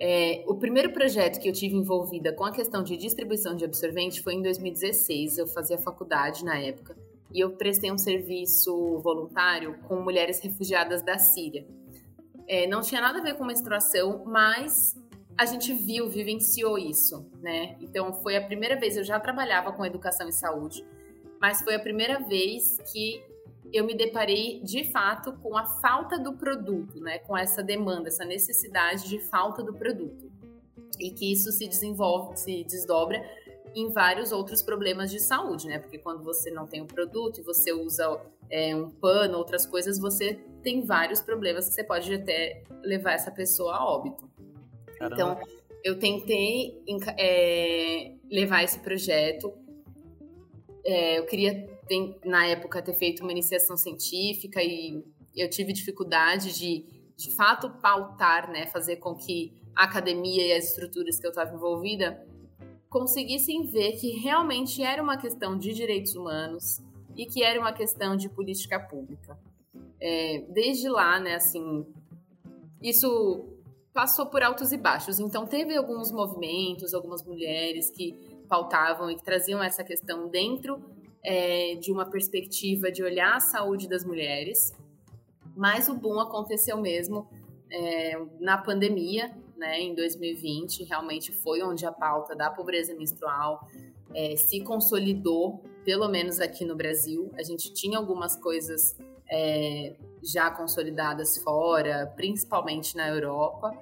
é, 0.00 0.44
o 0.46 0.54
primeiro 0.54 0.92
projeto 0.92 1.40
que 1.40 1.48
eu 1.48 1.52
tive 1.52 1.74
envolvida 1.74 2.32
com 2.32 2.44
a 2.44 2.52
questão 2.52 2.84
de 2.84 2.96
distribuição 2.96 3.56
de 3.56 3.64
absorvente 3.64 4.22
foi 4.22 4.34
em 4.34 4.42
2016. 4.42 5.38
Eu 5.38 5.46
fazia 5.48 5.76
faculdade 5.76 6.44
na 6.44 6.56
época 6.58 6.96
e 7.34 7.40
eu 7.40 7.50
prestei 7.50 7.90
um 7.90 7.98
serviço 7.98 8.98
voluntário 8.98 9.76
com 9.88 10.00
mulheres 10.00 10.40
refugiadas 10.40 11.02
da 11.02 11.18
Síria. 11.18 11.66
É, 12.46 12.66
não 12.66 12.80
tinha 12.80 13.00
nada 13.00 13.18
a 13.18 13.22
ver 13.22 13.34
com 13.34 13.44
menstruação, 13.44 14.22
mas 14.24 14.96
a 15.36 15.44
gente 15.44 15.72
viu, 15.74 16.08
vivenciou 16.08 16.78
isso, 16.78 17.26
né? 17.42 17.76
Então 17.80 18.12
foi 18.22 18.36
a 18.36 18.44
primeira 18.44 18.78
vez, 18.78 18.96
eu 18.96 19.04
já 19.04 19.18
trabalhava 19.20 19.72
com 19.72 19.84
educação 19.84 20.28
e 20.28 20.32
saúde, 20.32 20.84
mas 21.40 21.60
foi 21.60 21.74
a 21.74 21.78
primeira 21.78 22.20
vez 22.20 22.78
que 22.92 23.22
eu 23.72 23.84
me 23.84 23.94
deparei 23.94 24.60
de 24.62 24.84
fato 24.90 25.32
com 25.34 25.56
a 25.56 25.64
falta 25.64 26.18
do 26.18 26.34
produto, 26.34 27.00
né? 27.00 27.18
Com 27.18 27.36
essa 27.36 27.62
demanda, 27.62 28.08
essa 28.08 28.24
necessidade 28.24 29.08
de 29.08 29.18
falta 29.18 29.62
do 29.62 29.74
produto. 29.74 30.30
E 30.98 31.10
que 31.10 31.32
isso 31.32 31.52
se 31.52 31.68
desenvolve, 31.68 32.36
se 32.36 32.64
desdobra 32.64 33.22
em 33.74 33.90
vários 33.90 34.32
outros 34.32 34.62
problemas 34.62 35.10
de 35.10 35.20
saúde, 35.20 35.68
né? 35.68 35.78
Porque 35.78 35.98
quando 35.98 36.22
você 36.24 36.50
não 36.50 36.66
tem 36.66 36.80
o 36.80 36.84
um 36.84 36.86
produto 36.86 37.40
e 37.40 37.42
você 37.42 37.72
usa 37.72 38.20
é, 38.50 38.74
um 38.74 38.90
pano, 38.90 39.38
outras 39.38 39.66
coisas, 39.66 39.98
você 39.98 40.40
tem 40.62 40.84
vários 40.84 41.20
problemas 41.20 41.68
que 41.68 41.74
você 41.74 41.84
pode 41.84 42.12
até 42.12 42.62
levar 42.82 43.12
essa 43.12 43.30
pessoa 43.30 43.76
a 43.76 43.84
óbito. 43.84 44.28
Caramba. 44.98 45.14
Então, 45.14 45.58
eu 45.84 45.98
tentei 45.98 46.82
é, 47.16 48.12
levar 48.30 48.64
esse 48.64 48.78
projeto. 48.80 49.52
É, 50.84 51.18
eu 51.18 51.26
queria, 51.26 51.68
na 52.24 52.46
época, 52.46 52.82
ter 52.82 52.94
feito 52.94 53.22
uma 53.22 53.32
iniciação 53.32 53.76
científica 53.76 54.62
e 54.62 55.02
eu 55.34 55.48
tive 55.48 55.72
dificuldade 55.72 56.52
de, 56.58 56.84
de 57.16 57.34
fato, 57.34 57.70
pautar, 57.80 58.50
né? 58.50 58.66
Fazer 58.66 58.96
com 58.96 59.14
que 59.14 59.52
a 59.74 59.84
academia 59.84 60.46
e 60.46 60.52
as 60.52 60.70
estruturas 60.70 61.18
que 61.18 61.26
eu 61.26 61.30
estava 61.30 61.54
envolvida 61.54 62.26
conseguissem 62.88 63.66
ver 63.66 63.92
que 63.92 64.10
realmente 64.18 64.82
era 64.82 65.02
uma 65.02 65.16
questão 65.16 65.58
de 65.58 65.72
direitos 65.72 66.14
humanos 66.14 66.80
e 67.16 67.26
que 67.26 67.42
era 67.42 67.60
uma 67.60 67.72
questão 67.72 68.16
de 68.16 68.28
política 68.28 68.80
pública. 68.80 69.38
É, 70.00 70.44
desde 70.48 70.88
lá, 70.88 71.20
né, 71.20 71.34
assim, 71.34 71.86
isso 72.80 73.46
passou 73.92 74.26
por 74.26 74.42
altos 74.42 74.72
e 74.72 74.76
baixos. 74.76 75.18
Então, 75.18 75.46
teve 75.46 75.76
alguns 75.76 76.10
movimentos, 76.12 76.94
algumas 76.94 77.22
mulheres 77.24 77.90
que 77.90 78.12
pautavam 78.48 79.10
e 79.10 79.16
que 79.16 79.24
traziam 79.24 79.62
essa 79.62 79.84
questão 79.84 80.28
dentro 80.28 80.80
é, 81.22 81.74
de 81.76 81.92
uma 81.92 82.08
perspectiva 82.08 82.90
de 82.90 83.02
olhar 83.02 83.36
a 83.36 83.40
saúde 83.40 83.88
das 83.88 84.04
mulheres. 84.04 84.72
Mas 85.56 85.88
o 85.88 85.94
boom 85.94 86.20
aconteceu 86.20 86.76
mesmo 86.78 87.28
é, 87.70 88.20
na 88.40 88.58
pandemia, 88.58 89.36
né, 89.56 89.80
em 89.80 89.94
2020, 89.94 90.84
realmente 90.84 91.32
foi 91.32 91.62
onde 91.62 91.84
a 91.84 91.92
pauta 91.92 92.34
da 92.36 92.48
pobreza 92.48 92.94
menstrual 92.94 93.68
é, 94.14 94.36
se 94.36 94.60
consolidou, 94.60 95.64
pelo 95.84 96.08
menos 96.08 96.40
aqui 96.40 96.64
no 96.64 96.76
Brasil. 96.76 97.30
A 97.36 97.42
gente 97.42 97.72
tinha 97.74 97.98
algumas 97.98 98.36
coisas 98.36 98.96
é, 99.30 99.96
já 100.22 100.50
consolidadas 100.50 101.38
fora, 101.38 102.12
principalmente 102.16 102.96
na 102.96 103.08
Europa 103.08 103.76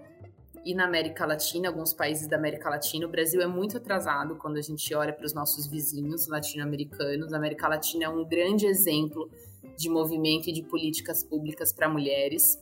e 0.66 0.74
na 0.74 0.84
América 0.84 1.24
Latina, 1.24 1.68
alguns 1.68 1.94
países 1.94 2.26
da 2.26 2.36
América 2.36 2.68
Latina. 2.68 3.06
O 3.06 3.08
Brasil 3.08 3.40
é 3.40 3.46
muito 3.46 3.76
atrasado 3.76 4.34
quando 4.34 4.56
a 4.56 4.60
gente 4.60 4.92
olha 4.96 5.12
para 5.12 5.24
os 5.24 5.32
nossos 5.32 5.68
vizinhos 5.68 6.26
latino-americanos. 6.26 7.32
A 7.32 7.36
América 7.36 7.68
Latina 7.68 8.06
é 8.06 8.08
um 8.08 8.24
grande 8.24 8.66
exemplo 8.66 9.30
de 9.76 9.88
movimento 9.88 10.50
e 10.50 10.52
de 10.52 10.64
políticas 10.64 11.22
públicas 11.22 11.72
para 11.72 11.88
mulheres. 11.88 12.60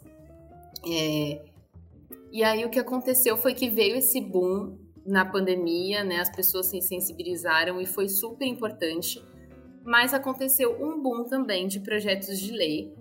É, 0.87 1.47
e 2.31 2.45
aí 2.45 2.63
o 2.67 2.69
que 2.69 2.79
aconteceu 2.79 3.39
foi 3.39 3.55
que 3.55 3.71
veio 3.71 3.97
esse 3.97 4.21
boom 4.21 4.77
na 5.07 5.25
pandemia, 5.25 6.05
né? 6.05 6.21
As 6.21 6.29
pessoas 6.29 6.67
se 6.67 6.83
sensibilizaram 6.83 7.81
e 7.81 7.87
foi 7.87 8.07
super 8.11 8.45
importante. 8.45 9.25
Mas 9.83 10.13
aconteceu 10.13 10.77
um 10.79 11.01
boom 11.01 11.25
também 11.25 11.67
de 11.67 11.81
projetos 11.81 12.39
de 12.39 12.53
lei, 12.53 12.95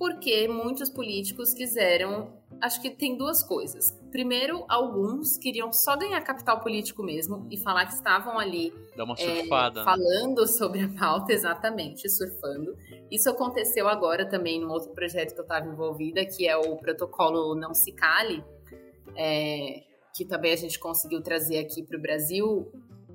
porque 0.00 0.48
muitos 0.48 0.90
políticos 0.90 1.54
quiseram. 1.54 2.37
Acho 2.60 2.82
que 2.82 2.90
tem 2.90 3.16
duas 3.16 3.42
coisas. 3.42 3.96
Primeiro, 4.10 4.64
alguns 4.68 5.38
queriam 5.38 5.72
só 5.72 5.96
ganhar 5.96 6.20
capital 6.22 6.60
político 6.60 7.02
mesmo 7.02 7.46
e 7.50 7.56
falar 7.56 7.86
que 7.86 7.94
estavam 7.94 8.38
ali 8.38 8.72
é, 9.18 9.40
surfada, 9.40 9.80
é, 9.80 9.84
falando 9.84 10.46
sobre 10.46 10.80
a 10.80 10.88
pauta, 10.88 11.32
exatamente, 11.32 12.08
surfando. 12.08 12.76
Isso 13.10 13.30
aconteceu 13.30 13.88
agora 13.88 14.28
também 14.28 14.60
num 14.60 14.70
outro 14.70 14.90
projeto 14.90 15.34
que 15.34 15.40
eu 15.40 15.44
estava 15.44 15.68
envolvida, 15.68 16.24
que 16.26 16.48
é 16.48 16.56
o 16.56 16.76
protocolo 16.76 17.54
Não 17.54 17.74
Se 17.74 17.92
Cale, 17.92 18.44
é, 19.16 19.84
que 20.14 20.24
também 20.24 20.52
a 20.52 20.56
gente 20.56 20.78
conseguiu 20.78 21.22
trazer 21.22 21.58
aqui 21.58 21.82
para 21.82 21.96
o 21.96 22.00
Brasil, 22.00 22.72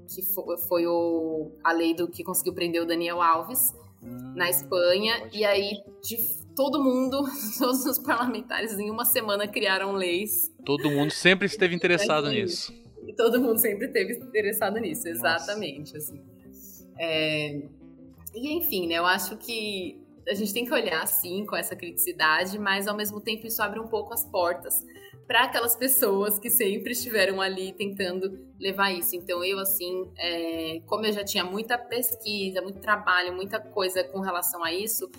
que 0.08 0.22
foi, 0.22 0.58
foi, 0.58 0.88
o, 0.88 1.52
a 1.64 1.74
lei 1.74 1.94
do 1.94 2.08
que 2.08 2.24
conseguiu 2.24 2.54
prender 2.54 2.82
o 2.82 2.86
Daniel 2.86 3.22
Alves 3.22 3.74
hum, 4.02 4.34
na 4.36 4.50
Espanha. 4.50 5.30
E 5.34 5.44
aí, 5.44 5.82
de 6.02 6.43
todo 6.56 6.84
mundo, 6.84 7.24
todos 7.58 7.86
os 7.86 8.00
parlamentares, 8.00 8.78
em 8.78 8.90
uma 8.90 9.06
semana 9.06 9.48
criaram 9.48 9.94
leis. 9.94 10.52
Todo 10.66 10.90
mundo 10.90 11.12
sempre 11.12 11.48
esteve 11.48 11.76
interessado 11.76 12.30
nisso. 12.30 12.74
E 13.06 13.14
todo 13.14 13.40
mundo 13.40 13.58
sempre 13.58 13.88
esteve 13.88 14.14
interessado 14.14 14.80
nisso, 14.80 15.08
exatamente. 15.08 15.98
Assim. 15.98 16.22
É... 16.98 17.62
E 18.34 18.58
enfim, 18.58 18.88
né? 18.88 18.96
Eu 18.96 19.06
acho 19.06 19.38
que 19.38 20.02
a 20.28 20.34
gente 20.34 20.54
tem 20.54 20.66
que 20.66 20.74
olhar, 20.74 21.06
sim, 21.06 21.46
com 21.46 21.56
essa 21.56 21.76
criticidade, 21.76 22.58
mas 22.58 22.88
ao 22.88 22.96
mesmo 22.96 23.20
tempo 23.20 23.46
isso 23.46 23.62
abre 23.62 23.80
um 23.80 23.88
pouco 23.88 24.14
as 24.14 24.26
portas 24.26 24.84
para 25.28 25.44
aquelas 25.44 25.76
pessoas 25.76 26.38
que 26.38 26.50
sempre 26.50 26.92
estiveram 26.92 27.42
ali 27.42 27.74
tentando 27.74 28.46
levar 28.60 28.92
isso. 28.92 29.16
Então, 29.16 29.44
eu, 29.44 29.60
assim, 29.60 30.10
é, 30.18 30.82
como 30.86 31.06
eu 31.06 31.14
já 31.14 31.24
tinha 31.24 31.44
muita 31.44 31.78
pesquisa, 31.78 32.62
muito 32.62 32.80
trabalho, 32.80 33.34
muita 33.34 33.60
coisa 33.60 34.04
com 34.04 34.20
relação 34.20 34.64
a 34.64 34.74
isso, 34.74 35.10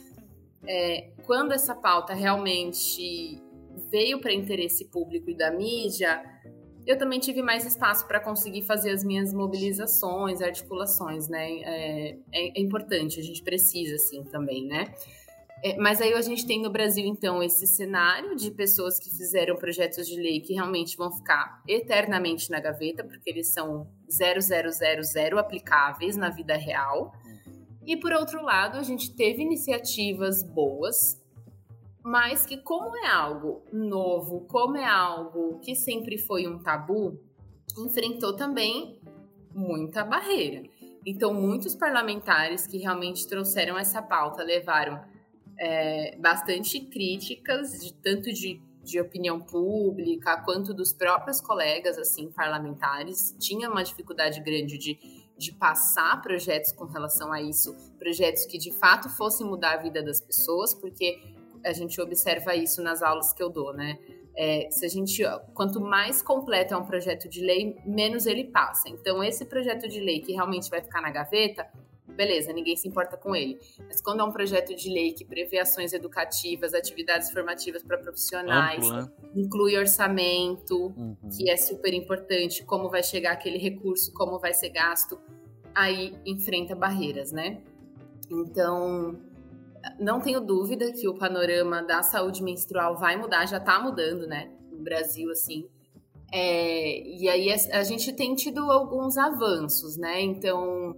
é, 0.67 1.11
quando 1.25 1.53
essa 1.53 1.75
pauta 1.75 2.15
realmente 2.15 3.41
veio 3.91 4.21
para 4.21 4.33
interesse 4.33 4.87
público 4.87 5.31
e 5.31 5.37
da 5.37 5.51
mídia, 5.51 6.23
eu 6.87 6.99
também 6.99 7.19
tive 7.19 7.43
mais 7.43 7.65
espaço 7.65 8.07
para 8.07 8.21
conseguir 8.21 8.63
fazer 8.63 8.91
as 8.91 9.03
minhas 9.03 9.33
mobilizações, 9.33 10.43
articulações, 10.43 11.29
né? 11.29 11.61
É, 11.63 12.09
é, 12.33 12.59
é 12.59 12.61
importante, 12.61 13.19
a 13.19 13.23
gente 13.23 13.43
precisa, 13.43 13.97
assim, 13.97 14.23
também, 14.25 14.67
né? 14.67 14.93
É, 15.63 15.79
mas 15.79 15.99
aí 15.99 16.13
a 16.13 16.21
gente 16.21 16.47
tem 16.47 16.61
no 16.61 16.69
Brasil, 16.69 17.07
então, 17.07 17.43
esse 17.43 17.67
cenário 17.67 18.37
de 18.37 18.51
pessoas 18.51 18.99
que 18.99 19.09
fizeram 19.09 19.57
projetos 19.57 20.07
de 20.07 20.21
lei 20.21 20.39
que 20.41 20.53
realmente 20.53 20.95
vão 20.95 21.11
ficar 21.11 21.63
eternamente 21.67 22.51
na 22.51 22.61
gaveta, 22.61 23.03
porque 23.03 23.31
eles 23.31 23.51
são 23.51 23.89
0000 24.07 25.39
aplicáveis 25.39 26.19
na 26.19 26.29
vida 26.29 26.55
real. 26.55 27.15
E 27.87 27.97
por 27.97 28.13
outro 28.13 28.43
lado, 28.43 28.79
a 28.79 28.83
gente 28.83 29.15
teve 29.15 29.43
iniciativas 29.43 30.43
boas, 30.43 31.23
mas 32.03 32.47
que, 32.47 32.57
como 32.59 32.97
é 32.97 33.09
algo 33.09 33.63
novo, 33.73 34.47
como 34.47 34.77
é 34.77 34.87
algo 34.87 35.59
que 35.61 35.75
sempre 35.75 36.19
foi 36.19 36.47
um 36.47 36.59
tabu, 36.59 37.19
enfrentou 37.79 38.35
também 38.35 39.01
muita 39.55 40.05
barreira. 40.05 40.69
Então, 41.07 41.35
muitos 41.35 41.75
parlamentares 41.75 42.67
que 42.67 42.79
realmente 42.79 43.27
trouxeram 43.29 43.79
essa 43.79 44.01
pauta 44.01 44.43
levaram 44.43 45.01
é, 45.59 46.17
bastante 46.17 46.81
críticas, 46.81 47.79
de, 47.81 47.93
tanto 47.95 48.33
de, 48.33 48.61
de 48.83 49.01
opinião 49.01 49.41
pública 49.41 50.41
quanto 50.43 50.73
dos 50.73 50.93
próprios 50.93 51.41
colegas 51.41 51.99
assim 51.99 52.31
parlamentares. 52.31 53.37
Tinha 53.39 53.71
uma 53.71 53.83
dificuldade 53.83 54.41
grande 54.41 54.79
de, 54.79 54.99
de 55.37 55.53
passar 55.53 56.21
projetos 56.23 56.73
com 56.73 56.85
relação 56.85 57.33
a 57.33 57.43
isso, 57.43 57.75
projetos 57.99 58.47
que 58.47 58.57
de 58.57 58.73
fato 58.73 59.09
fossem 59.09 59.47
mudar 59.47 59.75
a 59.75 59.77
vida 59.77 60.03
das 60.03 60.21
pessoas, 60.21 60.73
porque 60.73 61.21
a 61.65 61.73
gente 61.73 62.01
observa 62.01 62.55
isso 62.55 62.83
nas 62.83 63.03
aulas 63.03 63.33
que 63.33 63.43
eu 63.43 63.49
dou, 63.49 63.73
né? 63.73 63.99
É, 64.37 64.69
se 64.71 64.85
a 64.85 64.89
gente, 64.89 65.23
quanto 65.55 65.81
mais 65.81 66.21
completo 66.21 66.75
é 66.75 66.77
um 66.77 66.85
projeto 66.85 67.29
de 67.29 67.41
lei, 67.41 67.77
menos 67.85 68.27
ele 68.27 68.45
passa. 68.45 68.89
Então, 68.89 69.23
esse 69.23 69.45
projeto 69.45 69.89
de 69.89 70.01
lei 70.01 70.21
que 70.21 70.33
realmente 70.33 70.69
vai 70.69 70.83
ficar 70.83 71.01
na 71.01 71.11
gaveta, 71.11 71.67
beleza, 72.15 72.53
ninguém 72.53 72.77
se 72.77 72.89
importa 72.89 73.17
com 73.17 73.35
ele. 73.35 73.59
Mas 73.87 74.01
quando 74.01 74.21
é 74.21 74.25
um 74.25 74.33
projeto 74.33 74.75
de 74.75 74.89
lei 74.89 75.13
que 75.13 75.25
prevê 75.25 75.59
ações 75.59 75.93
educativas, 75.93 76.75
atividades 76.75 77.31
formativas 77.31 77.83
para 77.83 77.99
profissionais, 77.99 78.85
Amplo, 78.85 79.03
né? 79.03 79.13
inclui 79.37 79.77
orçamento, 79.77 80.95
uhum. 80.97 81.17
que 81.37 81.51
é 81.51 81.57
super 81.57 81.93
importante, 81.93 82.65
como 82.65 82.89
vai 82.89 83.03
chegar 83.03 83.33
aquele 83.33 83.59
recurso, 83.59 84.13
como 84.13 84.39
vai 84.39 84.55
ser 84.55 84.71
gasto, 84.71 85.19
aí 85.75 86.15
enfrenta 86.25 86.75
barreiras, 86.75 87.33
né? 87.33 87.61
Então, 88.31 89.19
não 89.99 90.21
tenho 90.21 90.41
dúvida 90.41 90.93
que 90.93 91.09
o 91.09 91.15
panorama 91.15 91.83
da 91.83 92.03
saúde 92.03 92.43
menstrual 92.43 92.97
vai 92.97 93.17
mudar, 93.17 93.47
já 93.47 93.59
está 93.59 93.79
mudando, 93.81 94.27
né? 94.27 94.51
No 94.71 94.79
Brasil, 94.79 95.31
assim. 95.31 95.69
É, 96.33 97.01
e 97.07 97.29
aí 97.29 97.53
a, 97.53 97.79
a 97.79 97.83
gente 97.85 98.13
tem 98.13 98.35
tido 98.35 98.71
alguns 98.71 99.17
avanços, 99.17 99.97
né? 99.97 100.21
Então, 100.21 100.97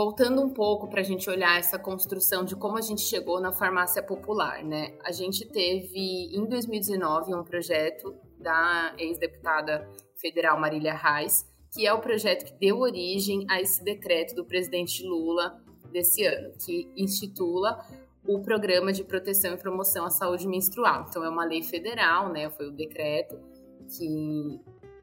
voltando 0.00 0.40
um 0.40 0.48
pouco 0.48 0.88
para 0.88 1.02
a 1.02 1.04
gente 1.04 1.28
olhar 1.28 1.58
essa 1.58 1.78
construção 1.78 2.42
de 2.42 2.56
como 2.56 2.78
a 2.78 2.80
gente 2.80 3.02
chegou 3.02 3.38
na 3.38 3.52
farmácia 3.52 4.02
popular, 4.02 4.64
né? 4.64 4.96
A 5.04 5.12
gente 5.12 5.46
teve 5.46 6.34
em 6.34 6.46
2019 6.46 7.34
um 7.34 7.44
projeto 7.44 8.16
da 8.38 8.94
ex-deputada 8.96 9.86
federal 10.16 10.58
Marília 10.58 10.94
Reis, 10.94 11.46
que 11.70 11.86
é 11.86 11.92
o 11.92 12.00
projeto 12.00 12.46
que 12.46 12.58
deu 12.58 12.78
origem 12.78 13.44
a 13.50 13.60
esse 13.60 13.84
decreto 13.84 14.34
do 14.34 14.42
presidente 14.42 15.06
Lula 15.06 15.62
desse 15.92 16.24
ano, 16.24 16.54
que 16.64 16.90
institula 16.96 17.86
o 18.26 18.40
Programa 18.40 18.94
de 18.94 19.04
Proteção 19.04 19.52
e 19.52 19.58
Promoção 19.58 20.06
à 20.06 20.10
Saúde 20.10 20.48
Menstrual. 20.48 21.08
Então 21.10 21.22
é 21.22 21.28
uma 21.28 21.44
lei 21.44 21.62
federal, 21.62 22.32
né? 22.32 22.48
Foi 22.48 22.68
o 22.68 22.72
decreto 22.72 23.38
que, 23.86 24.60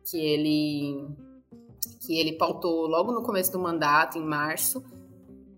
que 0.09 0.17
ele 0.17 1.07
que 2.07 2.17
ele 2.17 2.31
pautou 2.37 2.87
logo 2.87 3.11
no 3.11 3.21
começo 3.21 3.51
do 3.51 3.59
mandato, 3.59 4.17
em 4.17 4.23
março, 4.23 4.81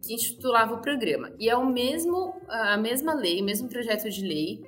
que 0.02 0.16
intitulava 0.16 0.74
o 0.74 0.82
programa. 0.82 1.32
E 1.40 1.48
é 1.48 1.56
o 1.56 1.66
mesmo, 1.66 2.42
a 2.48 2.76
mesma 2.76 3.14
lei, 3.14 3.40
o 3.40 3.46
mesmo 3.46 3.70
projeto 3.70 4.10
de 4.10 4.26
lei 4.26 4.64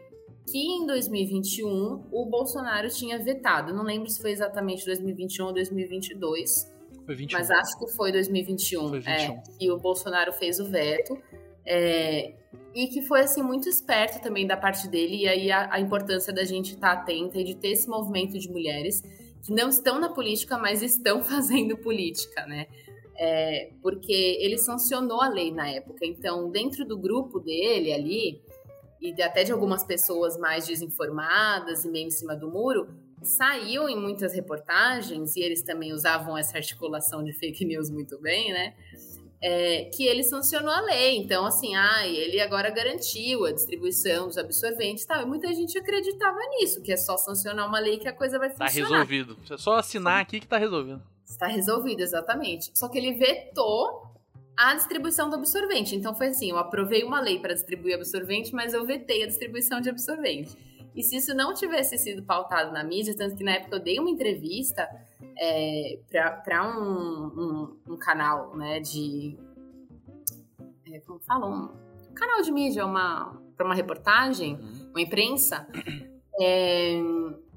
que 0.47 0.57
em 0.57 0.85
2021 0.85 2.07
o 2.11 2.25
Bolsonaro 2.25 2.89
tinha 2.89 3.17
vetado. 3.17 3.73
Não 3.73 3.83
lembro 3.83 4.09
se 4.09 4.21
foi 4.21 4.31
exatamente 4.31 4.85
2021 4.85 5.45
ou 5.45 5.53
2022. 5.53 6.71
Foi 7.05 7.15
21. 7.15 7.37
Mas 7.37 7.49
acho 7.49 7.79
que 7.79 7.87
foi 7.87 8.11
2021. 8.11 8.89
Foi 8.89 8.99
21. 8.99 9.11
É, 9.11 9.43
e 9.59 9.71
o 9.71 9.77
Bolsonaro 9.77 10.33
fez 10.33 10.59
o 10.59 10.65
veto. 10.65 11.17
É, 11.65 12.33
e 12.73 12.87
que 12.87 13.01
foi 13.01 13.21
assim 13.21 13.41
muito 13.41 13.69
esperto 13.69 14.21
também 14.21 14.47
da 14.47 14.57
parte 14.57 14.87
dele 14.87 15.17
e 15.17 15.27
aí 15.27 15.51
a, 15.51 15.73
a 15.73 15.79
importância 15.79 16.33
da 16.33 16.43
gente 16.43 16.73
estar 16.73 16.95
tá 16.95 17.01
atenta 17.01 17.37
e 17.37 17.43
de 17.43 17.55
ter 17.55 17.69
esse 17.69 17.87
movimento 17.87 18.37
de 18.39 18.49
mulheres 18.49 19.03
que 19.43 19.51
não 19.51 19.69
estão 19.69 19.99
na 19.99 20.09
política, 20.09 20.57
mas 20.57 20.81
estão 20.81 21.21
fazendo 21.23 21.77
política, 21.77 22.45
né? 22.45 22.67
É, 23.17 23.71
porque 23.81 24.37
ele 24.39 24.57
sancionou 24.57 25.21
a 25.21 25.29
lei 25.29 25.51
na 25.51 25.69
época. 25.69 26.05
Então, 26.05 26.49
dentro 26.49 26.85
do 26.85 26.97
grupo 26.97 27.39
dele 27.39 27.93
ali, 27.93 28.41
e 28.99 29.21
até 29.21 29.43
de 29.43 29.51
algumas 29.51 29.83
pessoas 29.83 30.37
mais 30.37 30.65
desinformadas 30.67 31.85
e 31.85 31.89
meio 31.89 32.07
em 32.07 32.11
cima 32.11 32.35
do 32.35 32.49
muro, 32.49 32.87
saiu 33.21 33.87
em 33.87 33.95
muitas 33.95 34.33
reportagens, 34.33 35.35
e 35.35 35.41
eles 35.41 35.61
também 35.61 35.93
usavam 35.93 36.37
essa 36.37 36.57
articulação 36.57 37.23
de 37.23 37.33
fake 37.33 37.63
news 37.65 37.89
muito 37.89 38.19
bem, 38.19 38.51
né? 38.51 38.73
É, 39.41 39.85
que 39.85 40.05
ele 40.05 40.23
sancionou 40.23 40.71
a 40.71 40.81
lei. 40.81 41.17
Então, 41.17 41.45
assim, 41.45 41.75
ah, 41.75 42.07
ele 42.07 42.39
agora 42.39 42.69
garantiu 42.69 43.45
a 43.45 43.51
distribuição 43.51 44.27
dos 44.27 44.37
absorventes 44.37 45.03
e 45.03 45.07
tal. 45.07 45.23
E 45.23 45.25
muita 45.25 45.51
gente 45.53 45.77
acreditava 45.77 46.37
nisso, 46.57 46.81
que 46.81 46.91
é 46.91 46.97
só 46.97 47.17
sancionar 47.17 47.67
uma 47.67 47.79
lei 47.79 47.97
que 47.97 48.07
a 48.07 48.13
coisa 48.13 48.37
vai 48.37 48.49
tá 48.49 48.67
funcionar. 48.67 48.89
Tá 48.89 48.95
resolvido. 48.95 49.37
É 49.49 49.57
só 49.57 49.73
assinar 49.77 50.21
aqui 50.21 50.39
que 50.39 50.47
tá 50.47 50.57
resolvido. 50.57 51.01
Está 51.25 51.47
resolvido, 51.47 52.01
exatamente. 52.01 52.71
Só 52.75 52.87
que 52.87 52.97
ele 52.97 53.13
vetou 53.13 54.11
a 54.55 54.75
distribuição 54.75 55.29
do 55.29 55.37
absorvente. 55.37 55.95
Então 55.95 56.13
foi 56.13 56.27
assim, 56.27 56.51
eu 56.51 56.57
aprovei 56.57 57.03
uma 57.03 57.19
lei 57.19 57.39
para 57.39 57.53
distribuir 57.53 57.95
absorvente, 57.95 58.53
mas 58.53 58.73
eu 58.73 58.85
vetei 58.85 59.23
a 59.23 59.27
distribuição 59.27 59.81
de 59.81 59.89
absorvente. 59.89 60.55
E 60.93 61.01
se 61.01 61.15
isso 61.15 61.33
não 61.33 61.53
tivesse 61.53 61.97
sido 61.97 62.21
pautado 62.21 62.71
na 62.71 62.83
mídia, 62.83 63.15
tanto 63.15 63.35
que 63.35 63.43
na 63.43 63.53
época 63.53 63.77
eu 63.77 63.79
dei 63.79 63.97
uma 63.97 64.09
entrevista 64.09 64.87
é, 65.37 65.99
para 66.43 66.67
um, 66.67 67.25
um, 67.25 67.93
um, 67.93 67.97
canal 67.97 68.55
né, 68.55 68.79
de. 68.79 69.37
É, 70.87 70.99
como 71.01 71.19
falam? 71.19 71.73
Um 72.09 72.13
canal 72.13 72.41
de 72.41 72.51
mídia, 72.51 72.85
uma, 72.85 73.41
para 73.55 73.65
uma 73.65 73.75
reportagem, 73.75 74.55
uhum. 74.55 74.89
uma 74.91 75.01
imprensa. 75.01 75.67
É, 76.39 76.99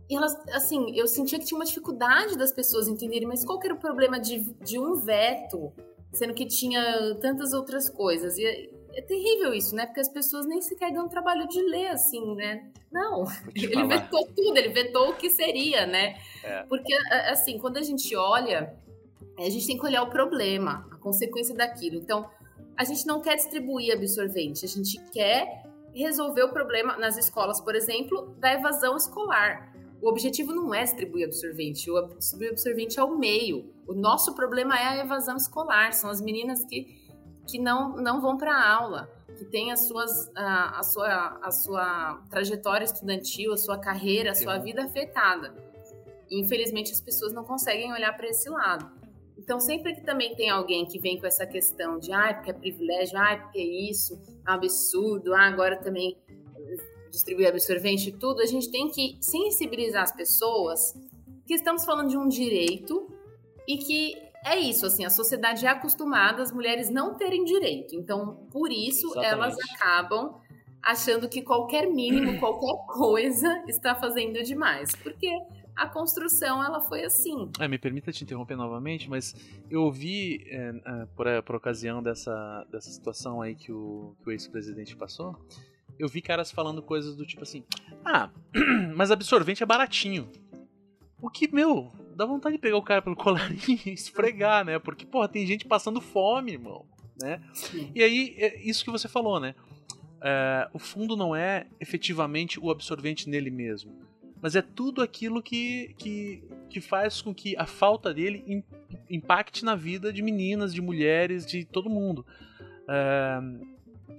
e 0.08 0.16
elas, 0.16 0.34
assim, 0.50 0.96
eu 0.96 1.06
sentia 1.06 1.38
que 1.38 1.46
tinha 1.46 1.58
uma 1.58 1.64
dificuldade 1.64 2.36
das 2.36 2.52
pessoas 2.52 2.88
entenderem, 2.88 3.26
mas 3.26 3.44
qual 3.44 3.58
que 3.58 3.66
era 3.66 3.74
o 3.74 3.78
problema 3.78 4.20
de, 4.20 4.40
de 4.62 4.78
um 4.78 4.94
veto, 4.94 5.72
sendo 6.12 6.34
que 6.34 6.46
tinha 6.46 7.14
tantas 7.20 7.52
outras 7.52 7.88
coisas? 7.88 8.36
E 8.38 8.70
é 8.96 9.02
terrível 9.02 9.52
isso, 9.52 9.74
né? 9.74 9.86
Porque 9.86 10.00
as 10.00 10.08
pessoas 10.08 10.46
nem 10.46 10.60
sequer 10.60 10.92
dão 10.92 11.08
trabalho 11.08 11.46
de 11.48 11.60
ler, 11.62 11.88
assim, 11.88 12.34
né? 12.34 12.70
Não, 12.90 13.24
ele 13.54 13.74
falar. 13.74 13.86
vetou 13.86 14.26
tudo, 14.26 14.56
ele 14.56 14.68
vetou 14.68 15.10
o 15.10 15.16
que 15.16 15.30
seria, 15.30 15.86
né? 15.86 16.16
É. 16.42 16.62
Porque, 16.64 16.94
assim, 17.30 17.58
quando 17.58 17.76
a 17.76 17.82
gente 17.82 18.14
olha, 18.14 18.74
a 19.38 19.50
gente 19.50 19.66
tem 19.66 19.78
que 19.78 19.84
olhar 19.84 20.02
o 20.02 20.10
problema, 20.10 20.88
a 20.90 20.96
consequência 20.96 21.54
daquilo. 21.54 21.96
Então, 21.96 22.28
a 22.76 22.84
gente 22.84 23.06
não 23.06 23.20
quer 23.20 23.36
distribuir 23.36 23.92
absorvente, 23.92 24.64
a 24.64 24.68
gente 24.68 25.00
quer 25.10 25.64
resolver 25.94 26.42
o 26.42 26.52
problema 26.52 26.96
nas 26.96 27.16
escolas, 27.16 27.60
por 27.60 27.74
exemplo, 27.74 28.34
da 28.38 28.52
evasão 28.52 28.96
escolar. 28.96 29.72
O 30.02 30.08
objetivo 30.08 30.52
não 30.52 30.74
é 30.74 30.82
distribuir 30.82 31.26
absorvente, 31.26 31.90
o 31.90 32.02
distribuir 32.18 32.50
absorvente 32.50 32.98
é 32.98 33.04
o 33.04 33.16
meio. 33.16 33.72
O 33.86 33.94
nosso 33.94 34.34
problema 34.34 34.78
é 34.78 34.84
a 34.84 34.96
evasão 34.98 35.36
escolar, 35.36 35.92
são 35.92 36.10
as 36.10 36.20
meninas 36.20 36.64
que 36.64 37.03
que 37.46 37.58
não, 37.58 37.96
não 37.96 38.20
vão 38.20 38.36
para 38.36 38.52
a 38.52 38.74
aula, 38.74 39.10
que 39.36 39.44
têm 39.44 39.72
as 39.72 39.88
suas, 39.88 40.30
a, 40.34 40.78
a, 40.78 40.82
sua, 40.82 41.38
a 41.42 41.50
sua 41.50 42.22
trajetória 42.30 42.84
estudantil, 42.84 43.52
a 43.52 43.56
sua 43.56 43.78
carreira, 43.78 44.30
a 44.30 44.34
sua 44.34 44.58
vida 44.58 44.84
afetada. 44.84 45.54
E, 46.30 46.40
infelizmente, 46.40 46.92
as 46.92 47.00
pessoas 47.00 47.32
não 47.32 47.44
conseguem 47.44 47.92
olhar 47.92 48.16
para 48.16 48.28
esse 48.28 48.48
lado. 48.48 48.90
Então, 49.36 49.60
sempre 49.60 49.94
que 49.94 50.00
também 50.02 50.34
tem 50.34 50.48
alguém 50.48 50.86
que 50.86 50.98
vem 50.98 51.18
com 51.18 51.26
essa 51.26 51.46
questão 51.46 51.98
de, 51.98 52.12
ah, 52.12 52.32
porque 52.34 52.50
é 52.50 52.54
privilégio, 52.54 53.18
ah, 53.18 53.36
porque 53.36 53.58
é 53.58 53.90
isso, 53.90 54.18
é 54.46 54.50
um 54.50 54.54
absurdo, 54.54 55.34
ah, 55.34 55.46
agora 55.46 55.76
também 55.76 56.16
distribuir 57.14 57.48
absorvente 57.48 58.08
e 58.08 58.12
tudo, 58.12 58.40
a 58.40 58.46
gente 58.46 58.70
tem 58.70 58.90
que 58.90 59.16
sensibilizar 59.20 60.02
as 60.02 60.12
pessoas 60.12 60.94
que 61.46 61.54
estamos 61.54 61.84
falando 61.84 62.08
de 62.08 62.16
um 62.16 62.26
direito 62.26 63.08
e 63.68 63.78
que 63.78 64.23
é 64.44 64.58
isso, 64.58 64.84
assim, 64.84 65.04
a 65.04 65.10
sociedade 65.10 65.64
é 65.64 65.68
acostumada 65.70 66.42
as 66.42 66.52
mulheres 66.52 66.90
não 66.90 67.14
terem 67.14 67.44
direito. 67.44 67.94
Então, 67.94 68.46
por 68.52 68.70
isso, 68.70 69.06
Exatamente. 69.06 69.32
elas 69.32 69.56
acabam 69.72 70.34
achando 70.82 71.28
que 71.28 71.40
qualquer 71.40 71.86
mínimo, 71.86 72.38
qualquer 72.40 72.76
coisa 72.86 73.64
está 73.66 73.94
fazendo 73.94 74.42
demais. 74.42 74.94
Porque 74.96 75.30
a 75.74 75.88
construção 75.88 76.62
ela 76.62 76.80
foi 76.82 77.04
assim. 77.04 77.50
É, 77.58 77.66
me 77.66 77.78
permita 77.78 78.12
te 78.12 78.22
interromper 78.22 78.56
novamente, 78.56 79.08
mas 79.08 79.34
eu 79.70 79.82
ouvi, 79.82 80.44
é, 80.46 80.68
é, 80.68 81.06
por, 81.16 81.26
é, 81.26 81.42
por, 81.42 81.56
ocasião 81.56 82.02
dessa, 82.02 82.66
dessa 82.70 82.90
situação 82.90 83.40
aí 83.40 83.54
que 83.54 83.72
o, 83.72 84.14
que 84.22 84.28
o 84.28 84.32
ex-presidente 84.32 84.94
passou, 84.94 85.36
eu 85.98 86.08
vi 86.08 86.20
caras 86.20 86.50
falando 86.50 86.82
coisas 86.82 87.16
do 87.16 87.26
tipo 87.26 87.42
assim: 87.42 87.64
Ah, 88.04 88.30
mas 88.94 89.10
absorvente 89.10 89.62
é 89.62 89.66
baratinho. 89.66 90.30
O 91.24 91.30
que, 91.30 91.50
meu, 91.50 91.90
dá 92.14 92.26
vontade 92.26 92.56
de 92.56 92.60
pegar 92.60 92.76
o 92.76 92.82
cara 92.82 93.00
pelo 93.00 93.16
colarinho 93.16 93.80
e 93.86 93.94
esfregar, 93.94 94.62
né? 94.62 94.78
Porque, 94.78 95.06
porra, 95.06 95.26
tem 95.26 95.46
gente 95.46 95.64
passando 95.64 95.98
fome, 95.98 96.52
irmão. 96.52 96.84
Né? 97.18 97.40
E 97.94 98.02
aí, 98.02 98.34
é 98.36 98.60
isso 98.60 98.84
que 98.84 98.90
você 98.90 99.08
falou, 99.08 99.40
né? 99.40 99.54
É, 100.20 100.68
o 100.70 100.78
fundo 100.78 101.16
não 101.16 101.34
é 101.34 101.66
efetivamente 101.80 102.60
o 102.60 102.70
absorvente 102.70 103.30
nele 103.30 103.50
mesmo, 103.50 103.90
mas 104.42 104.54
é 104.54 104.60
tudo 104.60 105.00
aquilo 105.00 105.42
que, 105.42 105.94
que, 105.96 106.44
que 106.68 106.80
faz 106.82 107.22
com 107.22 107.34
que 107.34 107.56
a 107.56 107.64
falta 107.64 108.12
dele 108.12 108.62
impacte 109.08 109.64
na 109.64 109.74
vida 109.74 110.12
de 110.12 110.20
meninas, 110.20 110.74
de 110.74 110.82
mulheres, 110.82 111.46
de 111.46 111.64
todo 111.64 111.88
mundo. 111.88 112.26
É, 112.86 113.40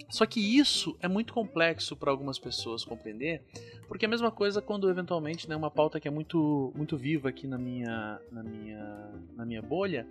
só 0.09 0.25
que 0.25 0.39
isso 0.39 0.95
é 1.01 1.07
muito 1.07 1.33
complexo 1.33 1.95
para 1.95 2.11
algumas 2.11 2.37
pessoas 2.37 2.85
compreender, 2.85 3.41
porque 3.87 4.05
é 4.05 4.07
a 4.07 4.09
mesma 4.09 4.31
coisa 4.31 4.61
quando 4.61 4.89
eventualmente, 4.89 5.49
né, 5.49 5.55
uma 5.55 5.71
pauta 5.71 5.99
que 5.99 6.07
é 6.07 6.11
muito 6.11 6.71
muito 6.75 6.95
viva 6.95 7.29
aqui 7.29 7.47
na 7.47 7.57
minha 7.57 8.19
na 8.31 8.43
minha 8.43 9.11
na 9.35 9.45
minha 9.45 9.61
bolha, 9.61 10.07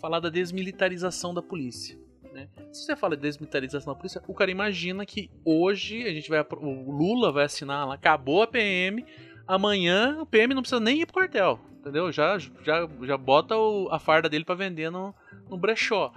falar 0.00 0.20
da 0.20 0.30
desmilitarização 0.30 1.34
da 1.34 1.42
polícia. 1.42 1.98
Né? 2.32 2.48
Se 2.72 2.84
você 2.84 2.96
fala 2.96 3.16
de 3.16 3.22
desmilitarização 3.22 3.92
da 3.92 3.98
polícia, 3.98 4.22
o 4.26 4.34
cara 4.34 4.50
imagina 4.50 5.04
que 5.04 5.30
hoje 5.44 6.04
a 6.04 6.12
gente 6.12 6.28
vai 6.28 6.40
o 6.40 6.90
Lula 6.90 7.30
vai 7.30 7.44
assinar 7.44 7.86
lá, 7.86 7.94
acabou 7.94 8.42
a 8.42 8.46
PM, 8.46 9.04
amanhã 9.46 10.18
o 10.20 10.26
PM 10.26 10.54
não 10.54 10.62
precisa 10.62 10.80
nem 10.80 11.00
ir 11.00 11.06
pro 11.06 11.14
quartel, 11.14 11.60
entendeu? 11.80 12.10
Já 12.10 12.38
já 12.38 12.88
já 13.02 13.16
bota 13.16 13.56
o, 13.56 13.88
a 13.90 13.98
farda 13.98 14.28
dele 14.28 14.44
para 14.44 14.54
vender 14.54 14.90
no, 14.90 15.14
no 15.48 15.58
brechó. 15.58 16.12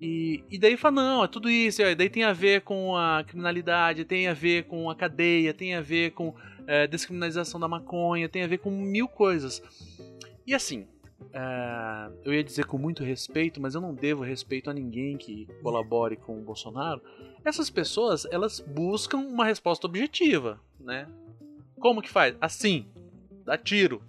E, 0.00 0.42
e 0.50 0.58
daí 0.58 0.76
fala, 0.78 1.02
não, 1.02 1.24
é 1.24 1.28
tudo 1.28 1.50
isso, 1.50 1.82
e 1.82 1.94
daí 1.94 2.08
tem 2.08 2.24
a 2.24 2.32
ver 2.32 2.62
com 2.62 2.96
a 2.96 3.22
criminalidade, 3.22 4.04
tem 4.06 4.28
a 4.28 4.32
ver 4.32 4.64
com 4.64 4.88
a 4.88 4.94
cadeia, 4.94 5.52
tem 5.52 5.74
a 5.74 5.82
ver 5.82 6.12
com 6.12 6.34
é, 6.66 6.86
descriminalização 6.86 7.60
da 7.60 7.68
maconha, 7.68 8.28
tem 8.28 8.42
a 8.42 8.46
ver 8.46 8.58
com 8.58 8.70
mil 8.70 9.06
coisas. 9.06 9.62
E 10.46 10.54
assim, 10.54 10.86
é, 11.34 12.10
eu 12.24 12.32
ia 12.32 12.42
dizer 12.42 12.64
com 12.64 12.78
muito 12.78 13.04
respeito, 13.04 13.60
mas 13.60 13.74
eu 13.74 13.80
não 13.80 13.94
devo 13.94 14.22
respeito 14.22 14.70
a 14.70 14.72
ninguém 14.72 15.18
que 15.18 15.46
colabore 15.62 16.16
com 16.16 16.38
o 16.38 16.42
Bolsonaro. 16.42 17.02
Essas 17.44 17.68
pessoas, 17.68 18.26
elas 18.30 18.58
buscam 18.58 19.18
uma 19.18 19.44
resposta 19.44 19.86
objetiva, 19.86 20.58
né? 20.78 21.06
Como 21.78 22.00
que 22.00 22.10
faz? 22.10 22.34
Assim, 22.40 22.86
dá 23.44 23.58
tiro. 23.58 24.02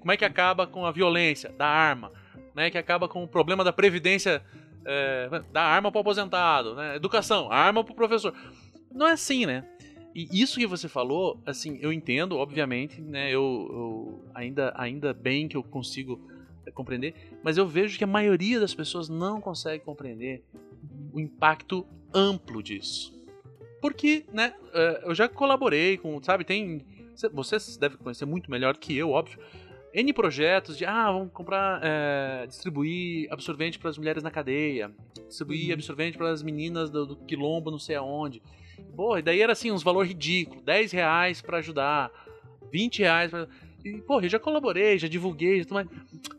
Como 0.00 0.10
é 0.10 0.16
que 0.16 0.24
acaba 0.24 0.66
com 0.66 0.84
a 0.84 0.90
violência? 0.92 1.50
Da 1.50 1.66
arma. 1.66 2.12
Como 2.48 2.60
é 2.60 2.70
que 2.70 2.78
acaba 2.78 3.08
com 3.08 3.22
o 3.22 3.28
problema 3.28 3.62
da 3.62 3.72
previdência 3.72 4.42
é, 4.84 5.28
dar 5.52 5.62
arma 5.62 5.90
para 5.90 6.00
aposentado, 6.00 6.74
né? 6.74 6.96
Educação, 6.96 7.50
arma 7.50 7.84
para 7.84 7.92
o 7.92 7.96
professor. 7.96 8.34
Não 8.92 9.06
é 9.06 9.12
assim, 9.12 9.46
né? 9.46 9.64
E 10.14 10.28
isso 10.32 10.58
que 10.58 10.66
você 10.66 10.88
falou, 10.88 11.40
assim, 11.46 11.78
eu 11.80 11.92
entendo, 11.92 12.36
obviamente, 12.36 13.00
né? 13.00 13.30
Eu, 13.30 13.68
eu 13.70 14.24
ainda, 14.34 14.72
ainda 14.76 15.12
bem 15.12 15.46
que 15.46 15.56
eu 15.56 15.62
consigo 15.62 16.20
é, 16.66 16.70
compreender, 16.70 17.14
mas 17.42 17.56
eu 17.56 17.66
vejo 17.66 17.96
que 17.96 18.04
a 18.04 18.08
maioria 18.08 18.58
das 18.58 18.74
pessoas 18.74 19.08
não 19.08 19.40
consegue 19.40 19.84
compreender 19.84 20.44
o 21.12 21.20
impacto 21.20 21.86
amplo 22.12 22.62
disso. 22.62 23.14
Porque, 23.80 24.24
né? 24.32 24.54
É, 24.72 25.02
eu 25.04 25.14
já 25.14 25.28
colaborei 25.28 25.96
com, 25.96 26.20
sabe? 26.22 26.44
Tem, 26.44 26.84
vocês 27.32 27.76
devem 27.76 27.98
conhecer 27.98 28.24
muito 28.24 28.50
melhor 28.50 28.76
que 28.76 28.96
eu, 28.96 29.10
óbvio 29.10 29.38
N 29.92 30.12
projetos 30.12 30.78
de, 30.78 30.84
ah, 30.84 31.10
vamos 31.10 31.32
comprar, 31.32 31.80
é, 31.82 32.46
distribuir 32.46 33.30
absorvente 33.32 33.78
para 33.78 33.90
as 33.90 33.98
mulheres 33.98 34.22
na 34.22 34.30
cadeia, 34.30 34.92
distribuir 35.26 35.68
uhum. 35.68 35.74
absorvente 35.74 36.16
para 36.16 36.30
as 36.30 36.42
meninas 36.42 36.90
do, 36.90 37.06
do, 37.06 37.16
quilombo 37.16 37.70
não 37.70 37.78
sei 37.78 37.96
aonde. 37.96 38.40
Pô, 38.94 39.18
e 39.18 39.22
daí 39.22 39.40
era 39.42 39.52
assim, 39.52 39.70
uns 39.70 39.82
valores 39.82 40.10
ridículos, 40.10 40.62
10 40.62 40.92
reais 40.92 41.42
para 41.42 41.58
ajudar, 41.58 42.10
20 42.70 43.00
reais 43.00 43.30
pra... 43.30 43.48
E, 43.84 44.00
pô, 44.02 44.20
eu 44.20 44.28
já 44.28 44.38
colaborei, 44.38 44.98
já 44.98 45.08
divulguei, 45.08 45.62
já 45.62 45.86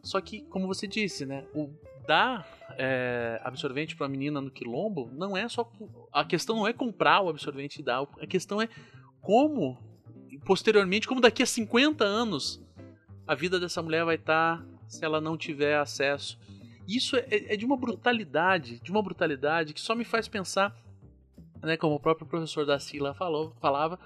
só 0.02 0.22
que, 0.22 0.42
como 0.44 0.68
você 0.68 0.88
disse, 0.88 1.26
né, 1.26 1.46
o 1.54 1.70
dar 2.08 2.48
é, 2.78 3.40
absorvente 3.44 3.96
para 3.96 4.06
a 4.06 4.10
menina 4.10 4.40
no 4.40 4.50
quilombo 4.50 5.10
não 5.14 5.36
é 5.36 5.50
só... 5.50 5.70
A 6.12 6.24
questão 6.24 6.56
não 6.56 6.68
é 6.68 6.74
comprar 6.74 7.22
o 7.22 7.30
absorvente 7.30 7.82
e 7.82 7.84
dar, 7.84 8.08
a 8.20 8.28
questão 8.28 8.62
é 8.62 8.70
como, 9.22 9.78
posteriormente, 10.46 11.08
como 11.08 11.20
daqui 11.20 11.44
a 11.44 11.46
50 11.46 12.04
anos 12.04 12.62
a 13.28 13.36
vida 13.36 13.60
dessa 13.60 13.82
mulher 13.82 14.04
vai 14.06 14.16
estar 14.16 14.58
tá, 14.58 14.66
se 14.88 15.04
ela 15.04 15.22
não 15.22 15.38
tiver 15.38 15.78
acesso. 15.78 16.38
Isso 16.88 17.16
é, 17.16 17.26
é, 17.30 17.58
de 17.58 17.66
uma 17.66 17.78
brutalidade, 17.78 18.80
de 18.80 18.92
uma 18.92 19.02
brutalidade 19.02 19.74
que 19.74 19.82
só 19.82 19.96
me 19.96 20.04
faz 20.04 20.28
pensar, 20.28 20.76
né, 21.62 21.78
como 21.78 21.96
o 21.96 22.00
próprio 22.00 22.28
professor 22.28 22.66
da 22.66 22.80
Sila 22.80 23.14
falou, 23.14 23.54
falava, 23.62 24.00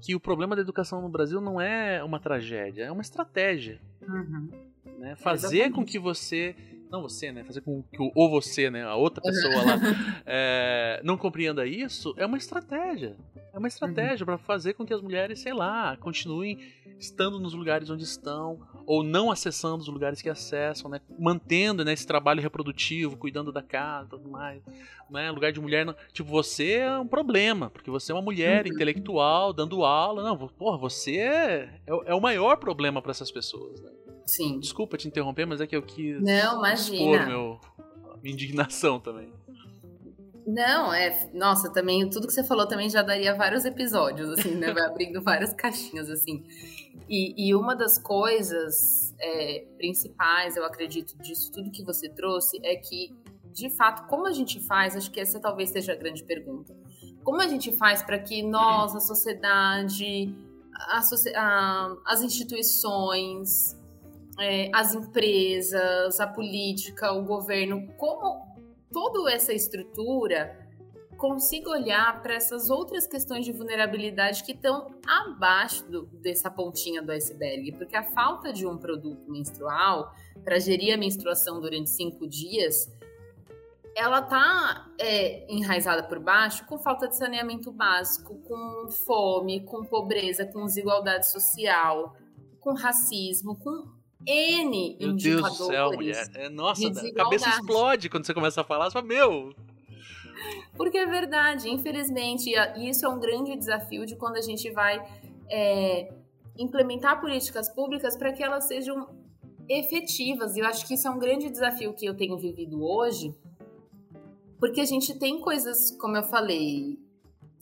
que 0.00 0.14
o 0.14 0.20
problema 0.20 0.54
da 0.54 0.62
educação 0.62 1.00
no 1.00 1.08
Brasil 1.08 1.40
não 1.40 1.60
é 1.60 2.02
uma 2.02 2.20
tragédia, 2.20 2.84
é 2.84 2.92
uma 2.92 3.02
estratégia. 3.02 3.80
Uhum. 4.06 4.50
Né? 4.98 5.16
Fazer 5.16 5.70
com 5.70 5.84
que 5.84 5.98
você 5.98 6.54
não 6.92 7.02
você, 7.02 7.32
né? 7.32 7.42
Fazer 7.42 7.62
com 7.62 7.82
que 7.82 8.00
o, 8.00 8.12
ou 8.14 8.30
você, 8.30 8.70
né? 8.70 8.84
A 8.84 8.94
outra 8.94 9.22
pessoa 9.22 9.64
lá 9.64 9.80
é, 10.26 11.00
não 11.02 11.16
compreenda 11.16 11.66
isso 11.66 12.14
é 12.18 12.26
uma 12.26 12.36
estratégia. 12.36 13.16
É 13.52 13.58
uma 13.58 13.66
estratégia 13.66 14.22
uhum. 14.22 14.26
para 14.26 14.38
fazer 14.38 14.74
com 14.74 14.84
que 14.84 14.92
as 14.92 15.00
mulheres, 15.00 15.40
sei 15.40 15.54
lá, 15.54 15.96
continuem 15.96 16.58
estando 16.98 17.40
nos 17.40 17.54
lugares 17.54 17.90
onde 17.90 18.04
estão 18.04 18.60
ou 18.86 19.02
não 19.02 19.30
acessando 19.30 19.82
os 19.82 19.88
lugares 19.88 20.20
que 20.20 20.28
acessam, 20.28 20.90
né? 20.90 21.00
Mantendo 21.18 21.84
né, 21.84 21.92
esse 21.92 22.06
trabalho 22.06 22.42
reprodutivo, 22.42 23.16
cuidando 23.16 23.50
da 23.50 23.62
casa, 23.62 24.10
tudo 24.10 24.28
mais, 24.28 24.62
né? 25.10 25.30
Lugar 25.30 25.50
de 25.50 25.60
mulher, 25.60 25.86
não... 25.86 25.96
tipo 26.12 26.28
você 26.28 26.74
é 26.74 26.98
um 26.98 27.08
problema 27.08 27.70
porque 27.70 27.90
você 27.90 28.12
é 28.12 28.14
uma 28.14 28.22
mulher 28.22 28.66
uhum. 28.66 28.72
intelectual 28.72 29.52
dando 29.52 29.84
aula, 29.84 30.22
não? 30.22 30.36
Porra, 30.48 30.76
você 30.76 31.16
é, 31.16 31.80
é, 31.86 32.10
é 32.12 32.14
o 32.14 32.20
maior 32.20 32.58
problema 32.58 33.00
para 33.00 33.12
essas 33.12 33.30
pessoas, 33.30 33.80
né? 33.80 33.90
Sim. 34.26 34.58
Desculpa 34.60 34.96
te 34.96 35.08
interromper, 35.08 35.46
mas 35.46 35.60
é 35.60 35.66
que 35.66 35.76
eu 35.76 35.82
quis 35.82 36.20
Não, 36.22 36.58
imagina. 36.58 37.16
expor 37.16 37.26
meu, 37.26 37.60
minha 38.22 38.32
indignação 38.34 39.00
também. 39.00 39.32
Não, 40.46 40.92
é. 40.92 41.30
Nossa, 41.32 41.72
também 41.72 42.08
tudo 42.10 42.26
que 42.26 42.32
você 42.32 42.42
falou 42.42 42.66
também 42.66 42.90
já 42.90 43.02
daria 43.02 43.34
vários 43.34 43.64
episódios, 43.64 44.28
assim, 44.30 44.54
né? 44.56 44.72
Vai 44.72 44.84
abrindo 44.84 45.22
várias 45.22 45.52
caixinhas, 45.52 46.10
assim. 46.10 46.44
E, 47.08 47.48
e 47.48 47.54
uma 47.54 47.76
das 47.76 47.98
coisas 47.98 49.14
é, 49.20 49.64
principais, 49.76 50.56
eu 50.56 50.64
acredito, 50.64 51.16
disso 51.18 51.52
tudo 51.52 51.70
que 51.70 51.84
você 51.84 52.08
trouxe 52.08 52.58
é 52.62 52.74
que, 52.76 53.14
de 53.52 53.70
fato, 53.70 54.08
como 54.08 54.26
a 54.26 54.32
gente 54.32 54.58
faz, 54.60 54.96
acho 54.96 55.10
que 55.10 55.20
essa 55.20 55.38
talvez 55.38 55.70
seja 55.70 55.92
a 55.92 55.96
grande 55.96 56.24
pergunta. 56.24 56.74
Como 57.22 57.40
a 57.40 57.46
gente 57.46 57.70
faz 57.76 58.02
para 58.02 58.18
que 58.18 58.42
nós, 58.42 58.96
a 58.96 59.00
sociedade, 59.00 60.34
a, 60.74 61.00
a, 61.36 61.96
as 62.06 62.20
instituições, 62.20 63.78
é, 64.42 64.70
as 64.72 64.94
empresas, 64.94 66.20
a 66.20 66.26
política, 66.26 67.12
o 67.12 67.24
governo, 67.24 67.86
como 67.96 68.46
toda 68.92 69.32
essa 69.32 69.52
estrutura 69.52 70.60
consiga 71.16 71.70
olhar 71.70 72.20
para 72.20 72.34
essas 72.34 72.68
outras 72.68 73.06
questões 73.06 73.44
de 73.44 73.52
vulnerabilidade 73.52 74.42
que 74.42 74.50
estão 74.50 74.90
abaixo 75.06 75.88
do, 75.88 76.06
dessa 76.06 76.50
pontinha 76.50 77.00
do 77.00 77.12
iceberg, 77.12 77.70
porque 77.72 77.96
a 77.96 78.02
falta 78.02 78.52
de 78.52 78.66
um 78.66 78.76
produto 78.76 79.30
menstrual 79.30 80.12
para 80.42 80.58
gerir 80.58 80.92
a 80.92 80.96
menstruação 80.96 81.60
durante 81.60 81.90
cinco 81.90 82.26
dias, 82.26 82.92
ela 83.94 84.20
tá 84.20 84.90
é, 84.98 85.46
enraizada 85.48 86.02
por 86.02 86.18
baixo 86.18 86.66
com 86.66 86.76
falta 86.76 87.06
de 87.06 87.16
saneamento 87.16 87.70
básico, 87.70 88.34
com 88.40 88.88
fome, 88.90 89.64
com 89.64 89.84
pobreza, 89.84 90.44
com 90.44 90.64
desigualdade 90.66 91.30
social, 91.30 92.16
com 92.58 92.74
racismo, 92.74 93.54
com 93.54 94.01
N 94.26 94.96
Meu 95.00 95.12
Deus 95.14 95.58
do 95.58 95.66
céu, 95.66 95.92
mulher. 95.92 96.30
É, 96.34 96.48
nossa, 96.48 96.88
a 96.88 97.14
cabeça 97.14 97.48
explode 97.48 98.08
quando 98.08 98.26
você 98.26 98.34
começa 98.34 98.60
a 98.60 98.64
falar. 98.64 98.86
Você 98.86 98.92
fala, 98.92 99.06
meu. 99.06 99.54
Porque 100.76 100.98
é 100.98 101.06
verdade, 101.06 101.68
infelizmente, 101.68 102.50
e 102.76 102.88
isso 102.88 103.04
é 103.04 103.08
um 103.08 103.20
grande 103.20 103.56
desafio 103.56 104.06
de 104.06 104.16
quando 104.16 104.36
a 104.36 104.40
gente 104.40 104.70
vai 104.70 105.00
é, 105.48 106.12
implementar 106.56 107.20
políticas 107.20 107.68
públicas 107.68 108.16
para 108.16 108.32
que 108.32 108.42
elas 108.42 108.64
sejam 108.64 109.08
efetivas. 109.68 110.56
E 110.56 110.60
eu 110.60 110.66
acho 110.66 110.86
que 110.86 110.94
isso 110.94 111.06
é 111.06 111.10
um 111.10 111.18
grande 111.18 111.50
desafio 111.50 111.92
que 111.92 112.06
eu 112.06 112.16
tenho 112.16 112.38
vivido 112.38 112.82
hoje, 112.82 113.34
porque 114.58 114.80
a 114.80 114.84
gente 114.84 115.18
tem 115.18 115.40
coisas, 115.40 115.90
como 116.00 116.16
eu 116.16 116.22
falei, 116.24 116.98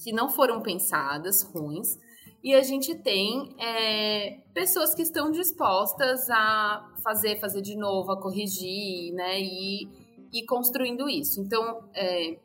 que 0.02 0.12
não 0.12 0.28
foram 0.28 0.62
pensadas, 0.62 1.42
ruins, 1.42 1.98
e 2.42 2.54
a 2.54 2.62
gente 2.62 2.94
tem 2.94 3.54
é, 3.58 4.38
pessoas 4.54 4.94
que 4.94 5.02
estão 5.02 5.30
dispostas 5.30 6.28
a 6.30 6.90
fazer, 7.02 7.38
fazer 7.38 7.60
de 7.60 7.76
novo, 7.76 8.12
a 8.12 8.20
corrigir, 8.20 9.12
né, 9.12 9.40
e, 9.40 9.88
e 10.32 10.44
construindo 10.46 11.08
isso. 11.08 11.40
Então, 11.40 11.84
é, 11.94 12.38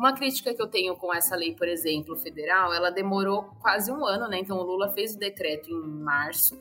uma 0.00 0.14
crítica 0.14 0.54
que 0.54 0.62
eu 0.62 0.66
tenho 0.66 0.96
com 0.96 1.12
essa 1.12 1.36
lei, 1.36 1.54
por 1.54 1.68
exemplo, 1.68 2.16
federal, 2.16 2.72
ela 2.72 2.90
demorou 2.90 3.44
quase 3.60 3.92
um 3.92 4.04
ano, 4.04 4.28
né? 4.28 4.38
Então 4.38 4.56
o 4.56 4.62
Lula 4.62 4.88
fez 4.92 5.14
o 5.14 5.18
decreto 5.18 5.68
em 5.68 5.78
março 5.78 6.58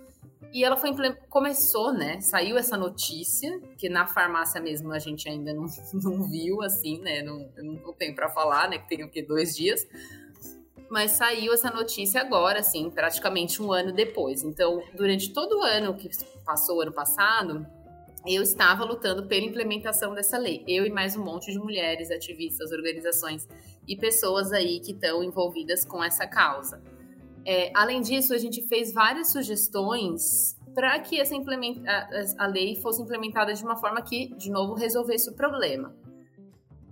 e 0.51 0.63
ela 0.63 0.75
foi 0.75 0.91
começou, 1.29 1.93
né? 1.93 2.19
Saiu 2.19 2.57
essa 2.57 2.75
notícia 2.75 3.59
que 3.77 3.87
na 3.87 4.05
farmácia 4.05 4.59
mesmo 4.59 4.91
a 4.91 4.99
gente 4.99 5.29
ainda 5.29 5.53
não, 5.53 5.67
não 5.93 6.23
viu, 6.23 6.61
assim, 6.61 6.99
né? 6.99 7.21
Não, 7.21 7.49
eu 7.55 7.63
não 7.63 7.93
tenho 7.93 8.13
para 8.13 8.27
falar, 8.29 8.69
né? 8.69 8.77
Que 8.77 8.89
tem 8.89 9.05
o 9.05 9.09
que 9.09 9.21
dois 9.21 9.55
dias. 9.55 9.87
Mas 10.89 11.11
saiu 11.11 11.53
essa 11.53 11.69
notícia 11.69 12.19
agora, 12.21 12.59
assim, 12.59 12.89
praticamente 12.89 13.61
um 13.61 13.71
ano 13.71 13.91
depois. 13.91 14.43
Então, 14.43 14.81
durante 14.95 15.31
todo 15.31 15.59
o 15.59 15.63
ano 15.63 15.93
que 15.93 16.09
passou, 16.43 16.81
ano 16.81 16.91
passado, 16.91 17.65
eu 18.25 18.41
estava 18.41 18.83
lutando 18.83 19.27
pela 19.27 19.45
implementação 19.45 20.13
dessa 20.13 20.37
lei. 20.37 20.63
Eu 20.67 20.85
e 20.85 20.89
mais 20.89 21.15
um 21.15 21.23
monte 21.23 21.51
de 21.51 21.59
mulheres, 21.59 22.11
ativistas, 22.11 22.71
organizações 22.71 23.47
e 23.87 23.95
pessoas 23.95 24.51
aí 24.51 24.79
que 24.79 24.91
estão 24.91 25.23
envolvidas 25.23 25.85
com 25.85 26.03
essa 26.03 26.27
causa. 26.27 26.81
É, 27.45 27.71
além 27.73 28.01
disso, 28.01 28.33
a 28.33 28.37
gente 28.37 28.67
fez 28.67 28.91
várias 28.91 29.31
sugestões 29.31 30.57
para 30.73 30.99
que 30.99 31.19
essa 31.19 31.35
a, 31.35 32.45
a 32.45 32.47
lei 32.47 32.75
fosse 32.75 33.01
implementada 33.01 33.53
de 33.53 33.63
uma 33.63 33.75
forma 33.77 34.01
que, 34.01 34.27
de 34.35 34.51
novo, 34.51 34.73
resolvesse 34.73 35.29
o 35.29 35.33
problema. 35.33 35.93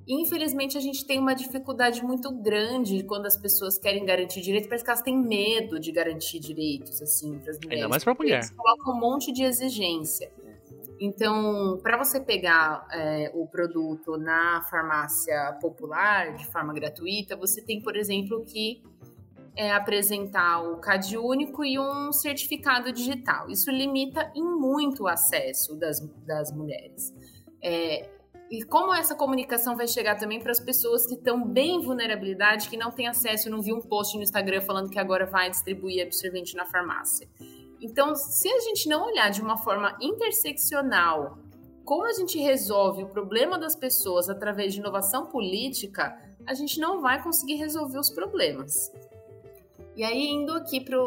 Infelizmente, 0.08 0.78
a 0.78 0.82
gente 0.82 1.06
tem 1.06 1.20
uma 1.20 1.34
dificuldade 1.34 2.02
muito 2.02 2.32
grande 2.32 3.04
quando 3.04 3.26
as 3.26 3.36
pessoas 3.36 3.78
querem 3.78 4.06
garantir 4.06 4.40
direitos, 4.40 4.70
parece 4.70 4.84
que 4.86 4.90
elas 4.90 5.02
têm 5.02 5.18
medo 5.18 5.78
de 5.80 5.92
garantir 5.92 6.40
direitos, 6.40 7.02
assim, 7.02 7.38
para 7.40 7.52
as 7.52 7.58
mulheres. 7.58 7.84
Ainda 7.84 7.90
mais 7.90 8.04
para 8.04 8.14
a 8.14 8.16
mulher. 8.16 8.38
Eles 8.38 8.52
colocam 8.52 8.94
um 8.94 9.00
monte 9.00 9.34
de 9.34 9.44
exigência. 9.44 10.32
Então, 11.00 11.78
para 11.84 11.98
você 11.98 12.22
pegar 12.22 12.88
é, 12.92 13.32
o 13.36 13.46
produto 13.48 14.18
na 14.18 14.62
farmácia 14.70 15.58
popular 15.62 16.36
de 16.36 16.46
forma 16.48 16.74
gratuita, 16.74 17.36
você 17.36 17.62
tem, 17.62 17.82
por 17.82 17.96
exemplo, 17.96 18.44
que 18.46 18.82
é, 19.58 19.72
apresentar 19.72 20.62
o 20.62 20.78
CAD 20.78 21.18
único 21.18 21.66
e 21.66 21.78
um 21.78 22.14
certificado 22.14 22.92
digital. 22.94 23.50
Isso 23.50 23.70
limita 23.70 24.32
em 24.36 24.44
muito 24.44 25.04
o 25.04 25.08
acesso 25.08 25.76
das, 25.76 26.00
das 26.26 26.52
mulheres. 26.52 27.14
É, 27.62 28.10
e 28.50 28.64
como 28.64 28.94
essa 28.94 29.14
comunicação 29.14 29.76
vai 29.76 29.88
chegar 29.88 30.16
também 30.16 30.40
para 30.40 30.52
as 30.52 30.60
pessoas 30.60 31.06
que 31.06 31.16
estão 31.16 31.46
bem 31.46 31.76
em 31.76 31.82
vulnerabilidade, 31.82 32.70
que 32.70 32.78
não 32.78 32.92
têm 32.92 33.08
acesso, 33.08 33.50
não 33.50 33.62
viu 33.62 33.76
um 33.76 33.82
post 33.82 34.16
no 34.16 34.24
Instagram 34.24 34.62
falando 34.62 34.90
que 34.90 35.00
agora 35.00 35.26
vai 35.26 35.50
distribuir 35.50 36.06
absorvente 36.06 36.56
na 36.56 36.66
farmácia. 36.66 37.28
Então, 37.82 38.16
se 38.16 38.50
a 38.50 38.60
gente 38.62 38.88
não 38.88 39.06
olhar 39.06 39.30
de 39.30 39.42
uma 39.42 39.58
forma 39.58 39.98
interseccional 40.02 41.38
como 41.84 42.06
a 42.06 42.12
gente 42.12 42.38
resolve 42.38 43.04
o 43.04 43.08
problema 43.08 43.58
das 43.58 43.74
pessoas 43.74 44.28
através 44.28 44.74
de 44.74 44.80
inovação 44.82 45.28
política, 45.28 46.18
a 46.46 46.54
gente 46.54 46.82
não 46.82 47.02
vai 47.02 47.24
conseguir 47.24 47.56
resolver 47.56 47.98
os 47.98 48.10
problemas. 48.10 48.92
E 49.96 50.04
aí, 50.04 50.28
indo 50.28 50.52
aqui 50.52 50.82
para 50.82 50.98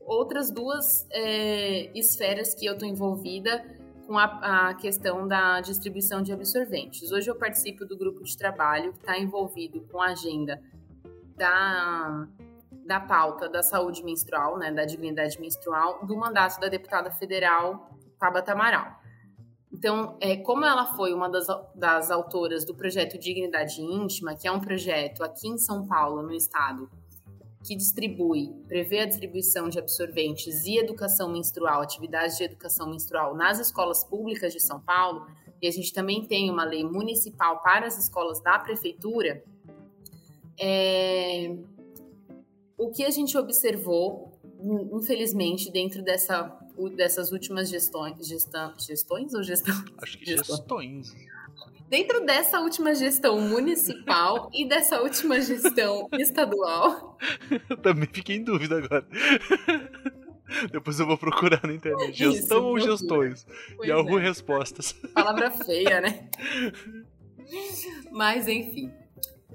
outras 0.00 0.50
duas 0.50 1.06
é, 1.10 1.90
esferas 1.96 2.54
que 2.54 2.66
eu 2.66 2.72
estou 2.72 2.88
envolvida 2.88 3.64
com 4.06 4.16
a, 4.16 4.68
a, 4.68 4.74
questão 4.74 5.26
da 5.26 5.60
distribuição 5.60 6.22
de 6.22 6.32
absorventes. 6.32 7.10
Hoje 7.10 7.28
eu 7.28 7.34
participo 7.34 7.84
do 7.84 7.96
grupo 7.96 8.22
de 8.22 8.36
trabalho 8.36 8.92
que 8.92 9.00
está 9.00 9.18
envolvido 9.18 9.80
com 9.90 10.00
a 10.00 10.10
agenda 10.10 10.62
da 11.36 12.28
da 12.86 13.00
pauta 13.00 13.48
da 13.48 13.64
saúde 13.64 14.04
menstrual, 14.04 14.56
né, 14.58 14.70
da 14.70 14.84
dignidade 14.84 15.40
menstrual, 15.40 16.06
do 16.06 16.16
mandato 16.16 16.60
da 16.60 16.68
deputada 16.68 17.10
federal 17.10 17.90
Tabata 18.16 18.52
Amaral. 18.52 19.00
Então, 19.72 20.16
é, 20.20 20.36
como 20.36 20.64
ela 20.64 20.86
foi 20.94 21.12
uma 21.12 21.28
das, 21.28 21.46
das 21.74 22.10
autoras 22.10 22.64
do 22.64 22.74
projeto 22.74 23.18
Dignidade 23.18 23.82
Íntima, 23.82 24.34
que 24.34 24.46
é 24.46 24.52
um 24.52 24.60
projeto 24.60 25.22
aqui 25.22 25.48
em 25.48 25.58
São 25.58 25.86
Paulo, 25.86 26.22
no 26.22 26.32
estado, 26.32 26.88
que 27.66 27.74
distribui, 27.74 28.54
prevê 28.68 29.00
a 29.00 29.06
distribuição 29.06 29.68
de 29.68 29.78
absorventes 29.78 30.64
e 30.64 30.78
educação 30.78 31.32
menstrual, 31.32 31.82
atividades 31.82 32.38
de 32.38 32.44
educação 32.44 32.88
menstrual 32.88 33.34
nas 33.34 33.58
escolas 33.58 34.04
públicas 34.04 34.52
de 34.52 34.60
São 34.60 34.80
Paulo, 34.80 35.26
e 35.60 35.66
a 35.66 35.70
gente 35.72 35.92
também 35.92 36.24
tem 36.24 36.48
uma 36.48 36.64
lei 36.64 36.84
municipal 36.84 37.60
para 37.62 37.86
as 37.86 37.98
escolas 37.98 38.40
da 38.40 38.56
prefeitura, 38.58 39.42
é, 40.58 41.56
o 42.78 42.90
que 42.90 43.04
a 43.04 43.10
gente 43.10 43.36
observou, 43.36 44.32
infelizmente, 44.92 45.70
dentro 45.70 46.02
dessa, 46.02 46.56
dessas 46.94 47.32
últimas 47.32 47.68
gestões, 47.68 48.26
gestão, 48.26 48.74
gestões 48.78 49.34
ou 49.34 49.42
gestão? 49.42 49.74
Acho 49.98 50.18
que 50.18 50.24
gestões. 50.24 51.12
Dentro 51.88 52.24
dessa 52.24 52.60
última 52.60 52.94
gestão 52.94 53.40
municipal 53.40 54.50
e 54.52 54.68
dessa 54.68 55.00
última 55.00 55.40
gestão 55.40 56.08
estadual. 56.14 57.16
Eu 57.70 57.76
também 57.76 58.08
fiquei 58.12 58.36
em 58.36 58.44
dúvida 58.44 58.78
agora. 58.78 59.06
Depois 60.70 60.98
eu 60.98 61.06
vou 61.06 61.18
procurar 61.18 61.60
na 61.64 61.74
internet. 61.74 62.12
Gestão 62.12 62.58
Isso, 62.58 62.66
ou 62.66 62.80
gestões? 62.80 63.46
Pois 63.76 63.88
Yahoo 63.88 64.18
é. 64.18 64.22
Respostas. 64.22 64.92
Palavra 65.14 65.50
feia, 65.50 66.00
né? 66.00 66.28
Mas, 68.10 68.48
enfim. 68.48 68.92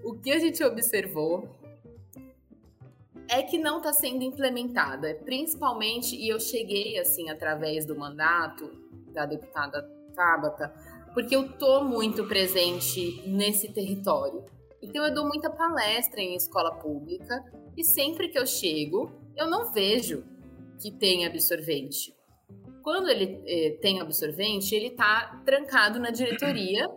O 0.04 0.14
que 0.14 0.32
a 0.32 0.40
gente 0.40 0.64
observou 0.64 1.50
é 3.28 3.42
que 3.44 3.58
não 3.58 3.78
está 3.78 3.94
sendo 3.94 4.24
implementada, 4.24 5.16
principalmente, 5.24 6.16
e 6.16 6.28
eu 6.28 6.40
cheguei 6.40 7.00
assim 7.00 7.30
através 7.30 7.86
do 7.86 7.96
mandato 7.96 8.70
da 9.14 9.26
deputada 9.26 9.84
Tabata, 10.14 10.74
porque 11.14 11.36
eu 11.36 11.52
tô 11.54 11.84
muito 11.84 12.26
presente 12.28 13.24
nesse 13.28 13.72
território. 13.74 14.44
Então 14.82 15.06
eu 15.06 15.14
dou 15.14 15.28
muita 15.28 15.50
palestra 15.50 16.22
em 16.22 16.36
escola 16.36 16.76
pública 16.76 17.44
e 17.78 17.84
sempre 17.84 18.30
que 18.30 18.38
eu 18.38 18.46
chego, 18.46 19.12
eu 19.36 19.50
não 19.50 19.72
vejo 19.72 20.24
que 20.80 20.92
tem 20.92 21.26
absorvente. 21.26 22.16
Quando 22.82 23.10
ele 23.10 23.44
eh, 23.46 23.78
tem 23.82 24.02
absorvente, 24.02 24.74
ele 24.74 24.88
está 24.88 25.40
trancado 25.46 26.00
na 26.00 26.10
diretoria 26.10 26.90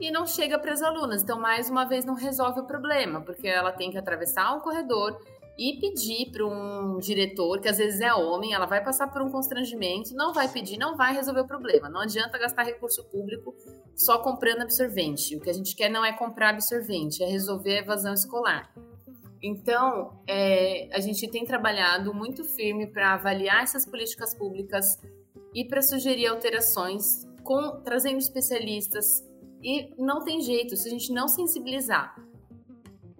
e 0.00 0.10
não 0.10 0.26
chega 0.26 0.58
para 0.58 0.72
as 0.72 0.82
alunas. 0.82 1.22
Então, 1.22 1.38
mais 1.38 1.68
uma 1.68 1.84
vez, 1.84 2.04
não 2.04 2.14
resolve 2.14 2.60
o 2.60 2.66
problema, 2.66 3.20
porque 3.20 3.46
ela 3.46 3.70
tem 3.70 3.90
que 3.90 3.98
atravessar 3.98 4.56
um 4.56 4.60
corredor, 4.60 5.20
e 5.58 5.78
pedir 5.78 6.30
para 6.30 6.46
um 6.46 6.98
diretor, 6.98 7.60
que 7.60 7.68
às 7.68 7.76
vezes 7.76 8.00
é 8.00 8.12
homem, 8.14 8.54
ela 8.54 8.66
vai 8.66 8.82
passar 8.82 9.08
por 9.08 9.20
um 9.20 9.30
constrangimento, 9.30 10.14
não 10.14 10.32
vai 10.32 10.48
pedir, 10.48 10.78
não 10.78 10.96
vai 10.96 11.14
resolver 11.14 11.42
o 11.42 11.46
problema. 11.46 11.88
Não 11.88 12.00
adianta 12.00 12.38
gastar 12.38 12.62
recurso 12.62 13.04
público 13.04 13.54
só 13.94 14.18
comprando 14.18 14.62
absorvente. 14.62 15.36
O 15.36 15.40
que 15.40 15.50
a 15.50 15.52
gente 15.52 15.76
quer 15.76 15.90
não 15.90 16.04
é 16.04 16.12
comprar 16.12 16.50
absorvente, 16.50 17.22
é 17.22 17.26
resolver 17.26 17.76
a 17.76 17.78
evasão 17.80 18.14
escolar. 18.14 18.72
Então, 19.42 20.22
é, 20.26 20.88
a 20.92 21.00
gente 21.00 21.28
tem 21.28 21.44
trabalhado 21.44 22.14
muito 22.14 22.44
firme 22.44 22.86
para 22.86 23.14
avaliar 23.14 23.62
essas 23.62 23.84
políticas 23.84 24.32
públicas 24.34 24.98
e 25.54 25.64
para 25.64 25.82
sugerir 25.82 26.28
alterações, 26.28 27.26
com, 27.42 27.82
trazendo 27.82 28.18
especialistas. 28.18 29.22
E 29.62 29.92
não 29.98 30.24
tem 30.24 30.40
jeito, 30.40 30.76
se 30.76 30.88
a 30.88 30.90
gente 30.90 31.12
não 31.12 31.28
sensibilizar 31.28 32.14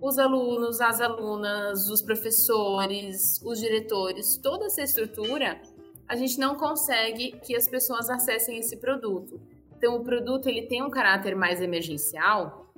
os 0.02 0.18
alunos, 0.18 0.80
as 0.80 1.00
alunas, 1.00 1.88
os 1.88 2.02
professores, 2.02 3.40
os 3.44 3.60
diretores, 3.60 4.36
toda 4.36 4.66
essa 4.66 4.82
estrutura, 4.82 5.62
a 6.08 6.16
gente 6.16 6.40
não 6.40 6.56
consegue 6.56 7.38
que 7.40 7.54
as 7.54 7.68
pessoas 7.68 8.10
acessem 8.10 8.58
esse 8.58 8.76
produto. 8.76 9.40
Então, 9.78 9.96
o 9.96 10.04
produto 10.04 10.48
ele 10.48 10.62
tem 10.62 10.82
um 10.82 10.90
caráter 10.90 11.36
mais 11.36 11.62
emergencial, 11.62 12.72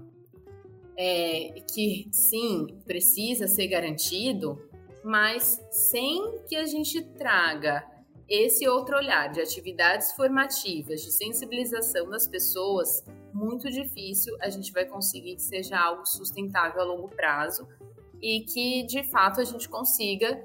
é, 0.99 1.62
que 1.72 2.09
sim 2.12 2.66
precisa 2.87 3.49
ser 3.49 3.68
garantido, 3.68 4.62
mas 5.03 5.59
sem 5.70 6.41
que 6.47 6.55
a 6.55 6.66
gente 6.66 7.03
traga 7.03 7.85
esse 8.29 8.66
outro 8.68 8.97
olhar 8.97 9.31
de 9.31 9.41
atividades 9.41 10.12
formativas, 10.12 11.03
de 11.03 11.12
sensibilização 11.12 12.09
das 12.09 12.27
pessoas, 12.27 13.05
muito 13.33 13.70
difícil 13.70 14.35
a 14.41 14.49
gente 14.49 14.72
vai 14.72 14.85
conseguir 14.85 15.37
que 15.37 15.43
seja 15.43 15.79
algo 15.79 16.07
sustentável 16.07 16.81
a 16.81 16.85
longo 16.85 17.09
prazo 17.09 17.68
e 18.22 18.41
que 18.41 18.85
de 18.85 19.05
fato 19.11 19.41
a 19.41 19.45
gente 19.45 19.68
consiga 19.68 20.43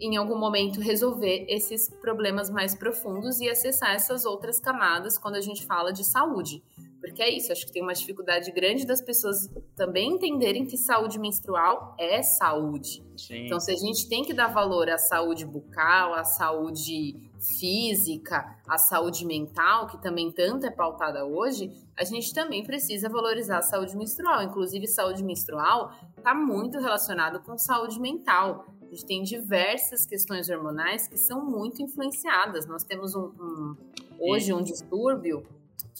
em 0.00 0.16
algum 0.16 0.38
momento 0.38 0.80
resolver 0.80 1.44
esses 1.48 1.90
problemas 2.00 2.48
mais 2.48 2.74
profundos 2.74 3.38
e 3.40 3.50
acessar 3.50 3.94
essas 3.94 4.24
outras 4.24 4.58
camadas 4.58 5.18
quando 5.18 5.34
a 5.34 5.40
gente 5.40 5.66
fala 5.66 5.92
de 5.92 6.04
saúde. 6.04 6.62
Porque 7.10 7.22
é 7.24 7.28
isso, 7.28 7.50
acho 7.50 7.66
que 7.66 7.72
tem 7.72 7.82
uma 7.82 7.92
dificuldade 7.92 8.52
grande 8.52 8.86
das 8.86 9.02
pessoas 9.02 9.50
também 9.74 10.12
entenderem 10.12 10.64
que 10.64 10.76
saúde 10.76 11.18
menstrual 11.18 11.96
é 11.98 12.22
saúde. 12.22 13.02
Sim. 13.16 13.46
Então, 13.46 13.58
se 13.58 13.72
a 13.72 13.76
gente 13.76 14.08
tem 14.08 14.22
que 14.22 14.32
dar 14.32 14.46
valor 14.46 14.88
à 14.88 14.96
saúde 14.96 15.44
bucal, 15.44 16.14
à 16.14 16.22
saúde 16.22 17.16
física, 17.58 18.56
à 18.68 18.78
saúde 18.78 19.26
mental, 19.26 19.88
que 19.88 20.00
também 20.00 20.30
tanto 20.30 20.66
é 20.66 20.70
pautada 20.70 21.24
hoje, 21.24 21.72
a 21.98 22.04
gente 22.04 22.32
também 22.32 22.62
precisa 22.62 23.08
valorizar 23.08 23.58
a 23.58 23.62
saúde 23.62 23.96
menstrual. 23.96 24.44
Inclusive, 24.44 24.86
saúde 24.86 25.24
menstrual 25.24 25.92
está 26.16 26.32
muito 26.32 26.78
relacionado 26.78 27.40
com 27.40 27.58
saúde 27.58 27.98
mental. 27.98 28.66
A 28.82 28.84
gente 28.84 29.04
tem 29.04 29.22
diversas 29.24 30.06
questões 30.06 30.48
hormonais 30.48 31.08
que 31.08 31.18
são 31.18 31.44
muito 31.44 31.82
influenciadas. 31.82 32.66
Nós 32.66 32.84
temos 32.84 33.16
um, 33.16 33.32
um 33.40 33.76
hoje 34.20 34.52
um 34.52 34.62
distúrbio 34.62 35.44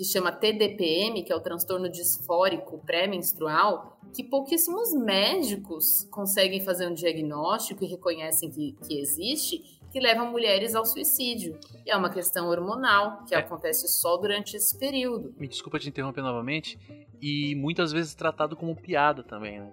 que 0.00 0.04
chama 0.06 0.32
TDPM, 0.32 1.22
que 1.22 1.30
é 1.30 1.36
o 1.36 1.40
transtorno 1.40 1.86
disfórico 1.86 2.78
pré-menstrual, 2.86 4.00
que 4.14 4.24
pouquíssimos 4.24 4.94
médicos 4.94 6.08
conseguem 6.10 6.58
fazer 6.64 6.88
um 6.88 6.94
diagnóstico 6.94 7.84
e 7.84 7.86
reconhecem 7.86 8.50
que, 8.50 8.72
que 8.82 8.98
existe, 8.98 9.78
que 9.92 10.00
leva 10.00 10.24
mulheres 10.24 10.74
ao 10.74 10.86
suicídio. 10.86 11.60
E 11.84 11.90
é 11.90 11.96
uma 11.98 12.08
questão 12.08 12.48
hormonal 12.48 13.26
que 13.26 13.34
é. 13.34 13.38
acontece 13.40 13.86
só 13.88 14.16
durante 14.16 14.56
esse 14.56 14.78
período. 14.78 15.34
Me 15.38 15.46
desculpa 15.46 15.78
te 15.78 15.90
interromper 15.90 16.22
novamente, 16.22 16.78
e 17.20 17.54
muitas 17.56 17.92
vezes 17.92 18.14
tratado 18.14 18.56
como 18.56 18.74
piada 18.74 19.22
também, 19.22 19.60
né? 19.60 19.70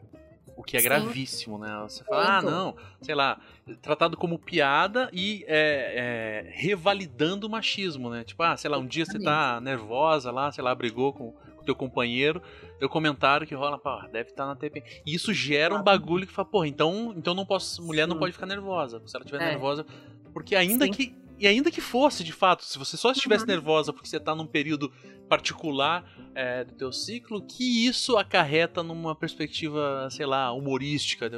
O 0.57 0.63
que 0.63 0.75
é 0.75 0.79
Sim. 0.79 0.85
gravíssimo, 0.85 1.59
né? 1.59 1.69
Você 1.83 2.03
fala, 2.03 2.39
ah, 2.39 2.41
não, 2.41 2.75
sei 2.99 3.13
lá, 3.13 3.39
tratado 3.79 4.17
como 4.17 4.39
piada 4.39 5.07
e 5.13 5.45
é, 5.47 6.47
é, 6.47 6.51
revalidando 6.51 7.45
o 7.45 7.49
machismo, 7.49 8.09
né? 8.09 8.23
Tipo, 8.23 8.41
ah, 8.41 8.57
sei 8.57 8.69
lá, 8.69 8.79
um 8.79 8.87
dia 8.87 9.05
você 9.05 9.19
tá 9.19 9.61
nervosa 9.61 10.31
lá, 10.31 10.51
sei 10.51 10.63
lá, 10.63 10.73
brigou 10.73 11.13
com 11.13 11.25
o 11.27 11.63
teu 11.63 11.75
companheiro, 11.75 12.41
teu 12.79 12.89
comentário 12.89 13.45
que 13.45 13.53
rola, 13.53 13.77
pô, 13.77 14.01
deve 14.11 14.31
estar 14.31 14.45
tá 14.45 14.47
na 14.47 14.55
TPM. 14.55 14.83
E 15.05 15.13
isso 15.13 15.31
gera 15.31 15.75
um 15.75 15.83
bagulho 15.83 16.25
que 16.25 16.33
fala, 16.33 16.47
porra, 16.47 16.67
então, 16.67 17.13
então 17.15 17.35
não 17.35 17.45
posso, 17.45 17.83
mulher 17.83 18.05
Sim. 18.05 18.09
não 18.09 18.17
pode 18.17 18.33
ficar 18.33 18.47
nervosa. 18.47 18.99
Se 19.05 19.15
ela 19.15 19.23
estiver 19.23 19.43
é. 19.43 19.51
nervosa, 19.51 19.85
porque 20.33 20.55
ainda 20.55 20.85
Sim. 20.85 20.91
que 20.91 21.15
e 21.39 21.47
ainda 21.47 21.69
que 21.71 21.81
fosse, 21.81 22.23
de 22.23 22.33
fato, 22.33 22.63
se 22.65 22.77
você 22.77 22.97
só 22.97 23.11
estivesse 23.11 23.43
uhum. 23.43 23.49
nervosa 23.51 23.93
porque 23.93 24.07
você 24.07 24.17
está 24.17 24.33
num 24.33 24.45
período 24.45 24.91
particular 25.29 26.09
é, 26.33 26.63
do 26.63 26.73
teu 26.73 26.91
ciclo, 26.91 27.41
que 27.41 27.85
isso 27.85 28.17
acarreta 28.17 28.81
numa 28.81 29.15
perspectiva, 29.15 30.07
sei 30.11 30.25
lá, 30.25 30.51
humorística. 30.51 31.29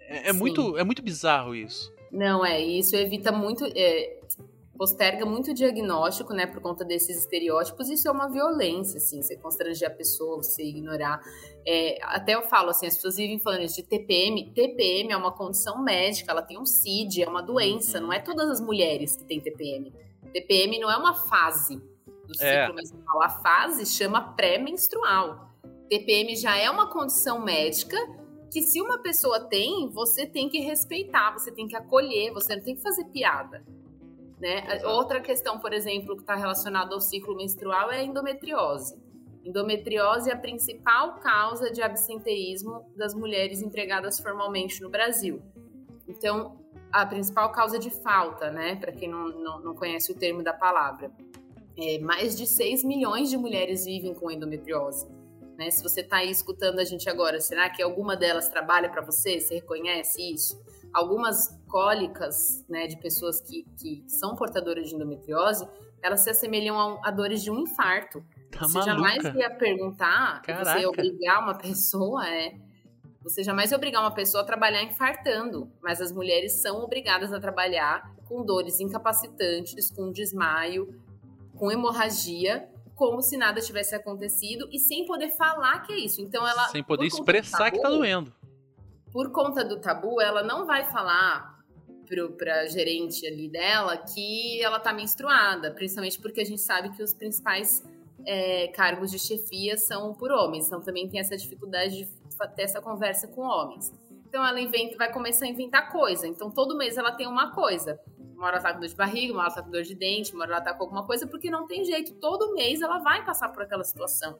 É, 0.00 0.30
é 0.30 0.32
muito, 0.32 0.76
é 0.76 0.84
muito 0.84 1.02
bizarro 1.02 1.54
isso. 1.54 1.92
Não, 2.10 2.44
é, 2.44 2.60
isso 2.60 2.94
evita 2.96 3.32
muito. 3.32 3.64
É, 3.74 4.20
posterga 4.76 5.24
muito 5.24 5.52
o 5.52 5.54
diagnóstico, 5.54 6.32
né, 6.32 6.46
por 6.46 6.60
conta 6.60 6.84
desses 6.84 7.18
estereótipos, 7.18 7.88
isso 7.88 8.08
é 8.08 8.10
uma 8.10 8.28
violência, 8.28 8.98
assim, 8.98 9.22
você 9.22 9.36
constranger 9.36 9.88
a 9.88 9.90
pessoa, 9.90 10.36
você 10.36 10.64
ignorar. 10.64 11.20
É, 11.66 11.98
até 12.02 12.34
eu 12.34 12.42
falo, 12.42 12.70
assim, 12.70 12.86
as 12.86 12.94
pessoas 12.96 13.16
vivem 13.16 13.38
falando 13.38 13.62
isso 13.62 13.76
de 13.76 13.84
TPM, 13.84 14.52
TPM 14.52 15.12
é 15.12 15.16
uma 15.16 15.32
condição 15.32 15.82
médica, 15.82 16.32
ela 16.32 16.42
tem 16.42 16.58
um 16.58 16.66
CID, 16.66 17.22
é 17.22 17.28
uma 17.28 17.42
doença, 17.42 18.00
não 18.00 18.12
é 18.12 18.18
todas 18.18 18.48
as 18.50 18.60
mulheres 18.60 19.16
que 19.16 19.24
têm 19.24 19.40
TPM. 19.40 19.92
TPM 20.32 20.78
não 20.80 20.90
é 20.90 20.96
uma 20.96 21.14
fase 21.14 21.76
do 22.26 22.34
ciclo 22.34 22.48
é. 22.48 22.72
menstrual, 22.72 23.22
a 23.22 23.28
fase 23.28 23.86
chama 23.86 24.34
pré-menstrual. 24.34 25.52
TPM 25.88 26.34
já 26.34 26.56
é 26.56 26.68
uma 26.68 26.90
condição 26.90 27.44
médica 27.44 27.96
que 28.50 28.62
se 28.62 28.80
uma 28.80 28.98
pessoa 28.98 29.40
tem, 29.40 29.88
você 29.90 30.26
tem 30.26 30.48
que 30.48 30.60
respeitar, 30.60 31.32
você 31.32 31.52
tem 31.52 31.66
que 31.66 31.76
acolher, 31.76 32.32
você 32.32 32.56
não 32.56 32.62
tem 32.62 32.74
que 32.74 32.82
fazer 32.82 33.04
piada. 33.06 33.64
Né? 34.40 34.80
Outra 34.84 35.20
questão, 35.20 35.58
por 35.58 35.72
exemplo, 35.72 36.16
que 36.16 36.22
está 36.22 36.34
relacionada 36.34 36.94
ao 36.94 37.00
ciclo 37.00 37.36
menstrual 37.36 37.90
é 37.90 37.98
a 37.98 38.02
endometriose. 38.02 38.96
Endometriose 39.44 40.30
é 40.30 40.32
a 40.32 40.38
principal 40.38 41.20
causa 41.20 41.70
de 41.70 41.82
absenteísmo 41.82 42.90
das 42.96 43.14
mulheres 43.14 43.62
empregadas 43.62 44.18
formalmente 44.18 44.80
no 44.82 44.90
Brasil. 44.90 45.42
Então, 46.08 46.58
a 46.90 47.04
principal 47.04 47.52
causa 47.52 47.78
de 47.78 47.90
falta, 47.90 48.50
né? 48.50 48.76
Para 48.76 48.92
quem 48.92 49.08
não, 49.08 49.28
não, 49.28 49.60
não, 49.60 49.74
conhece 49.74 50.10
o 50.12 50.14
termo 50.14 50.42
da 50.42 50.52
palavra. 50.52 51.10
É, 51.76 51.98
mais 51.98 52.36
de 52.36 52.46
6 52.46 52.84
milhões 52.84 53.28
de 53.28 53.36
mulheres 53.36 53.84
vivem 53.84 54.14
com 54.14 54.30
endometriose. 54.30 55.06
Né? 55.58 55.70
Se 55.70 55.82
você 55.82 56.00
está 56.00 56.18
aí 56.18 56.30
escutando 56.30 56.78
a 56.78 56.84
gente 56.84 57.08
agora, 57.08 57.40
será 57.40 57.68
que 57.68 57.82
alguma 57.82 58.16
delas 58.16 58.48
trabalha 58.48 58.88
para 58.88 59.02
você? 59.02 59.40
Você 59.40 59.56
reconhece 59.56 60.22
isso? 60.32 60.62
algumas 60.94 61.58
cólicas, 61.74 62.64
né, 62.68 62.86
de 62.86 62.96
pessoas 62.96 63.40
que, 63.40 63.64
que 63.76 64.04
são 64.06 64.36
portadoras 64.36 64.88
de 64.88 64.94
endometriose, 64.94 65.66
elas 66.00 66.20
se 66.20 66.30
assemelham 66.30 66.78
a, 66.78 67.08
a 67.08 67.10
dores 67.10 67.42
de 67.42 67.50
um 67.50 67.58
infarto. 67.58 68.24
Tá 68.52 68.60
você 68.60 68.78
maluca. 68.78 68.92
jamais 68.92 69.24
ia 69.34 69.50
perguntar, 69.50 70.40
você 70.46 70.78
ia 70.78 70.88
obrigar 70.88 71.42
uma 71.42 71.58
pessoa, 71.58 72.28
é, 72.28 72.54
você 73.20 73.42
jamais 73.42 73.72
ia 73.72 73.76
obrigar 73.76 74.02
uma 74.02 74.12
pessoa 74.12 74.44
a 74.44 74.46
trabalhar 74.46 74.84
infartando, 74.84 75.68
mas 75.82 76.00
as 76.00 76.12
mulheres 76.12 76.62
são 76.62 76.76
obrigadas 76.76 77.32
a 77.32 77.40
trabalhar 77.40 78.14
com 78.28 78.44
dores 78.44 78.78
incapacitantes, 78.78 79.90
com 79.90 80.12
desmaio, 80.12 80.94
com 81.56 81.72
hemorragia, 81.72 82.68
como 82.94 83.20
se 83.20 83.36
nada 83.36 83.60
tivesse 83.60 83.96
acontecido 83.96 84.68
e 84.70 84.78
sem 84.78 85.04
poder 85.06 85.30
falar 85.30 85.80
que 85.80 85.92
é 85.92 85.98
isso. 85.98 86.20
Então 86.20 86.46
ela 86.46 86.68
sem 86.68 86.84
poder 86.84 87.06
expressar 87.06 87.72
que 87.72 87.80
tá 87.80 87.88
doendo 87.88 88.32
por 89.14 89.30
conta 89.30 89.64
do 89.64 89.80
tabu, 89.80 90.20
ela 90.20 90.42
não 90.42 90.66
vai 90.66 90.90
falar 90.90 91.53
para 92.36 92.66
gerente 92.66 93.26
ali 93.26 93.48
dela 93.48 93.96
que 93.96 94.62
ela 94.62 94.78
tá 94.78 94.92
menstruada, 94.92 95.70
principalmente 95.70 96.20
porque 96.20 96.40
a 96.40 96.44
gente 96.44 96.60
sabe 96.60 96.90
que 96.90 97.02
os 97.02 97.12
principais 97.12 97.84
é, 98.26 98.68
cargos 98.68 99.10
de 99.10 99.18
chefia 99.18 99.76
são 99.76 100.14
por 100.14 100.30
homens, 100.30 100.66
então 100.66 100.80
também 100.80 101.08
tem 101.08 101.20
essa 101.20 101.36
dificuldade 101.36 102.04
de 102.04 102.08
ter 102.54 102.62
essa 102.62 102.80
conversa 102.80 103.28
com 103.28 103.42
homens. 103.42 103.92
Então 104.26 104.44
ela 104.44 104.60
inventa, 104.60 104.96
vai 104.96 105.12
começar 105.12 105.44
a 105.46 105.48
inventar 105.48 105.92
coisa. 105.92 106.26
Então 106.26 106.50
todo 106.50 106.76
mês 106.76 106.96
ela 106.96 107.12
tem 107.12 107.26
uma 107.26 107.52
coisa. 107.52 108.00
Uma 108.34 108.46
hora 108.46 108.56
ela 108.56 108.64
tá 108.64 108.74
com 108.74 108.80
dor 108.80 108.88
de 108.88 108.96
barriga, 108.96 109.32
uma 109.32 109.42
hora 109.42 109.48
ela 109.48 109.56
tá 109.56 109.62
com 109.62 109.70
dor 109.70 109.82
de 109.82 109.94
dente, 109.94 110.34
uma 110.34 110.42
hora 110.42 110.54
ela 110.54 110.60
tá 110.60 110.74
com 110.74 110.82
alguma 110.82 111.06
coisa, 111.06 111.26
porque 111.26 111.48
não 111.48 111.66
tem 111.66 111.84
jeito. 111.84 112.14
Todo 112.14 112.52
mês 112.52 112.80
ela 112.80 112.98
vai 112.98 113.24
passar 113.24 113.50
por 113.50 113.62
aquela 113.62 113.84
situação. 113.84 114.36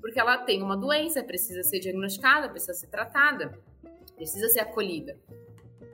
Porque 0.00 0.18
ela 0.18 0.38
tem 0.38 0.62
uma 0.62 0.76
doença, 0.76 1.22
precisa 1.22 1.62
ser 1.62 1.80
diagnosticada, 1.80 2.48
precisa 2.48 2.72
ser 2.72 2.86
tratada 2.86 3.58
precisa 4.16 4.48
ser 4.48 4.60
acolhida. 4.60 5.16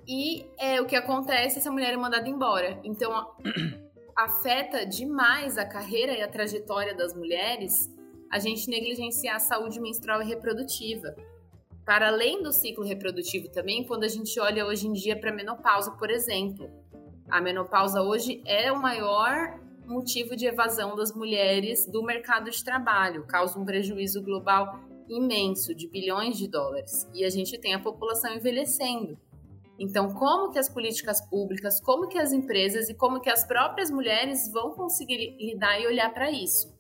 E 0.07 0.47
é 0.59 0.81
o 0.81 0.87
que 0.87 0.97
acontece 0.97 1.59
essa 1.59 1.71
mulher 1.71 1.93
é 1.93 1.97
mandada 1.97 2.29
embora. 2.29 2.81
Então 2.85 3.35
afeta 4.17 4.85
demais 4.85 5.57
a 5.57 5.65
carreira 5.65 6.13
e 6.13 6.23
a 6.23 6.29
trajetória 6.29 6.95
das 6.95 7.15
mulheres 7.15 7.91
a 8.31 8.39
gente 8.39 8.69
negligenciar 8.69 9.37
a 9.37 9.41
saúde 9.41 9.81
menstrual 9.81 10.23
e 10.23 10.27
reprodutiva. 10.27 11.15
Para 11.85 12.09
além 12.09 12.43
do 12.43 12.53
ciclo 12.53 12.85
reprodutivo 12.85 13.49
também, 13.49 13.85
quando 13.85 14.05
a 14.05 14.09
gente 14.09 14.39
olha 14.41 14.65
hoje 14.65 14.87
em 14.87 14.93
dia 14.93 15.19
para 15.19 15.31
a 15.31 15.35
menopausa, 15.35 15.91
por 15.93 16.11
exemplo, 16.11 16.71
a 17.29 17.41
menopausa 17.41 18.03
hoje 18.03 18.41
é 18.47 18.71
o 18.71 18.81
maior 18.81 19.59
motivo 19.85 20.37
de 20.37 20.47
evasão 20.47 20.95
das 20.95 21.13
mulheres 21.13 21.87
do 21.87 22.03
mercado 22.03 22.51
de 22.51 22.65
trabalho, 22.65 23.27
causa 23.27 23.59
um 23.59 23.65
prejuízo 23.65 24.23
global 24.23 24.81
imenso 25.09 25.75
de 25.75 25.89
bilhões 25.89 26.39
de 26.39 26.49
dólares 26.49 27.09
e 27.13 27.25
a 27.25 27.31
gente 27.31 27.59
tem 27.59 27.75
a 27.75 27.81
população 27.81 28.35
envelhecendo. 28.35 29.19
Então, 29.83 30.15
como 30.15 30.53
que 30.53 30.61
as 30.61 30.69
políticas 30.69 31.21
públicas, 31.21 31.81
como 31.81 32.07
que 32.07 32.17
as 32.17 32.31
empresas 32.33 32.89
e 32.89 32.95
como 32.95 33.21
que 33.21 33.29
as 33.29 33.45
próprias 33.45 33.91
mulheres 33.91 34.49
vão 34.53 34.71
conseguir 34.71 35.37
lidar 35.41 35.81
e 35.81 35.89
olhar 35.89 36.15
para 36.15 36.31
isso? 36.31 36.73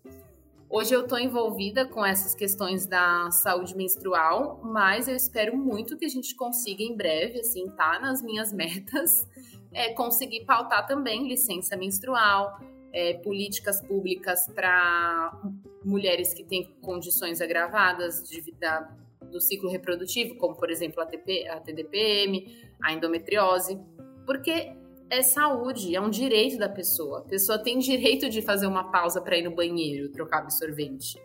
Hoje 0.70 0.94
eu 0.94 1.02
estou 1.02 1.18
envolvida 1.18 1.84
com 1.84 2.06
essas 2.06 2.32
questões 2.32 2.86
da 2.86 3.28
saúde 3.32 3.76
menstrual, 3.76 4.60
mas 4.62 5.08
eu 5.08 5.16
espero 5.16 5.56
muito 5.56 5.98
que 5.98 6.04
a 6.04 6.08
gente 6.08 6.36
consiga 6.36 6.84
em 6.84 6.96
breve, 6.96 7.40
assim, 7.40 7.68
tá 7.70 7.98
nas 7.98 8.22
minhas 8.22 8.52
metas, 8.54 9.28
é, 9.72 9.92
conseguir 9.94 10.44
pautar 10.44 10.86
também 10.86 11.26
licença 11.28 11.76
menstrual, 11.76 12.56
é, 12.92 13.14
políticas 13.14 13.80
públicas 13.80 14.46
para 14.54 15.42
mulheres 15.84 16.32
que 16.32 16.44
têm 16.44 16.72
condições 16.80 17.40
agravadas 17.40 18.22
de, 18.22 18.52
da, 18.52 18.96
do 19.30 19.40
ciclo 19.40 19.70
reprodutivo, 19.70 20.36
como 20.36 20.56
por 20.56 20.70
exemplo 20.70 21.02
a, 21.02 21.06
TP, 21.06 21.48
a 21.48 21.60
TDPM, 21.60 22.46
a 22.82 22.92
endometriose, 22.92 23.78
porque 24.26 24.72
é 25.10 25.22
saúde, 25.22 25.94
é 25.94 26.00
um 26.00 26.08
direito 26.08 26.58
da 26.58 26.68
pessoa. 26.68 27.18
A 27.18 27.22
pessoa 27.22 27.58
tem 27.58 27.78
direito 27.78 28.30
de 28.30 28.40
fazer 28.40 28.66
uma 28.66 28.90
pausa 28.90 29.20
para 29.20 29.36
ir 29.36 29.42
no 29.42 29.54
banheiro, 29.54 30.10
trocar 30.10 30.38
absorvente. 30.38 31.20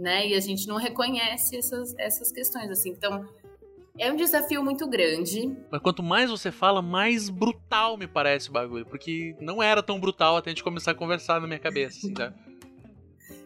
Né? 0.00 0.28
E 0.28 0.34
a 0.34 0.40
gente 0.40 0.66
não 0.66 0.76
reconhece 0.76 1.56
essas, 1.56 1.94
essas 1.96 2.32
questões. 2.32 2.68
assim. 2.70 2.90
Então, 2.90 3.24
é 3.96 4.10
um 4.10 4.16
desafio 4.16 4.64
muito 4.64 4.88
grande. 4.88 5.56
Mas 5.70 5.80
quanto 5.80 6.02
mais 6.02 6.28
você 6.28 6.50
fala, 6.50 6.82
mais 6.82 7.30
brutal 7.30 7.96
me 7.96 8.08
parece 8.08 8.50
o 8.50 8.52
bagulho. 8.52 8.84
Porque 8.84 9.36
não 9.40 9.62
era 9.62 9.82
tão 9.82 10.00
brutal 10.00 10.36
até 10.36 10.50
a 10.50 10.52
gente 10.52 10.64
começar 10.64 10.90
a 10.90 10.94
conversar 10.94 11.40
na 11.40 11.46
minha 11.46 11.60
cabeça, 11.60 11.98
assim, 11.98 12.12
tá? 12.12 12.34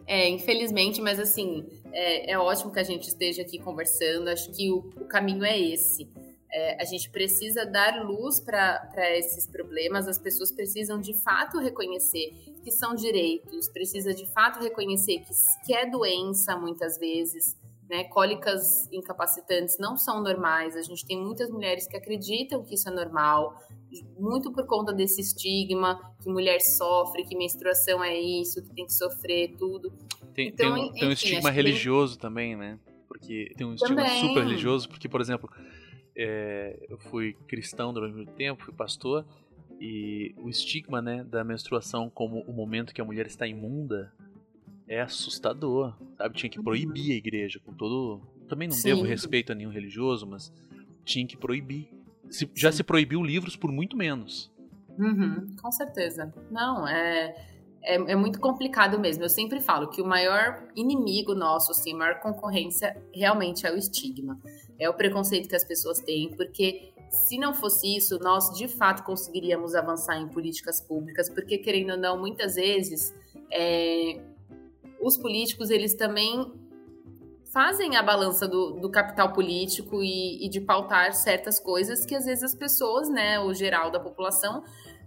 É, 0.06 0.28
infelizmente, 0.28 1.00
mas 1.00 1.18
assim, 1.18 1.66
é, 1.92 2.30
é, 2.30 2.38
ótimo 2.38 2.72
que 2.72 2.78
a 2.78 2.84
gente 2.84 3.08
esteja 3.08 3.42
aqui 3.42 3.58
conversando. 3.58 4.28
Acho 4.28 4.50
que 4.52 4.70
o, 4.70 4.78
o 4.96 5.04
caminho 5.06 5.44
é 5.44 5.58
esse. 5.58 6.08
É, 6.52 6.80
a 6.80 6.84
gente 6.84 7.10
precisa 7.10 7.66
dar 7.66 8.04
luz 8.04 8.40
para 8.40 8.88
esses 9.16 9.46
problemas, 9.46 10.06
as 10.06 10.16
pessoas 10.16 10.52
precisam 10.52 11.00
de 11.00 11.12
fato 11.12 11.58
reconhecer 11.58 12.32
que 12.62 12.70
são 12.70 12.94
direitos, 12.94 13.68
precisa 13.68 14.14
de 14.14 14.26
fato 14.26 14.60
reconhecer 14.60 15.18
que, 15.18 15.32
que 15.66 15.74
é 15.74 15.84
doença 15.84 16.56
muitas 16.56 16.98
vezes, 16.98 17.56
né? 17.90 18.04
Cólicas 18.04 18.88
incapacitantes 18.92 19.76
não 19.78 19.96
são 19.96 20.22
normais. 20.22 20.76
A 20.76 20.82
gente 20.82 21.04
tem 21.04 21.20
muitas 21.20 21.50
mulheres 21.50 21.86
que 21.86 21.96
acreditam 21.96 22.62
que 22.62 22.74
isso 22.74 22.88
é 22.88 22.92
normal, 22.92 23.60
muito 24.18 24.52
por 24.52 24.66
conta 24.66 24.92
desse 24.92 25.20
estigma 25.20 25.98
que 26.22 26.28
mulher 26.28 26.60
sofre, 26.60 27.24
que 27.24 27.36
menstruação 27.36 28.02
é 28.02 28.18
isso, 28.18 28.62
que 28.62 28.74
tem 28.74 28.86
que 28.86 28.92
sofrer 28.92 29.54
tudo. 29.56 29.92
Tem, 30.34 30.48
então, 30.48 30.74
tem, 30.74 30.84
um, 30.84 30.86
enfim, 30.86 31.00
tem 31.00 31.08
um 31.08 31.12
estigma 31.12 31.50
religioso 31.50 32.14
tem... 32.14 32.20
também, 32.20 32.56
né? 32.56 32.78
Porque 33.08 33.52
tem 33.56 33.66
um 33.66 33.74
estigma 33.74 34.02
também. 34.02 34.20
super 34.20 34.44
religioso, 34.44 34.88
porque, 34.88 35.08
por 35.08 35.20
exemplo, 35.20 35.48
é, 36.16 36.86
eu 36.88 36.98
fui 36.98 37.34
cristão 37.46 37.92
durante 37.92 38.14
muito 38.14 38.32
tempo, 38.32 38.64
fui 38.64 38.74
pastor, 38.74 39.24
e 39.80 40.34
o 40.38 40.48
estigma 40.48 41.02
né, 41.02 41.24
da 41.24 41.44
menstruação 41.44 42.10
como 42.10 42.40
o 42.40 42.52
momento 42.52 42.94
que 42.94 43.00
a 43.00 43.04
mulher 43.04 43.26
está 43.26 43.46
imunda 43.46 44.12
é 44.88 45.00
assustador, 45.00 45.94
sabe? 46.16 46.36
Tinha 46.36 46.50
que 46.50 46.62
proibir 46.62 47.12
a 47.12 47.16
igreja 47.16 47.60
com 47.60 47.72
todo. 47.74 48.20
Também 48.48 48.68
não 48.68 48.76
Sim. 48.76 48.88
devo 48.88 49.02
respeito 49.02 49.52
a 49.52 49.54
nenhum 49.54 49.70
religioso, 49.70 50.26
mas 50.26 50.52
tinha 51.04 51.26
que 51.26 51.36
proibir. 51.36 51.88
Se, 52.30 52.50
já 52.54 52.72
se 52.72 52.82
proibiu 52.82 53.22
livros 53.22 53.56
por 53.56 53.70
muito 53.70 53.96
menos. 53.96 54.52
Uhum, 54.98 55.54
com 55.60 55.70
certeza. 55.70 56.32
Não, 56.50 56.86
é, 56.88 57.34
é, 57.82 57.94
é, 57.94 58.16
muito 58.16 58.40
complicado 58.40 58.98
mesmo. 58.98 59.24
Eu 59.24 59.28
sempre 59.28 59.60
falo 59.60 59.88
que 59.88 60.00
o 60.00 60.06
maior 60.06 60.66
inimigo 60.74 61.34
nosso, 61.34 61.70
assim, 61.70 61.94
a 61.94 61.96
maior 61.96 62.20
concorrência 62.20 62.96
realmente 63.14 63.66
é 63.66 63.72
o 63.72 63.76
estigma. 63.76 64.38
É 64.78 64.88
o 64.88 64.94
preconceito 64.94 65.48
que 65.48 65.56
as 65.56 65.64
pessoas 65.64 66.00
têm, 66.00 66.34
porque 66.36 66.92
se 67.10 67.38
não 67.38 67.54
fosse 67.54 67.96
isso, 67.96 68.18
nós 68.18 68.50
de 68.56 68.68
fato 68.68 69.04
conseguiríamos 69.04 69.74
avançar 69.74 70.18
em 70.20 70.28
políticas 70.28 70.80
públicas, 70.80 71.30
porque 71.30 71.58
querendo 71.58 71.92
ou 71.92 71.96
não, 71.96 72.18
muitas 72.18 72.56
vezes 72.56 73.14
é, 73.52 74.20
os 75.00 75.16
políticos 75.16 75.70
eles 75.70 75.94
também 75.94 76.52
fazem 77.56 77.96
a 77.96 78.02
balança 78.02 78.46
do, 78.46 78.72
do 78.72 78.90
capital 78.90 79.32
político 79.32 80.02
e, 80.02 80.44
e, 80.44 80.48
de 80.50 80.60
pautar 80.60 81.14
certas 81.14 81.58
coisas 81.58 82.04
que 82.04 82.14
às 82.14 82.26
vezes 82.26 82.44
as 82.44 82.54
pessoas, 82.54 83.08
né, 83.08 83.40
o 83.40 83.54
geral 83.54 83.90
da 83.90 83.98
população, 83.98 84.62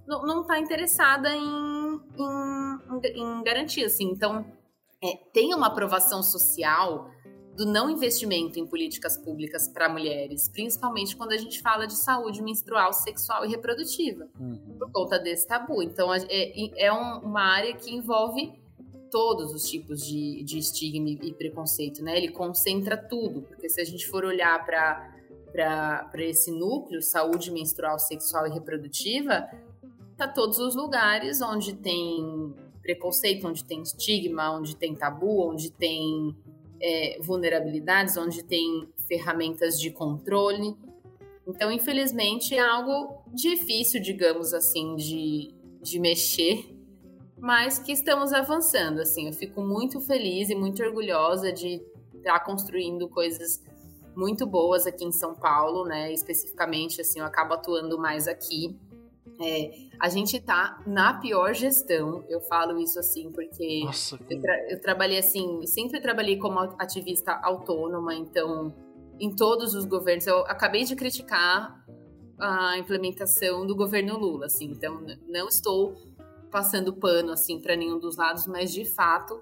não 0.08 0.42
está 0.42 0.58
interessada 0.58 1.30
em, 1.32 2.02
em, 2.18 3.22
em, 3.22 3.44
garantir, 3.44 3.86
assim. 3.86 4.06
Então, 4.06 4.44
é, 5.00 5.16
tem 5.32 5.54
uma 5.54 5.68
aprovação 5.68 6.24
social 6.24 7.12
do 7.56 7.68
não 7.68 7.88
investimento 7.88 8.58
em 8.58 8.66
políticas 8.66 9.16
públicas 9.16 9.68
para 9.68 9.88
mulheres, 9.88 10.50
principalmente 10.50 11.16
quando 11.16 11.34
a 11.34 11.38
gente 11.38 11.62
fala 11.62 11.86
de 11.86 11.96
saúde 11.96 12.42
menstrual, 12.42 12.92
sexual 12.94 13.46
e 13.46 13.50
reprodutiva, 13.50 14.28
uhum. 14.40 14.76
por 14.80 14.92
conta 14.92 15.20
desse 15.20 15.48
tabu. 15.48 15.84
Então, 15.84 16.12
é, 16.12 16.26
é 16.84 16.92
um, 16.92 17.20
uma 17.20 17.44
área 17.44 17.76
que 17.76 17.94
envolve 17.94 18.60
todos 19.10 19.54
os 19.54 19.64
tipos 19.70 20.06
de, 20.06 20.44
de 20.44 20.58
estigma 20.58 21.10
e 21.10 21.34
preconceito, 21.34 22.04
né? 22.04 22.18
Ele 22.18 22.30
concentra 22.30 22.98
tudo, 22.98 23.42
porque 23.42 23.70
se 23.70 23.82
a 23.82 23.86
gente 23.86 24.08
for 24.08 24.24
olhar 24.24 24.66
para 24.66 26.24
esse 26.24 26.52
núcleo, 26.52 27.02
saúde 27.02 27.52
menstrual, 27.52 28.00
sexual 28.00 28.48
e 28.48 28.52
reprodutiva, 28.52 29.50
tá 30.18 30.28
todos 30.28 30.60
os 30.60 30.76
lugares 30.76 31.42
onde 31.42 31.74
tem 31.74 32.54
preconceito, 32.82 33.48
onde 33.48 33.64
tem 33.64 33.82
estigma, 33.82 34.58
onde 34.58 34.76
tem 34.76 34.96
tabu, 34.96 35.50
onde 35.50 35.72
tem 35.72 36.36
é, 36.82 37.20
vulnerabilidades, 37.22 38.18
onde 38.18 38.44
tem 38.44 38.88
ferramentas 39.08 39.80
de 39.80 39.92
controle. 39.92 40.76
Então, 41.48 41.72
infelizmente, 41.72 42.54
é 42.54 42.60
algo 42.60 43.24
difícil, 43.34 44.02
digamos 44.02 44.54
assim, 44.54 44.96
de, 44.96 45.54
de 45.82 46.00
mexer 46.00 46.79
mas 47.40 47.80
que 47.80 47.92
estamos 47.92 48.34
avançando, 48.34 49.00
assim, 49.00 49.28
eu 49.28 49.34
fico 49.34 49.62
muito 49.62 50.00
feliz 50.02 50.50
e 50.50 50.56
muito 50.56 50.84
orgulhosa 50.84 51.52
de 51.52 51.82
estar 52.16 52.40
tá 52.40 52.40
construindo 52.40 53.08
coisas 53.10 53.64
muito 54.16 54.46
boas 54.46 54.86
aqui 54.86 55.06
em 55.06 55.12
São 55.12 55.34
Paulo, 55.34 55.86
né, 55.86 56.12
especificamente, 56.12 57.00
assim, 57.02 57.20
eu 57.20 57.26
acabo 57.26 57.54
atuando 57.54 57.98
mais 57.98 58.28
aqui, 58.28 58.78
é, 59.42 59.72
a 60.00 60.10
gente 60.10 60.40
tá 60.42 60.84
na 60.86 61.14
pior 61.14 61.54
gestão, 61.54 62.26
eu 62.28 62.42
falo 62.42 62.78
isso 62.78 63.00
assim 63.00 63.32
porque 63.32 63.84
Nossa, 63.86 64.18
que... 64.18 64.34
eu, 64.34 64.42
tra 64.42 64.72
eu, 64.72 64.82
trabalhei 64.82 65.18
assim, 65.18 65.66
sempre 65.66 66.02
trabalhei 66.02 66.38
como 66.38 66.60
ativista 66.60 67.40
autônoma, 67.42 68.14
então 68.14 68.76
em 69.18 69.34
todos 69.34 69.74
os 69.74 69.86
governos, 69.86 70.28
eu 70.28 70.40
acabei 70.40 70.84
de 70.84 70.96
criticar 70.96 71.86
a 72.38 72.78
implementação 72.78 73.66
do 73.66 73.76
governo 73.76 74.18
Lula, 74.18 74.48
assim, 74.48 74.72
então 74.72 75.02
não 75.28 75.48
estou 75.48 75.96
passando 76.50 76.94
pano 76.94 77.32
assim 77.32 77.60
para 77.60 77.76
nenhum 77.76 78.00
dos 78.00 78.18
lados, 78.18 78.48
mas 78.48 78.72
de 78.72 78.86
fato 78.86 79.40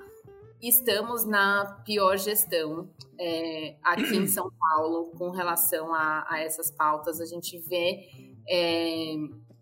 estamos 0.61 1.25
na 1.25 1.81
pior 1.85 2.17
gestão 2.17 2.89
é, 3.19 3.75
aqui 3.83 4.15
em 4.15 4.27
São 4.27 4.51
Paulo 4.59 5.11
com 5.17 5.29
relação 5.29 5.93
a, 5.93 6.25
a 6.27 6.39
essas 6.39 6.71
pautas. 6.71 7.21
A 7.21 7.25
gente 7.25 7.57
vê 7.57 8.09
é, 8.47 9.15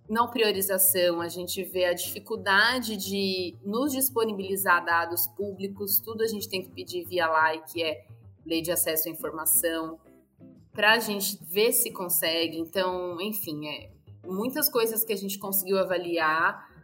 não 0.09 0.29
priorização, 0.29 1.19
a 1.21 1.27
gente 1.27 1.63
vê 1.63 1.85
a 1.85 1.93
dificuldade 1.93 2.95
de 2.95 3.55
nos 3.63 3.91
disponibilizar 3.91 4.85
dados 4.85 5.27
públicos, 5.27 5.99
tudo 5.99 6.23
a 6.23 6.27
gente 6.27 6.47
tem 6.47 6.61
que 6.61 6.69
pedir 6.69 7.05
via 7.05 7.27
lei, 7.27 7.61
que 7.63 7.83
é 7.83 8.05
lei 8.45 8.61
de 8.61 8.71
acesso 8.71 9.09
à 9.09 9.11
informação, 9.11 9.99
para 10.71 10.93
a 10.93 10.99
gente 10.99 11.39
ver 11.43 11.71
se 11.71 11.91
consegue. 11.91 12.59
Então, 12.59 13.19
enfim, 13.19 13.67
é, 13.67 13.89
muitas 14.25 14.69
coisas 14.69 15.03
que 15.03 15.13
a 15.13 15.17
gente 15.17 15.39
conseguiu 15.39 15.79
avaliar 15.79 16.74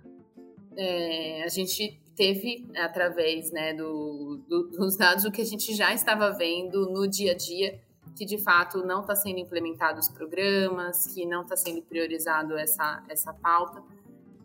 é, 0.76 1.43
a 1.43 1.47
gente 1.47 1.99
teve, 2.15 2.67
através 2.78 3.51
né, 3.51 3.74
do, 3.74 4.39
do, 4.47 4.67
dos 4.69 4.95
dados, 4.97 5.26
o 5.26 5.32
que 5.32 5.41
a 5.41 5.45
gente 5.45 5.74
já 5.74 5.93
estava 5.93 6.32
vendo 6.32 6.89
no 6.89 7.07
dia 7.07 7.32
a 7.32 7.36
dia, 7.36 7.80
que 8.15 8.26
de 8.26 8.38
fato 8.38 8.86
não 8.86 9.01
está 9.01 9.15
sendo 9.15 9.39
implementado 9.39 9.99
os 9.99 10.09
programas, 10.09 11.07
que 11.07 11.26
não 11.26 11.43
está 11.43 11.55
sendo 11.55 11.82
priorizado 11.82 12.57
essa, 12.57 13.03
essa 13.09 13.34
pauta. 13.34 13.82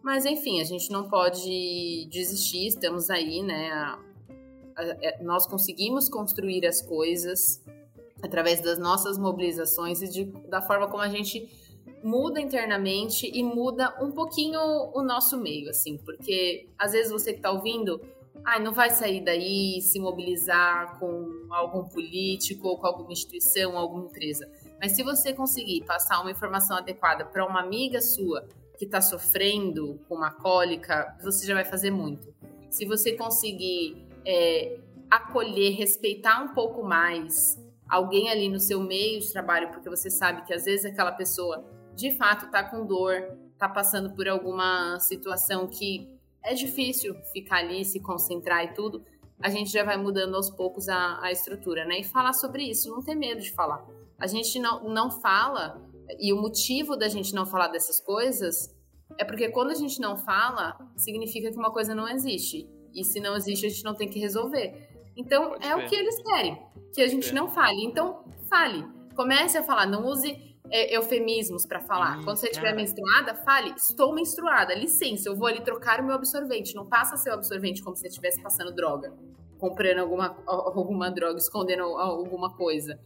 Mas, 0.02 0.24
enfim, 0.24 0.60
a 0.60 0.64
gente 0.64 0.90
não 0.90 1.08
pode 1.08 2.06
desistir, 2.10 2.68
estamos 2.68 3.10
aí, 3.10 3.42
né? 3.42 3.72
A, 3.72 3.98
a, 4.76 4.82
a, 4.82 4.96
é, 5.02 5.22
nós 5.22 5.46
conseguimos 5.46 6.08
construir 6.08 6.64
as 6.64 6.80
coisas 6.80 7.60
através 8.22 8.60
das 8.60 8.78
nossas 8.78 9.18
mobilizações 9.18 10.00
e 10.00 10.08
de, 10.08 10.24
da 10.48 10.62
forma 10.62 10.88
como 10.88 11.02
a 11.02 11.08
gente 11.08 11.48
muda 12.02 12.40
internamente 12.40 13.30
e 13.32 13.42
muda 13.42 13.94
um 14.00 14.10
pouquinho 14.12 14.60
o 14.94 15.02
nosso 15.02 15.36
meio, 15.36 15.70
assim, 15.70 15.96
porque 15.98 16.68
às 16.78 16.92
vezes 16.92 17.10
você 17.10 17.32
que 17.32 17.40
tá 17.40 17.50
ouvindo, 17.50 18.00
ai, 18.44 18.62
não 18.62 18.72
vai 18.72 18.90
sair 18.90 19.24
daí 19.24 19.80
se 19.80 19.98
mobilizar 19.98 20.98
com 20.98 21.46
algum 21.50 21.84
político 21.84 22.68
ou 22.68 22.78
com 22.78 22.86
alguma 22.86 23.12
instituição, 23.12 23.76
alguma 23.76 24.06
empresa. 24.06 24.48
Mas 24.80 24.92
se 24.92 25.02
você 25.02 25.32
conseguir 25.32 25.84
passar 25.84 26.20
uma 26.20 26.30
informação 26.30 26.76
adequada 26.76 27.24
para 27.24 27.44
uma 27.44 27.60
amiga 27.60 28.00
sua 28.00 28.46
que 28.78 28.84
está 28.84 29.00
sofrendo 29.00 29.98
com 30.08 30.14
uma 30.14 30.30
cólica, 30.30 31.16
você 31.22 31.46
já 31.46 31.54
vai 31.54 31.64
fazer 31.64 31.90
muito. 31.90 32.32
Se 32.70 32.84
você 32.84 33.12
conseguir 33.12 34.06
é, 34.24 34.78
acolher, 35.10 35.74
respeitar 35.74 36.42
um 36.42 36.54
pouco 36.54 36.84
mais 36.84 37.58
alguém 37.88 38.28
ali 38.28 38.48
no 38.48 38.58
seu 38.58 38.80
meio 38.80 39.20
de 39.20 39.32
trabalho, 39.32 39.70
porque 39.70 39.88
você 39.88 40.10
sabe 40.10 40.44
que 40.44 40.52
às 40.52 40.64
vezes 40.64 40.84
aquela 40.84 41.12
pessoa 41.12 41.64
de 41.96 42.16
fato 42.16 42.46
está 42.46 42.62
com 42.62 42.86
dor, 42.86 43.36
está 43.54 43.68
passando 43.68 44.14
por 44.14 44.28
alguma 44.28 45.00
situação 45.00 45.66
que 45.66 46.08
é 46.44 46.54
difícil 46.54 47.14
ficar 47.32 47.58
ali, 47.58 47.84
se 47.84 47.98
concentrar 47.98 48.64
e 48.64 48.74
tudo, 48.74 49.02
a 49.40 49.48
gente 49.48 49.70
já 49.70 49.82
vai 49.82 49.96
mudando 49.96 50.34
aos 50.36 50.50
poucos 50.50 50.88
a, 50.88 51.18
a 51.22 51.32
estrutura, 51.32 51.84
né? 51.84 52.00
E 52.00 52.04
falar 52.04 52.32
sobre 52.32 52.62
isso, 52.62 52.90
não 52.90 53.02
ter 53.02 53.14
medo 53.14 53.40
de 53.40 53.52
falar. 53.52 53.84
A 54.18 54.26
gente 54.26 54.58
não, 54.60 54.88
não 54.88 55.10
fala, 55.10 55.82
e 56.20 56.32
o 56.32 56.40
motivo 56.40 56.96
da 56.96 57.08
gente 57.08 57.34
não 57.34 57.44
falar 57.44 57.68
dessas 57.68 57.98
coisas 57.98 58.74
é 59.18 59.24
porque 59.24 59.48
quando 59.48 59.70
a 59.70 59.74
gente 59.74 60.00
não 60.00 60.16
fala, 60.16 60.76
significa 60.96 61.50
que 61.50 61.56
uma 61.56 61.72
coisa 61.72 61.94
não 61.94 62.08
existe. 62.08 62.68
E 62.94 63.04
se 63.04 63.20
não 63.20 63.36
existe, 63.36 63.66
a 63.66 63.68
gente 63.68 63.84
não 63.84 63.94
tem 63.94 64.08
que 64.08 64.18
resolver. 64.18 64.88
Então, 65.16 65.50
Pode 65.50 65.66
é 65.66 65.74
ver. 65.74 65.84
o 65.84 65.88
que 65.88 65.94
eles 65.94 66.22
querem, 66.22 66.62
que 66.94 67.02
a 67.02 67.08
gente 67.08 67.32
não 67.34 67.48
fale. 67.48 67.84
Então, 67.84 68.24
fale. 68.48 68.86
Comece 69.14 69.56
a 69.58 69.62
falar, 69.62 69.86
não 69.86 70.06
use 70.06 70.55
é, 70.70 70.96
eufemismos 70.96 71.64
para 71.66 71.80
falar. 71.80 72.18
Hum, 72.18 72.24
Quando 72.24 72.36
você 72.36 72.48
estiver 72.48 72.74
menstruada, 72.74 73.34
fale: 73.34 73.74
estou 73.76 74.14
menstruada, 74.14 74.74
licença, 74.74 75.28
eu 75.28 75.36
vou 75.36 75.46
ali 75.46 75.60
trocar 75.60 76.00
o 76.00 76.04
meu 76.04 76.14
absorvente. 76.14 76.74
Não 76.74 76.86
passa 76.86 77.16
seu 77.16 77.34
absorvente 77.34 77.82
como 77.82 77.96
se 77.96 78.02
você 78.02 78.08
estivesse 78.08 78.42
passando 78.42 78.72
droga, 78.74 79.12
comprando 79.58 79.98
alguma, 79.98 80.36
alguma 80.46 81.10
droga, 81.10 81.38
escondendo 81.38 81.82
alguma 81.82 82.54
coisa. 82.54 82.98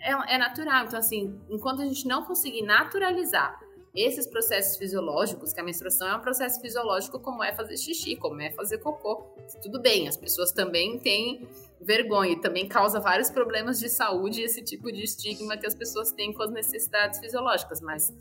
É, 0.00 0.34
é 0.34 0.38
natural. 0.38 0.84
Então, 0.86 0.98
assim, 0.98 1.38
enquanto 1.48 1.82
a 1.82 1.84
gente 1.84 2.06
não 2.06 2.24
conseguir 2.24 2.62
naturalizar 2.62 3.58
esses 3.94 4.26
processos 4.26 4.78
fisiológicos, 4.78 5.52
que 5.52 5.60
a 5.60 5.62
menstruação 5.62 6.08
é 6.08 6.16
um 6.16 6.20
processo 6.20 6.60
fisiológico 6.60 7.20
como 7.20 7.44
é 7.44 7.54
fazer 7.54 7.76
xixi, 7.76 8.16
como 8.16 8.40
é 8.40 8.50
fazer 8.50 8.78
cocô. 8.78 9.26
Tudo 9.62 9.80
bem, 9.80 10.08
as 10.08 10.16
pessoas 10.16 10.50
também 10.50 10.98
têm 10.98 11.46
vergonha 11.78 12.32
e 12.32 12.40
também 12.40 12.66
causa 12.66 12.98
vários 13.00 13.28
problemas 13.28 13.78
de 13.78 13.88
saúde 13.90 14.40
esse 14.40 14.62
tipo 14.62 14.90
de 14.90 15.02
estigma 15.02 15.56
que 15.56 15.66
as 15.66 15.74
pessoas 15.74 16.10
têm 16.10 16.32
com 16.32 16.42
as 16.42 16.50
necessidades 16.50 17.20
fisiológicas, 17.20 17.80
mas 17.82 18.12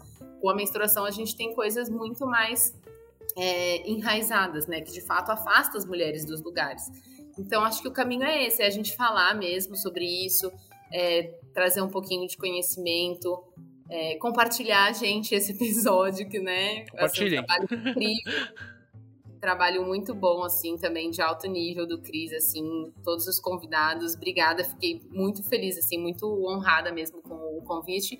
com 0.42 0.50
a 0.50 0.56
menstruação 0.56 1.06
a 1.06 1.12
gente 1.12 1.38
tem 1.38 1.54
coisas 1.54 1.90
muito 1.90 2.26
mais 2.26 2.74
é, 3.38 3.90
enraizadas, 3.90 4.68
né, 4.68 4.82
que 4.82 4.92
de 4.92 5.02
fato 5.02 5.32
afasta 5.32 5.78
as 5.78 5.86
mulheres 5.86 6.26
dos 6.26 6.42
lugares. 6.42 6.92
Então 7.38 7.64
acho 7.64 7.82
que 7.82 7.88
o 7.88 7.92
caminho 7.92 8.24
é 8.24 8.46
esse, 8.46 8.62
é 8.62 8.68
a 8.68 8.70
gente 8.70 8.96
falar 8.96 9.34
mesmo 9.36 9.76
sobre 9.78 10.04
isso, 10.06 10.52
é, 10.92 11.40
trazer 11.54 11.82
um 11.82 11.88
pouquinho 11.88 12.28
de 12.28 12.36
conhecimento, 12.36 13.42
é, 13.92 14.16
compartilhar, 14.16 14.94
gente, 14.94 15.36
esse 15.36 15.52
episódio, 15.54 16.28
que, 16.28 16.39
né? 16.39 16.86
Compartilhem. 16.86 17.42
um 17.42 17.46
trabalho 17.46 17.66
incrível. 17.66 18.34
trabalho 19.42 19.86
muito 19.86 20.16
bom, 20.16 20.44
assim, 20.44 20.78
também 20.78 21.12
de 21.12 21.22
alto 21.22 21.48
nível 21.48 21.86
do 21.86 22.02
Cris, 22.02 22.32
assim, 22.32 22.94
todos 23.04 23.28
os 23.28 23.39
convidados. 23.39 24.16
Obrigada, 24.16 24.64
fiquei 24.64 25.02
muito 25.10 25.44
feliz, 25.44 25.78
assim, 25.78 25.98
muito 25.98 26.26
honrada 26.48 26.92
mesmo 26.92 27.22
com 27.22 27.36
o 27.36 27.62
convite 27.64 28.18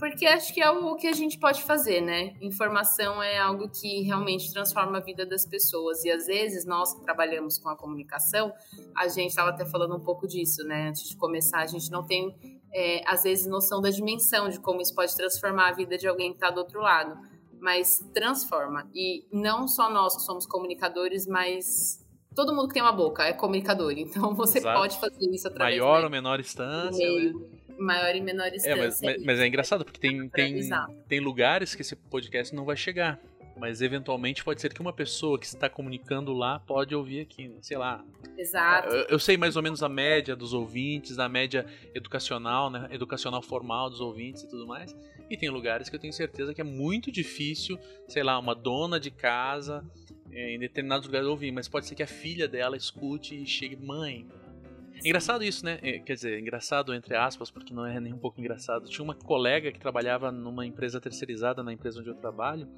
porque 0.00 0.26
acho 0.26 0.54
que 0.54 0.62
é 0.62 0.70
o 0.70 0.96
que 0.96 1.06
a 1.06 1.12
gente 1.12 1.38
pode 1.38 1.62
fazer, 1.62 2.00
né? 2.00 2.34
Informação 2.40 3.22
é 3.22 3.38
algo 3.38 3.68
que 3.68 4.00
realmente 4.00 4.50
transforma 4.50 4.96
a 4.96 5.00
vida 5.00 5.26
das 5.26 5.44
pessoas. 5.44 6.02
E 6.06 6.10
às 6.10 6.26
vezes 6.26 6.64
nós 6.64 6.94
que 6.94 7.02
trabalhamos 7.02 7.58
com 7.58 7.68
a 7.68 7.76
comunicação, 7.76 8.50
a 8.96 9.06
gente 9.08 9.28
estava 9.28 9.50
até 9.50 9.66
falando 9.66 9.94
um 9.94 10.00
pouco 10.00 10.26
disso, 10.26 10.64
né? 10.64 10.88
Antes 10.88 11.06
de 11.06 11.16
começar, 11.16 11.58
a 11.58 11.66
gente 11.66 11.90
não 11.90 12.02
tem, 12.02 12.34
é, 12.72 13.02
às 13.06 13.24
vezes, 13.24 13.46
noção 13.46 13.82
da 13.82 13.90
dimensão 13.90 14.48
de 14.48 14.58
como 14.58 14.80
isso 14.80 14.94
pode 14.94 15.14
transformar 15.14 15.68
a 15.68 15.72
vida 15.72 15.98
de 15.98 16.08
alguém 16.08 16.30
que 16.30 16.38
está 16.38 16.50
do 16.50 16.60
outro 16.60 16.80
lado. 16.80 17.18
Mas 17.60 17.98
transforma. 18.14 18.88
E 18.94 19.26
não 19.30 19.68
só 19.68 19.90
nós 19.90 20.16
que 20.16 20.22
somos 20.22 20.46
comunicadores, 20.46 21.26
mas 21.26 22.02
todo 22.34 22.54
mundo 22.54 22.68
que 22.68 22.74
tem 22.74 22.82
uma 22.82 22.92
boca 22.92 23.22
é 23.24 23.34
comunicador. 23.34 23.92
Então 23.98 24.34
você 24.34 24.58
Exato. 24.58 24.78
pode 24.78 24.98
fazer 24.98 25.30
isso 25.30 25.46
através 25.46 25.78
Maior 25.78 25.98
né, 25.98 26.04
ou 26.04 26.10
menor 26.10 26.40
instância, 26.40 27.06
meio. 27.06 27.38
né? 27.38 27.59
Maior 27.80 28.14
e 28.14 28.20
menor 28.20 28.46
É, 28.46 28.50
distância. 28.50 28.76
mas, 28.76 29.00
mas, 29.00 29.24
mas 29.24 29.40
é 29.40 29.46
engraçado, 29.46 29.84
porque 29.84 30.00
tem, 30.00 30.28
tem, 30.28 30.60
tem 31.08 31.20
lugares 31.20 31.74
que 31.74 31.82
esse 31.82 31.96
podcast 31.96 32.54
não 32.54 32.64
vai 32.64 32.76
chegar. 32.76 33.20
Mas 33.58 33.82
eventualmente 33.82 34.42
pode 34.42 34.58
ser 34.58 34.72
que 34.72 34.80
uma 34.80 34.92
pessoa 34.92 35.38
que 35.38 35.44
está 35.44 35.68
comunicando 35.68 36.32
lá 36.32 36.60
pode 36.60 36.94
ouvir 36.94 37.20
aqui, 37.20 37.46
né? 37.46 37.56
sei 37.60 37.76
lá. 37.76 38.02
Exato. 38.38 38.88
Eu, 38.88 39.06
eu 39.10 39.18
sei 39.18 39.36
mais 39.36 39.54
ou 39.54 39.62
menos 39.62 39.82
a 39.82 39.88
média 39.88 40.34
dos 40.34 40.54
ouvintes, 40.54 41.18
a 41.18 41.28
média 41.28 41.66
educacional, 41.94 42.70
né? 42.70 42.88
Educacional 42.90 43.42
formal 43.42 43.90
dos 43.90 44.00
ouvintes 44.00 44.44
e 44.44 44.48
tudo 44.48 44.66
mais. 44.66 44.96
E 45.28 45.36
tem 45.36 45.50
lugares 45.50 45.90
que 45.90 45.96
eu 45.96 46.00
tenho 46.00 46.12
certeza 46.12 46.54
que 46.54 46.60
é 46.62 46.64
muito 46.64 47.12
difícil, 47.12 47.78
sei 48.08 48.22
lá, 48.22 48.38
uma 48.38 48.54
dona 48.54 48.98
de 48.98 49.10
casa 49.10 49.84
é, 50.32 50.54
em 50.54 50.58
determinados 50.58 51.06
lugares 51.06 51.28
ouvir, 51.28 51.52
mas 51.52 51.68
pode 51.68 51.86
ser 51.86 51.94
que 51.94 52.02
a 52.02 52.06
filha 52.06 52.48
dela 52.48 52.76
escute 52.78 53.34
e 53.42 53.44
chegue, 53.46 53.76
mãe, 53.76 54.26
Engraçado 55.04 55.42
isso, 55.44 55.64
né? 55.64 55.78
É, 55.82 55.98
Quer 55.98 56.14
dizer, 56.14 56.38
engraçado 56.40 56.94
entre 56.94 57.16
aspas, 57.16 57.50
porque 57.50 57.72
não 57.74 57.84
é 57.86 57.98
nem 58.00 58.12
um 58.12 58.18
pouco 58.18 58.40
engraçado. 58.40 58.88
Tinha 58.88 59.02
uma 59.04 59.14
colega 59.14 59.70
que 59.72 59.78
trabalhava 59.78 60.30
numa 60.30 60.66
empresa 60.66 61.00
terceirizada 61.00 61.62
na 61.62 61.72
empresa 61.72 62.00
onde 62.00 62.08
eu 62.08 62.14
trabalho. 62.14 62.68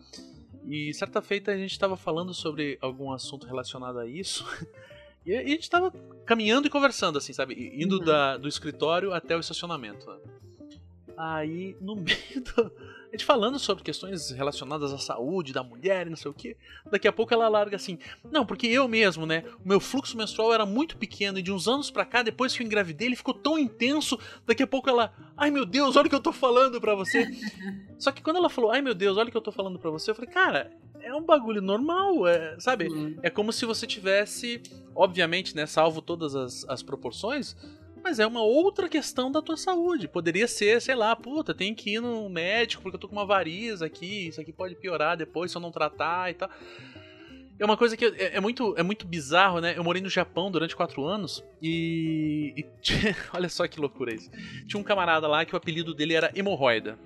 E 0.68 0.92
certa 0.94 1.20
feita 1.20 1.50
a 1.50 1.56
gente 1.56 1.72
estava 1.72 1.96
falando 1.96 2.32
sobre 2.32 2.78
algum 2.80 3.12
assunto 3.12 3.46
relacionado 3.46 3.98
a 3.98 4.06
isso. 4.06 4.44
E 5.24 5.36
a 5.36 5.46
gente 5.46 5.62
estava 5.62 5.92
caminhando 6.26 6.66
e 6.66 6.70
conversando, 6.70 7.16
assim, 7.16 7.32
sabe? 7.32 7.54
Indo 7.80 8.00
Uhum. 8.00 8.04
da, 8.04 8.36
do 8.36 8.48
escritório 8.48 9.12
até 9.12 9.36
o 9.36 9.38
estacionamento. 9.38 10.04
Aí, 11.16 11.76
no 11.80 11.94
meio 12.02 12.42
do. 12.56 12.72
A 13.12 13.14
gente 13.14 13.26
falando 13.26 13.58
sobre 13.58 13.84
questões 13.84 14.30
relacionadas 14.30 14.90
à 14.90 14.96
saúde 14.96 15.52
da 15.52 15.62
mulher 15.62 16.06
e 16.06 16.10
não 16.10 16.16
sei 16.16 16.30
o 16.30 16.34
que. 16.34 16.56
Daqui 16.90 17.06
a 17.06 17.12
pouco 17.12 17.34
ela 17.34 17.46
larga 17.46 17.76
assim: 17.76 17.98
Não, 18.30 18.46
porque 18.46 18.66
eu 18.66 18.88
mesmo, 18.88 19.26
né? 19.26 19.44
O 19.62 19.68
meu 19.68 19.78
fluxo 19.78 20.16
menstrual 20.16 20.54
era 20.54 20.64
muito 20.64 20.96
pequeno 20.96 21.38
e 21.38 21.42
de 21.42 21.52
uns 21.52 21.68
anos 21.68 21.90
pra 21.90 22.06
cá, 22.06 22.22
depois 22.22 22.56
que 22.56 22.62
eu 22.62 22.66
engravidei, 22.66 23.08
ele 23.08 23.16
ficou 23.16 23.34
tão 23.34 23.58
intenso. 23.58 24.18
Daqui 24.46 24.62
a 24.62 24.66
pouco 24.66 24.88
ela: 24.88 25.12
Ai 25.36 25.50
meu 25.50 25.66
Deus, 25.66 25.94
olha 25.94 26.06
o 26.06 26.08
que 26.08 26.14
eu 26.14 26.22
tô 26.22 26.32
falando 26.32 26.80
pra 26.80 26.94
você. 26.94 27.28
Só 27.98 28.10
que 28.10 28.22
quando 28.22 28.36
ela 28.36 28.48
falou: 28.48 28.70
Ai 28.70 28.80
meu 28.80 28.94
Deus, 28.94 29.18
olha 29.18 29.28
o 29.28 29.30
que 29.30 29.36
eu 29.36 29.42
tô 29.42 29.52
falando 29.52 29.78
pra 29.78 29.90
você, 29.90 30.10
eu 30.10 30.14
falei: 30.14 30.30
Cara, 30.30 30.72
é 30.98 31.14
um 31.14 31.22
bagulho 31.22 31.60
normal, 31.60 32.26
é, 32.26 32.56
sabe? 32.58 32.88
Hum. 32.90 33.18
É 33.22 33.28
como 33.28 33.52
se 33.52 33.66
você 33.66 33.86
tivesse, 33.86 34.62
obviamente, 34.94 35.54
né, 35.54 35.66
salvo 35.66 36.00
todas 36.00 36.34
as, 36.34 36.64
as 36.66 36.82
proporções, 36.82 37.54
mas 38.02 38.18
é 38.18 38.26
uma 38.26 38.42
outra 38.42 38.88
questão 38.88 39.30
da 39.30 39.40
tua 39.40 39.56
saúde. 39.56 40.08
Poderia 40.08 40.48
ser, 40.48 40.80
sei 40.80 40.94
lá, 40.94 41.14
puta, 41.14 41.54
tem 41.54 41.74
que 41.74 41.94
ir 41.94 42.00
no 42.00 42.28
médico 42.28 42.82
porque 42.82 42.96
eu 42.96 43.00
tô 43.00 43.08
com 43.08 43.16
uma 43.16 43.26
variz 43.26 43.82
aqui, 43.82 44.28
isso 44.28 44.40
aqui 44.40 44.52
pode 44.52 44.74
piorar 44.74 45.16
depois 45.16 45.50
se 45.50 45.56
eu 45.56 45.60
não 45.60 45.70
tratar 45.70 46.30
e 46.30 46.34
tal. 46.34 46.50
É 47.58 47.64
uma 47.64 47.76
coisa 47.76 47.96
que 47.96 48.04
é, 48.04 48.36
é 48.36 48.40
muito, 48.40 48.74
é 48.76 48.82
muito 48.82 49.06
bizarro, 49.06 49.60
né? 49.60 49.74
Eu 49.76 49.84
morei 49.84 50.02
no 50.02 50.08
Japão 50.08 50.50
durante 50.50 50.74
quatro 50.74 51.04
anos 51.04 51.44
e. 51.62 52.52
e 52.56 52.66
olha 53.32 53.48
só 53.48 53.68
que 53.68 53.78
loucura 53.78 54.12
isso. 54.12 54.30
Tinha 54.66 54.80
um 54.80 54.82
camarada 54.82 55.28
lá 55.28 55.44
que 55.44 55.54
o 55.54 55.56
apelido 55.56 55.94
dele 55.94 56.14
era 56.14 56.32
hemorroida. 56.34 56.98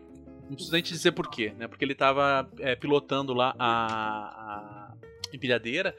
Não 0.45 0.55
preciso 0.55 0.73
nem 0.73 0.83
te 0.83 0.93
dizer 0.93 1.13
por 1.13 1.29
quê, 1.29 1.53
né? 1.59 1.69
Porque 1.69 1.85
ele 1.85 1.95
tava 1.95 2.49
é, 2.61 2.75
pilotando 2.75 3.35
lá 3.35 3.55
a, 3.59 4.93
a 4.93 4.95
empilhadeira 5.33 5.95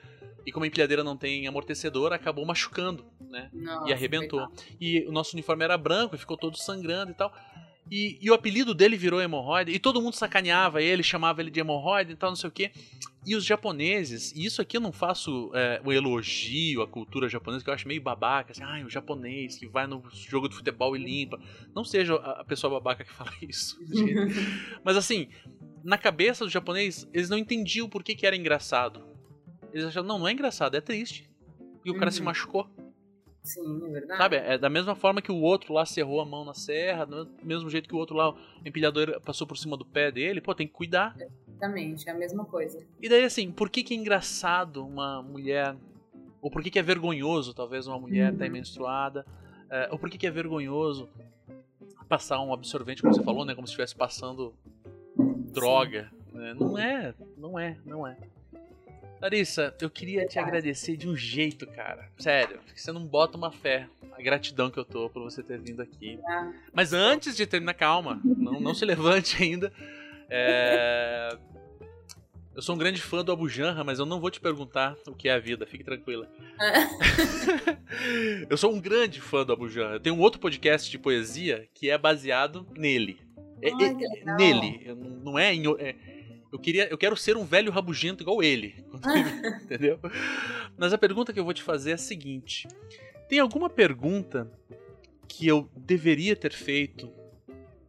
e 0.48 0.52
como 0.54 0.64
a 0.64 0.68
empilhadeira 0.68 1.04
não 1.04 1.18
tem 1.18 1.46
amortecedor, 1.46 2.14
acabou 2.14 2.46
machucando, 2.46 3.06
né? 3.20 3.50
Nossa, 3.52 3.90
e 3.90 3.94
arrebentou. 3.94 4.48
E 4.80 5.06
o 5.06 5.12
nosso 5.12 5.36
uniforme 5.36 5.66
era 5.66 5.78
branco 5.78 6.16
e 6.16 6.18
ficou 6.18 6.38
todo 6.38 6.58
sangrando 6.58 7.12
e 7.12 7.14
tal. 7.14 7.36
E, 7.92 8.18
e 8.22 8.32
o 8.32 8.34
apelido 8.34 8.74
dele 8.74 8.96
virou 8.96 9.22
hemorroida. 9.22 9.70
E 9.70 9.78
todo 9.78 10.02
mundo 10.02 10.14
sacaneava 10.14 10.82
ele, 10.82 11.04
chamava 11.04 11.42
ele 11.42 11.52
de 11.52 11.60
hemorroida 11.60 12.14
e 12.14 12.16
tal, 12.16 12.30
não 12.30 12.38
sei 12.38 12.48
o 12.48 12.52
quê. 12.52 12.72
E 13.26 13.36
os 13.36 13.44
japoneses, 13.44 14.32
e 14.32 14.46
isso 14.46 14.62
aqui 14.62 14.78
eu 14.78 14.82
não 14.82 14.94
faço 14.94 15.52
é, 15.54 15.82
um 15.84 15.92
elogio 15.92 16.82
à 16.82 16.88
cultura 16.88 17.28
japonesa, 17.28 17.66
que 17.66 17.70
eu 17.70 17.74
acho 17.74 17.86
meio 17.86 18.02
babaca, 18.02 18.54
assim, 18.54 18.64
ah, 18.64 18.82
o 18.86 18.90
japonês 18.90 19.58
que 19.58 19.68
vai 19.68 19.86
no 19.86 20.02
jogo 20.14 20.48
de 20.48 20.56
futebol 20.56 20.96
e 20.96 21.00
limpa. 21.04 21.38
Não 21.76 21.84
seja 21.84 22.16
a 22.16 22.46
pessoa 22.46 22.72
babaca 22.72 23.04
que 23.04 23.12
fala 23.12 23.34
isso. 23.42 23.78
Mas 24.82 24.96
assim, 24.96 25.28
na 25.84 25.98
cabeça 25.98 26.46
do 26.46 26.50
japonês, 26.50 27.06
eles 27.14 27.30
não 27.30 27.38
entendiam 27.38 27.90
por 27.90 28.02
que, 28.02 28.16
que 28.16 28.26
era 28.26 28.36
engraçado. 28.36 29.17
Eles 29.74 29.86
achavam, 29.86 30.08
não, 30.08 30.20
não 30.20 30.28
é 30.28 30.32
engraçado, 30.32 30.76
é 30.76 30.82
triste. 30.82 31.30
E 31.86 31.92
o 31.92 31.98
cara 31.98 32.12
se 32.12 32.20
Uhum. 32.20 32.26
machucou. 32.26 32.68
Sim, 33.44 33.82
é 33.86 33.90
verdade. 33.90 34.22
Sabe? 34.22 34.36
É 34.36 34.58
da 34.58 34.70
mesma 34.70 34.94
forma 34.94 35.22
que 35.22 35.32
o 35.32 35.40
outro 35.42 35.74
lá 35.74 35.86
cerrou 35.86 36.20
a 36.20 36.26
mão 36.26 36.44
na 36.44 36.54
serra, 36.54 37.06
do 37.06 37.30
mesmo 37.44 37.70
jeito 37.70 37.88
que 37.88 37.96
o 37.96 37.98
outro 37.98 38.16
lá, 38.16 38.32
o 38.32 38.38
empilhador 38.66 39.22
passou 39.22 39.48
por 39.48 39.58
cima 39.58 39.78
do 39.78 39.86
pé 39.86 40.12
dele, 40.12 40.42
pô, 40.42 40.54
tem 40.54 40.68
que 40.68 40.74
cuidar. 40.74 41.16
Exatamente, 41.18 42.10
é 42.10 42.12
a 42.12 42.16
mesma 42.16 42.44
coisa. 42.44 42.86
E 43.02 43.08
daí, 43.08 43.24
assim, 43.24 43.52
por 43.52 43.70
que, 43.70 43.84
que 43.84 43.94
é 43.94 43.98
engraçado 43.98 44.86
uma 44.86 45.22
mulher. 45.22 45.76
Ou 46.42 46.52
por 46.52 46.62
que, 46.62 46.70
que 46.70 46.78
é 46.80 46.82
vergonhoso, 46.84 47.54
talvez, 47.54 47.88
uma 47.88 47.98
mulher 48.00 48.34
estar 48.34 48.46
Uhum. 48.46 48.52
menstruada? 48.52 49.26
é, 49.70 49.90
ou 49.92 50.00
por 50.00 50.10
que, 50.10 50.18
que 50.18 50.26
é 50.28 50.32
vergonhoso 50.32 51.10
passar 52.08 52.40
um 52.42 52.54
absorvente, 52.54 53.02
como 53.02 53.14
você 53.14 53.22
falou, 53.24 53.44
né? 53.44 53.54
Como 53.56 53.68
se 53.68 53.72
estivesse 53.72 53.96
passando 53.96 54.54
droga. 55.52 56.10
né? 56.32 56.54
Não 56.54 56.78
é, 56.78 57.14
não 57.38 57.60
é, 57.60 57.78
não 57.86 58.08
é. 58.08 58.18
Larissa, 59.22 59.76
eu 59.82 59.90
queria 59.90 60.26
te 60.28 60.38
agradecer 60.38 60.96
de 60.96 61.08
um 61.10 61.16
jeito, 61.16 61.66
cara. 61.68 62.10
Sério, 62.18 62.60
você 62.76 62.92
não 62.92 63.06
bota 63.06 63.38
uma 63.38 63.52
fé. 63.52 63.88
A 64.12 64.22
gratidão 64.22 64.70
que 64.72 64.80
eu 64.80 64.86
tô 64.86 65.10
por 65.10 65.24
você 65.24 65.42
ter 65.44 65.60
vindo 65.60 65.82
aqui. 65.82 66.20
Ah, 66.28 66.52
Mas 66.74 66.92
antes 66.94 67.36
de 67.36 67.46
terminar, 67.46 67.74
calma, 67.76 68.20
não, 68.24 68.60
não 68.60 68.74
se 68.76 68.84
levante 68.86 69.42
ainda. 69.42 69.72
É, 70.30 71.30
Eu 72.56 72.62
sou 72.62 72.74
um 72.76 72.78
grande 72.78 73.00
fã 73.02 73.24
do 73.24 73.32
Abu 73.32 73.48
Janra, 73.48 73.84
mas 73.84 74.00
eu 74.00 74.06
não 74.06 74.20
vou 74.20 74.30
te 74.32 74.40
perguntar 74.40 74.96
o 75.08 75.14
que 75.14 75.30
é 75.30 75.34
a 75.34 75.40
vida, 75.40 75.66
fique 75.68 75.84
tranquila. 75.84 76.28
eu 78.50 78.58
sou 78.58 78.74
um 78.74 78.80
grande 78.80 79.22
fã 79.22 79.46
do 79.46 79.54
Abu 79.54 79.70
Janra. 79.70 79.96
Eu 79.96 80.00
tenho 80.00 80.16
um 80.16 80.20
outro 80.20 80.40
podcast 80.40 80.90
de 80.90 80.98
poesia 80.98 81.68
que 81.74 81.90
é 81.90 81.98
baseado 81.98 82.68
nele. 82.76 83.20
É, 83.62 83.72
Ai, 83.72 83.98
é- 84.26 84.36
nele, 84.36 84.96
não 85.24 85.38
é, 85.38 85.54
em 85.54 85.64
é- 85.80 85.96
eu 86.52 86.60
queria, 86.60 86.88
eu 86.90 86.98
quero 86.98 87.16
ser 87.16 87.38
um 87.38 87.46
velho 87.46 87.72
rabugento 87.72 88.24
igual 88.24 88.42
ele, 88.42 88.84
entendeu? 89.64 90.00
Mas 90.78 90.94
a 90.94 90.98
pergunta 90.98 91.34
que 91.34 91.40
eu 91.40 91.44
vou 91.44 91.54
te 91.54 91.64
fazer 91.64 91.92
é 91.92 91.94
a 91.94 91.98
seguinte: 91.98 92.68
tem 93.28 93.40
alguma 93.40 93.70
pergunta 93.70 94.52
que 95.28 95.48
eu 95.48 95.70
deveria 95.76 96.36
ter 96.36 96.54
feito, 96.54 97.12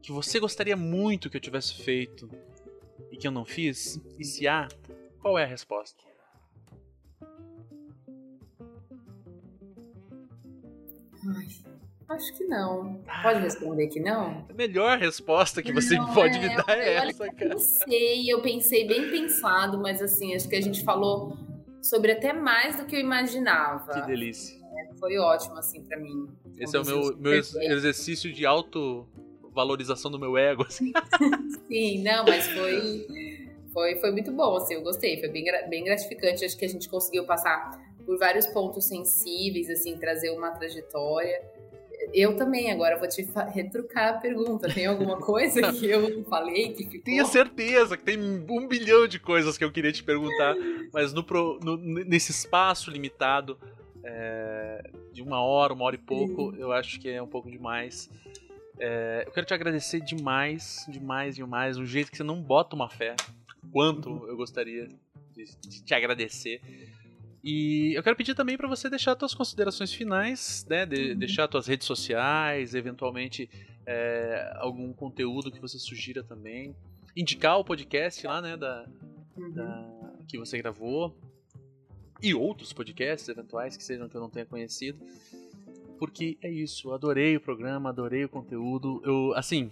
que 0.02 0.10
você 0.10 0.40
gostaria 0.40 0.76
muito 0.76 1.30
que 1.30 1.36
eu 1.36 1.40
tivesse 1.40 1.74
feito 1.74 2.28
e 3.10 3.16
que 3.16 3.26
eu 3.26 3.32
não 3.32 3.44
fiz? 3.44 4.00
E 4.18 4.24
se 4.24 4.48
há, 4.48 4.68
qual 5.20 5.38
é 5.38 5.44
a 5.44 5.46
resposta? 5.46 6.08
ai, 11.26 11.48
acho 12.08 12.34
que 12.34 12.44
não. 12.44 13.00
Pode 13.22 13.40
responder 13.40 13.88
que 13.88 14.00
não? 14.00 14.46
A 14.48 14.52
melhor 14.54 14.98
resposta 14.98 15.62
que 15.62 15.72
você 15.72 15.96
Não, 15.96 16.12
pode 16.14 16.38
é, 16.38 16.40
me 16.40 16.56
dar 16.56 16.78
é 16.78 16.94
essa, 16.94 17.24
Eu 17.24 17.32
cara. 17.32 17.50
pensei, 17.50 18.32
eu 18.32 18.42
pensei 18.42 18.86
bem 18.86 19.10
pensado, 19.10 19.78
mas 19.78 20.00
assim, 20.02 20.34
acho 20.34 20.48
que 20.48 20.56
a 20.56 20.60
gente 20.60 20.84
falou 20.84 21.36
sobre 21.82 22.12
até 22.12 22.32
mais 22.32 22.76
do 22.76 22.86
que 22.86 22.96
eu 22.96 23.00
imaginava. 23.00 23.92
Que 23.92 24.06
delícia. 24.06 24.58
Foi 24.98 25.16
ótimo, 25.18 25.56
assim, 25.56 25.82
pra 25.84 25.98
mim. 25.98 26.28
Esse 26.56 26.76
é 26.76 26.80
o 26.80 26.84
meu, 26.84 27.16
meu 27.16 27.32
exercício 27.32 28.32
de 28.32 28.44
auto 28.44 29.06
valorização 29.52 30.10
do 30.10 30.18
meu 30.18 30.36
ego. 30.36 30.64
Assim. 30.64 30.92
Sim, 31.68 32.02
não, 32.02 32.24
mas 32.24 32.46
foi, 32.48 33.06
foi, 33.72 33.96
foi 33.96 34.10
muito 34.12 34.30
bom, 34.32 34.56
assim, 34.56 34.74
eu 34.74 34.82
gostei, 34.82 35.18
foi 35.18 35.28
bem, 35.28 35.44
bem 35.68 35.84
gratificante. 35.84 36.44
Acho 36.44 36.56
que 36.56 36.64
a 36.64 36.68
gente 36.68 36.88
conseguiu 36.88 37.24
passar 37.24 37.80
por 38.06 38.18
vários 38.18 38.46
pontos 38.46 38.86
sensíveis, 38.86 39.68
assim, 39.68 39.96
trazer 39.98 40.30
uma 40.30 40.50
trajetória. 40.50 41.42
Eu 42.12 42.36
também, 42.36 42.70
agora 42.70 42.98
vou 42.98 43.08
te 43.08 43.26
retrucar 43.52 44.14
a 44.14 44.18
pergunta. 44.18 44.72
Tem 44.72 44.86
alguma 44.86 45.18
coisa 45.18 45.72
que 45.72 45.86
eu 45.86 46.08
não 46.08 46.24
falei 46.24 46.72
que 46.72 46.84
ficou? 46.84 47.04
Tenho 47.04 47.26
certeza 47.26 47.96
que 47.96 48.04
tem 48.04 48.18
um 48.18 48.66
bilhão 48.66 49.06
de 49.06 49.18
coisas 49.18 49.58
que 49.58 49.64
eu 49.64 49.72
queria 49.72 49.92
te 49.92 50.02
perguntar, 50.02 50.54
mas 50.92 51.12
no, 51.12 51.24
no 51.62 51.76
nesse 51.76 52.30
espaço 52.30 52.90
limitado 52.90 53.58
é, 54.04 54.90
de 55.12 55.22
uma 55.22 55.42
hora, 55.42 55.72
uma 55.72 55.84
hora 55.84 55.96
e 55.96 55.98
pouco, 55.98 56.54
eu 56.56 56.72
acho 56.72 56.98
que 57.00 57.08
é 57.08 57.20
um 57.22 57.26
pouco 57.26 57.50
demais. 57.50 58.10
É, 58.78 59.24
eu 59.26 59.32
quero 59.32 59.46
te 59.46 59.54
agradecer 59.54 60.00
demais, 60.00 60.86
demais, 60.88 61.34
demais. 61.34 61.78
O 61.78 61.84
jeito 61.84 62.10
que 62.10 62.16
você 62.16 62.22
não 62.22 62.40
bota 62.40 62.76
uma 62.76 62.88
fé. 62.88 63.14
Quanto 63.72 64.08
uhum. 64.08 64.28
eu 64.28 64.36
gostaria 64.36 64.88
de 65.34 65.82
te 65.84 65.94
agradecer. 65.94 66.60
E 67.50 67.94
eu 67.94 68.02
quero 68.02 68.14
pedir 68.14 68.34
também 68.34 68.58
para 68.58 68.68
você 68.68 68.90
deixar 68.90 69.16
suas 69.18 69.32
considerações 69.32 69.90
finais, 69.90 70.66
né? 70.68 70.84
De, 70.84 71.12
uhum. 71.12 71.18
Deixar 71.18 71.50
suas 71.50 71.66
redes 71.66 71.86
sociais, 71.86 72.74
eventualmente 72.74 73.48
é, 73.86 74.52
algum 74.56 74.92
conteúdo 74.92 75.50
que 75.50 75.58
você 75.58 75.78
sugira 75.78 76.22
também. 76.22 76.76
Indicar 77.16 77.58
o 77.58 77.64
podcast 77.64 78.26
lá, 78.26 78.42
né? 78.42 78.54
Da, 78.54 78.86
uhum. 79.34 79.50
da, 79.54 80.12
que 80.28 80.36
você 80.36 80.58
gravou. 80.58 81.16
E 82.22 82.34
outros 82.34 82.74
podcasts 82.74 83.26
eventuais 83.30 83.78
que 83.78 83.82
sejam 83.82 84.10
que 84.10 84.14
eu 84.14 84.20
não 84.20 84.28
tenha 84.28 84.44
conhecido. 84.44 85.02
Porque 85.98 86.36
é 86.42 86.50
isso, 86.50 86.92
adorei 86.92 87.34
o 87.38 87.40
programa, 87.40 87.88
adorei 87.88 88.26
o 88.26 88.28
conteúdo. 88.28 89.00
Eu, 89.06 89.32
assim, 89.34 89.70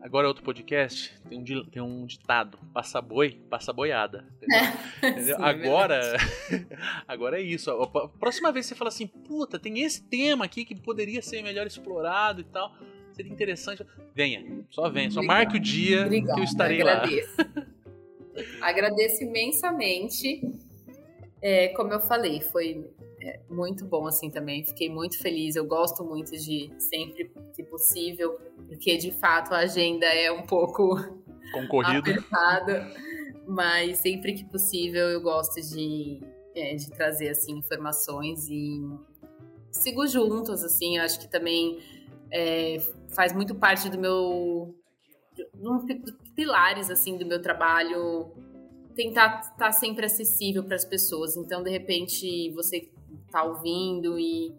Agora 0.00 0.26
é 0.26 0.28
outro 0.28 0.44
podcast, 0.44 1.12
tem 1.28 1.38
um, 1.38 1.64
tem 1.64 1.82
um 1.82 2.06
ditado: 2.06 2.58
passa 2.72 3.00
boi, 3.00 3.40
passa 3.50 3.72
boiada. 3.72 4.24
Entendeu? 4.36 5.34
Sim, 5.36 5.42
é 5.42 5.44
agora, 5.44 5.96
é 5.96 6.16
agora 7.06 7.40
é 7.40 7.42
isso. 7.42 7.70
A 7.70 8.08
próxima 8.08 8.52
vez 8.52 8.66
você 8.66 8.74
fala 8.74 8.88
assim: 8.88 9.06
puta, 9.06 9.58
tem 9.58 9.80
esse 9.80 10.02
tema 10.02 10.44
aqui 10.44 10.64
que 10.64 10.74
poderia 10.80 11.20
ser 11.20 11.42
melhor 11.42 11.66
explorado 11.66 12.40
e 12.40 12.44
tal. 12.44 12.72
Seria 13.12 13.32
interessante. 13.32 13.84
Venha, 14.14 14.64
só 14.70 14.88
venha, 14.88 15.10
só 15.10 15.22
marque 15.22 15.56
o 15.56 15.60
dia 15.60 16.04
Obrigada, 16.04 16.34
que 16.34 16.40
eu 16.40 16.44
estarei 16.44 16.80
agradeço. 16.80 17.36
lá. 17.38 17.66
agradeço 18.68 19.24
imensamente. 19.24 20.40
É, 21.42 21.68
como 21.68 21.92
eu 21.92 22.00
falei, 22.00 22.40
foi 22.40 22.84
é, 23.20 23.40
muito 23.48 23.84
bom 23.84 24.06
assim 24.06 24.30
também. 24.30 24.64
Fiquei 24.64 24.88
muito 24.88 25.18
feliz. 25.18 25.56
Eu 25.56 25.66
gosto 25.66 26.04
muito 26.04 26.32
de 26.32 26.70
sempre 26.78 27.30
que 27.54 27.62
possível, 27.62 28.38
porque 28.66 28.96
de 28.96 29.10
fato 29.10 29.52
a 29.52 29.58
agenda 29.58 30.06
é 30.06 30.30
um 30.30 30.42
pouco 30.42 30.96
concorrida, 31.52 32.10
apertada, 32.10 32.90
mas 33.46 33.98
sempre 33.98 34.34
que 34.34 34.44
possível 34.44 35.08
eu 35.08 35.20
gosto 35.20 35.60
de, 35.60 36.20
é, 36.54 36.74
de 36.74 36.90
trazer 36.90 37.30
assim 37.30 37.58
informações 37.58 38.48
e 38.48 38.80
sigo 39.70 40.06
juntos 40.06 40.62
assim. 40.62 40.98
Eu 40.98 41.04
acho 41.04 41.18
que 41.20 41.28
também 41.28 41.78
é, 42.30 42.76
faz 43.10 43.32
muito 43.32 43.54
parte 43.54 43.88
do 43.88 43.98
meu 43.98 44.74
um 45.60 45.86
pilares 46.34 46.90
assim 46.90 47.16
do 47.16 47.24
meu 47.24 47.40
trabalho 47.40 48.32
tentar 48.98 49.40
estar 49.40 49.56
tá 49.56 49.72
sempre 49.72 50.04
acessível 50.06 50.64
para 50.64 50.74
as 50.74 50.84
pessoas. 50.84 51.36
Então, 51.36 51.62
de 51.62 51.70
repente, 51.70 52.50
você 52.50 52.90
tá 53.30 53.44
ouvindo 53.44 54.18
e 54.18 54.54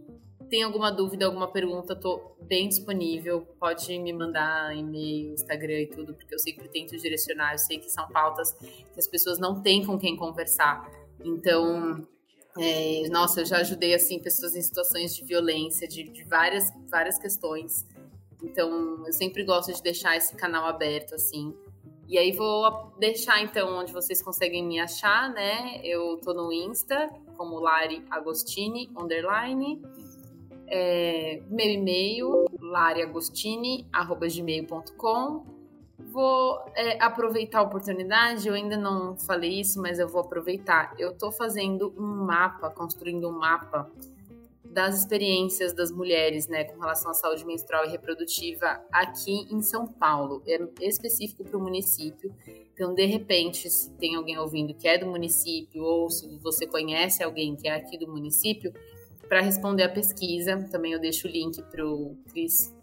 tem 0.50 0.64
alguma 0.64 0.92
dúvida, 0.92 1.26
alguma 1.26 1.48
pergunta, 1.52 1.96
tô 1.96 2.36
bem 2.42 2.68
disponível. 2.68 3.46
Pode 3.60 3.98
me 4.00 4.12
mandar 4.12 4.76
e-mail, 4.76 5.34
Instagram 5.34 5.82
e 5.82 5.88
tudo, 5.88 6.14
porque 6.14 6.34
eu 6.34 6.40
sempre 6.40 6.68
tento 6.68 6.98
direcionar. 6.98 7.54
Eu 7.54 7.60
sei 7.60 7.78
que 7.78 7.90
são 7.90 8.08
pautas 8.08 8.54
que 8.54 9.00
as 9.00 9.08
pessoas 9.08 9.38
não 9.38 9.62
têm 9.62 9.86
com 9.86 9.98
quem 9.98 10.16
conversar. 10.16 10.90
Então, 11.24 12.08
é, 12.58 13.08
nossa, 13.10 13.42
eu 13.42 13.46
já 13.46 13.58
ajudei 13.58 13.94
assim 13.94 14.20
pessoas 14.20 14.56
em 14.56 14.62
situações 14.62 15.16
de 15.16 15.24
violência, 15.24 15.88
de, 15.88 16.04
de 16.04 16.24
várias, 16.24 16.72
várias 16.90 17.20
questões. 17.20 17.86
Então, 18.42 19.06
eu 19.06 19.14
sempre 19.14 19.44
gosto 19.44 19.72
de 19.72 19.84
deixar 19.84 20.18
esse 20.18 20.36
canal 20.36 20.66
aberto 20.66 21.14
assim. 21.14 21.54
E 22.08 22.18
aí 22.18 22.32
vou 22.32 22.92
deixar 22.98 23.44
então 23.44 23.78
onde 23.78 23.94
vocês 23.94 24.20
conseguem 24.20 24.66
me 24.66 24.80
achar, 24.80 25.32
né? 25.32 25.80
Eu 25.84 26.18
tô 26.18 26.34
no 26.34 26.52
Insta 26.52 27.08
como 27.40 27.58
Lari 27.58 28.06
Agostini 28.12 28.92
underline. 29.00 29.82
É, 30.68 31.42
meu 31.50 31.66
e-mail 31.66 32.44
lariagostini@gmail.com. 32.60 35.46
Vou 36.12 36.60
é, 36.76 37.02
aproveitar 37.02 37.60
a 37.60 37.62
oportunidade, 37.62 38.46
eu 38.48 38.54
ainda 38.54 38.76
não 38.76 39.18
falei 39.18 39.62
isso, 39.62 39.82
mas 39.82 40.00
eu 40.00 40.10
vou 40.10 40.20
aproveitar. 40.22 40.94
Eu 41.00 41.18
tô 41.18 41.32
fazendo 41.32 41.94
um 41.98 42.26
mapa, 42.26 42.70
construindo 42.70 43.30
um 43.30 43.40
mapa 43.40 43.90
das 44.70 45.00
experiências 45.00 45.74
das 45.74 45.92
mulheres, 45.92 46.48
né, 46.48 46.64
com 46.64 46.80
relação 46.80 47.12
à 47.12 47.14
saúde 47.14 47.46
menstrual 47.46 47.86
e 47.86 47.90
reprodutiva 47.90 48.80
aqui 48.92 49.48
em 49.52 49.62
São 49.62 49.88
Paulo, 49.88 50.44
é 50.46 50.60
específico 50.82 51.44
para 51.44 51.58
o 51.58 51.62
município. 51.62 52.34
Então, 52.74 52.94
de 52.94 53.06
repente, 53.06 53.70
se 53.70 53.92
tem 53.94 54.16
alguém 54.16 54.38
ouvindo 54.38 54.74
que 54.74 54.88
é 54.88 54.98
do 54.98 55.08
município 55.08 55.84
ou 55.84 56.10
se 56.10 56.38
você 56.38 56.66
conhece 56.68 57.24
alguém 57.24 57.56
que 57.56 57.68
é 57.68 57.76
aqui 57.76 57.98
do 57.98 58.08
município, 58.08 58.72
para 59.28 59.42
responder 59.42 59.84
a 59.84 59.90
pesquisa, 59.90 60.58
também 60.72 60.94
eu 60.94 61.00
deixo 61.00 61.28
o 61.28 61.32
link 61.32 61.62
para 61.64 61.86
o 61.86 62.18
Cris 62.32 62.76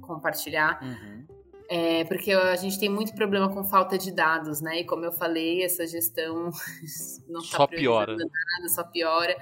compartilhar. 0.00 0.80
Uhum. 0.82 1.31
É, 1.74 2.04
porque 2.04 2.30
a 2.30 2.54
gente 2.54 2.78
tem 2.78 2.90
muito 2.90 3.14
problema 3.14 3.48
com 3.48 3.64
falta 3.64 3.96
de 3.96 4.12
dados, 4.12 4.60
né? 4.60 4.80
E 4.80 4.84
como 4.84 5.06
eu 5.06 5.10
falei, 5.10 5.62
essa 5.62 5.86
gestão 5.86 6.50
não 7.26 7.40
tá 7.40 7.56
só 7.56 7.66
piora. 7.66 8.14
nada, 8.14 8.68
só 8.68 8.84
piora. 8.84 9.34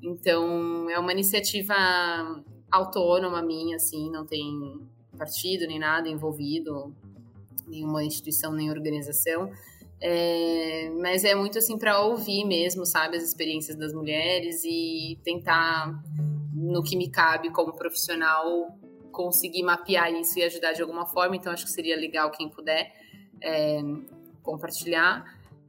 Então, 0.00 0.88
é 0.88 0.98
uma 0.98 1.12
iniciativa 1.12 1.74
autônoma 2.70 3.42
minha, 3.42 3.76
assim, 3.76 4.10
não 4.10 4.24
tem 4.24 4.80
partido 5.18 5.66
nem 5.66 5.78
nada 5.78 6.08
envolvido, 6.08 6.90
nenhuma 7.66 8.02
instituição 8.02 8.50
nem 8.50 8.70
organização. 8.70 9.52
É, 10.00 10.88
mas 11.02 11.22
é 11.22 11.34
muito 11.34 11.58
assim 11.58 11.76
para 11.76 12.00
ouvir 12.00 12.46
mesmo, 12.46 12.86
sabe, 12.86 13.18
as 13.18 13.24
experiências 13.24 13.76
das 13.76 13.92
mulheres 13.92 14.64
e 14.64 15.18
tentar, 15.22 16.02
no 16.50 16.82
que 16.82 16.96
me 16.96 17.10
cabe 17.10 17.50
como 17.50 17.76
profissional, 17.76 18.74
conseguir 19.14 19.62
mapear 19.62 20.12
isso 20.12 20.38
e 20.38 20.42
ajudar 20.42 20.72
de 20.72 20.82
alguma 20.82 21.06
forma. 21.06 21.36
Então, 21.36 21.52
acho 21.52 21.64
que 21.64 21.70
seria 21.70 21.96
legal 21.96 22.30
quem 22.30 22.48
puder 22.48 22.92
é, 23.40 23.80
compartilhar. 24.42 25.24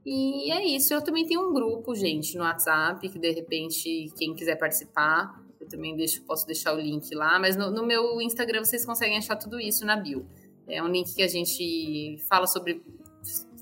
E 0.06 0.52
é 0.52 0.66
isso. 0.66 0.94
Eu 0.94 1.02
também 1.02 1.26
tenho 1.26 1.50
um 1.50 1.54
grupo, 1.54 1.96
gente, 1.96 2.38
no 2.38 2.44
WhatsApp, 2.44 3.08
que 3.08 3.18
de 3.18 3.32
repente, 3.32 4.12
quem 4.18 4.36
quiser 4.36 4.56
participar, 4.56 5.42
eu 5.60 5.68
também 5.68 5.96
deixo, 5.96 6.22
posso 6.24 6.46
deixar 6.46 6.74
o 6.74 6.80
link 6.80 7.14
lá. 7.16 7.40
Mas 7.40 7.56
no, 7.56 7.72
no 7.72 7.86
meu 7.86 8.22
Instagram 8.22 8.64
vocês 8.64 8.86
conseguem 8.86 9.18
achar 9.18 9.36
tudo 9.36 9.60
isso 9.60 9.86
na 9.86 9.96
bio. 9.96 10.26
É 10.68 10.82
um 10.82 10.88
link 10.88 11.14
que 11.14 11.24
a 11.24 11.28
gente 11.28 12.18
fala 12.28 12.48
sobre 12.48 12.84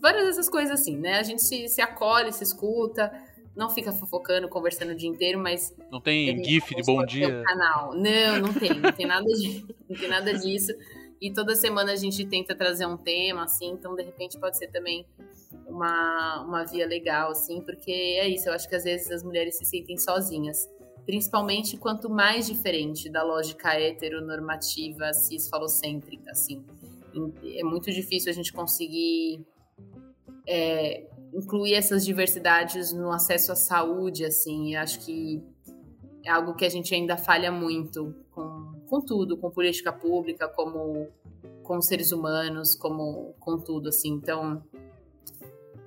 várias 0.02 0.26
dessas 0.26 0.50
coisas 0.50 0.80
assim, 0.80 0.98
né? 0.98 1.20
A 1.20 1.24
gente 1.24 1.42
se, 1.42 1.68
se 1.68 1.82
acolhe, 1.82 2.32
se 2.34 2.44
escuta 2.44 3.12
não 3.56 3.70
fica 3.70 3.92
fofocando, 3.92 4.50
conversando 4.50 4.92
o 4.92 4.96
dia 4.96 5.10
inteiro, 5.10 5.40
mas. 5.40 5.76
Não 5.92 6.02
tem 6.02 6.44
GIF 6.44 6.76
de 6.76 6.84
bom 6.84 7.06
dia. 7.06 7.44
Canal. 7.44 7.94
Não, 7.94 8.40
não 8.40 8.54
tem, 8.54 8.74
não 8.80 8.92
tem 8.92 9.06
nada 9.06 9.26
disso. 9.26 9.68
Não 9.88 10.00
tem 10.00 10.10
nada 10.10 10.34
disso. 10.34 10.74
E 11.22 11.32
toda 11.32 11.56
semana 11.56 11.92
a 11.92 11.96
gente 11.96 12.26
tenta 12.26 12.56
trazer 12.56 12.86
um 12.86 12.98
tema, 12.98 13.44
assim, 13.44 13.70
então 13.70 13.96
de 13.96 14.04
repente 14.04 14.40
pode 14.40 14.58
ser 14.58 14.68
também 14.72 15.06
uma, 15.68 16.44
uma 16.46 16.66
via 16.66 16.86
legal, 16.86 17.32
assim, 17.32 17.62
porque 17.62 17.92
é 17.92 18.28
isso, 18.28 18.50
eu 18.50 18.54
acho 18.54 18.68
que 18.68 18.76
às 18.76 18.84
vezes 18.84 19.10
as 19.12 19.24
mulheres 19.24 19.58
se 19.58 19.64
sentem 19.64 19.98
sozinhas. 19.98 20.68
Principalmente 21.06 21.78
quanto 21.78 22.10
mais 22.10 22.48
diferente 22.48 23.10
da 23.10 23.24
lógica 23.24 23.74
heteronormativa 23.74 25.14
cis-falocêntrica, 25.14 26.32
assim. 26.32 26.64
É 27.56 27.64
muito 27.64 27.92
difícil 27.92 28.32
a 28.32 28.34
gente 28.34 28.52
conseguir 28.52 29.46
é, 30.48 31.06
incluir 31.34 31.74
essas 31.74 32.06
diversidades 32.06 32.94
no 32.94 33.12
acesso 33.12 33.52
à 33.52 33.56
saúde, 33.56 34.26
assim, 34.26 34.76
acho 34.76 35.00
que 35.00 35.44
é 36.24 36.32
algo 36.32 36.56
que 36.56 36.66
a 36.66 36.70
gente 36.70 36.94
ainda 36.94 37.18
falha 37.18 37.52
muito 37.52 38.16
com, 38.32 38.74
com 38.88 39.02
tudo, 39.02 39.38
com 39.38 39.50
política 39.50 39.92
pública, 39.92 40.48
como 40.48 41.08
com 41.64 41.82
seres 41.82 42.12
humanos, 42.12 42.76
como 42.76 43.34
com 43.40 43.58
tudo, 43.58 43.90
assim. 43.90 44.12
Então, 44.12 44.64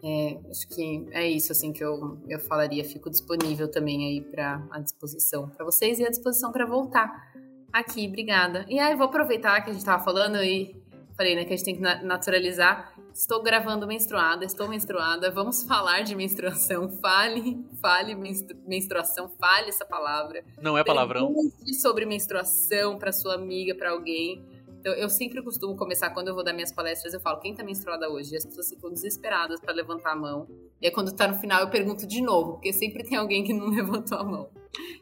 é, 0.03 0.39
acho 0.51 0.69
que 0.69 1.07
é 1.13 1.29
isso, 1.29 1.53
assim, 1.53 1.73
que 1.73 1.83
eu, 1.83 2.19
eu 2.29 2.39
falaria. 2.41 2.85
Fico 2.85 3.11
disponível 3.11 3.71
também 3.71 4.07
aí 4.07 4.21
para 4.21 4.63
a 4.71 4.81
disposição 4.81 5.49
para 5.49 5.65
vocês 5.65 5.99
e 5.99 6.05
à 6.05 6.11
disposição 6.11 6.53
para 6.53 6.67
voltar 6.67 7.33
aqui. 7.73 8.07
Obrigada. 8.07 8.67
E 8.69 8.79
aí, 8.79 8.95
vou 8.95 9.07
aproveitar 9.07 9.61
que 9.63 9.71
a 9.71 9.73
gente 9.73 9.81
estava 9.81 10.03
falando 10.03 10.43
e 10.43 10.77
falei, 11.17 11.35
né, 11.35 11.45
que 11.45 11.53
a 11.53 11.57
gente 11.57 11.65
tem 11.65 11.77
que 11.77 11.81
naturalizar 11.81 12.95
Estou 13.17 13.43
gravando 13.43 13.87
menstruada, 13.87 14.45
estou 14.45 14.69
menstruada, 14.69 15.31
vamos 15.31 15.63
falar 15.63 16.03
de 16.03 16.15
menstruação. 16.15 16.91
Fale, 17.01 17.65
fale 17.81 18.15
menstru 18.15 18.55
menstruação, 18.67 19.27
fale 19.41 19.71
essa 19.71 19.87
palavra. 19.87 20.45
Não 20.61 20.77
é 20.77 20.85
palavrão. 20.85 21.33
Pergunte 21.33 21.75
sobre 21.81 22.05
menstruação 22.05 22.99
para 22.99 23.13
sua 23.13 23.35
amiga, 23.35 23.75
para 23.75 23.91
alguém. 23.91 24.45
Então, 24.79 24.93
eu 24.93 25.09
sempre 25.09 25.43
costumo 25.43 25.75
começar, 25.77 26.11
quando 26.11 26.29
eu 26.29 26.35
vou 26.35 26.45
dar 26.45 26.53
minhas 26.53 26.73
palestras, 26.73 27.15
eu 27.15 27.21
falo, 27.21 27.41
quem 27.41 27.55
tá 27.55 27.65
menstruada 27.65 28.07
hoje? 28.11 28.35
E 28.35 28.37
as 28.37 28.45
pessoas 28.45 28.69
ficam 28.69 28.91
desesperadas 28.91 29.59
para 29.61 29.73
levantar 29.73 30.13
a 30.13 30.17
mão. 30.17 30.47
E 30.81 30.87
aí, 30.87 30.93
quando 30.93 31.11
tá 31.11 31.27
no 31.27 31.39
final, 31.39 31.63
eu 31.63 31.71
pergunto 31.71 32.07
de 32.07 32.21
novo, 32.21 32.53
porque 32.53 32.71
sempre 32.71 33.03
tem 33.03 33.17
alguém 33.17 33.43
que 33.43 33.55
não 33.55 33.69
levantou 33.73 34.19
a 34.19 34.25
mão. 34.25 34.51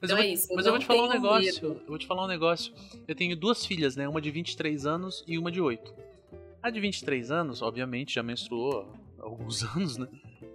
Mas, 0.01 0.10
então 0.10 0.16
eu, 0.18 0.22
é 0.22 0.26
vou, 0.26 0.32
isso. 0.34 0.55
mas 0.55 0.66
eu 0.66 0.72
vou 0.72 0.78
te 0.80 0.86
falar 0.86 1.05
um 1.05 1.09
negócio. 1.12 1.68
medo. 1.68 1.80
Eu 1.80 1.86
vou 1.88 1.98
te 1.98 2.06
falar 2.06 2.24
um 2.24 2.28
negócio. 2.28 2.72
Eu 3.06 3.14
tenho 3.14 3.36
duas 3.36 3.64
filhas, 3.64 3.96
né? 3.96 4.09
Uma 4.09 4.20
de 4.20 4.30
23 4.30 4.86
anos 4.86 5.24
e 5.26 5.38
uma 5.38 5.51
de 5.51 5.60
8. 5.60 5.94
A 6.62 6.70
de 6.70 6.80
23 6.80 7.30
anos, 7.30 7.62
obviamente, 7.62 8.14
já 8.14 8.22
menstruou 8.22 8.92
há 9.18 9.24
alguns 9.24 9.62
anos, 9.76 9.96
né? 9.96 10.09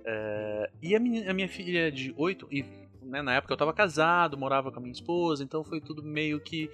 É, 0.05 0.69
e 0.81 0.95
a 0.95 0.99
minha, 0.99 1.29
a 1.29 1.33
minha 1.33 1.47
filha 1.49 1.91
de 1.91 2.13
8, 2.17 2.47
e 2.51 2.65
né, 3.03 3.21
na 3.21 3.35
época 3.35 3.53
eu 3.53 3.57
tava 3.57 3.73
casado, 3.73 4.37
morava 4.37 4.71
com 4.71 4.79
a 4.79 4.81
minha 4.81 4.91
esposa, 4.93 5.43
então 5.43 5.63
foi 5.63 5.79
tudo 5.81 6.01
meio 6.03 6.39
que 6.39 6.69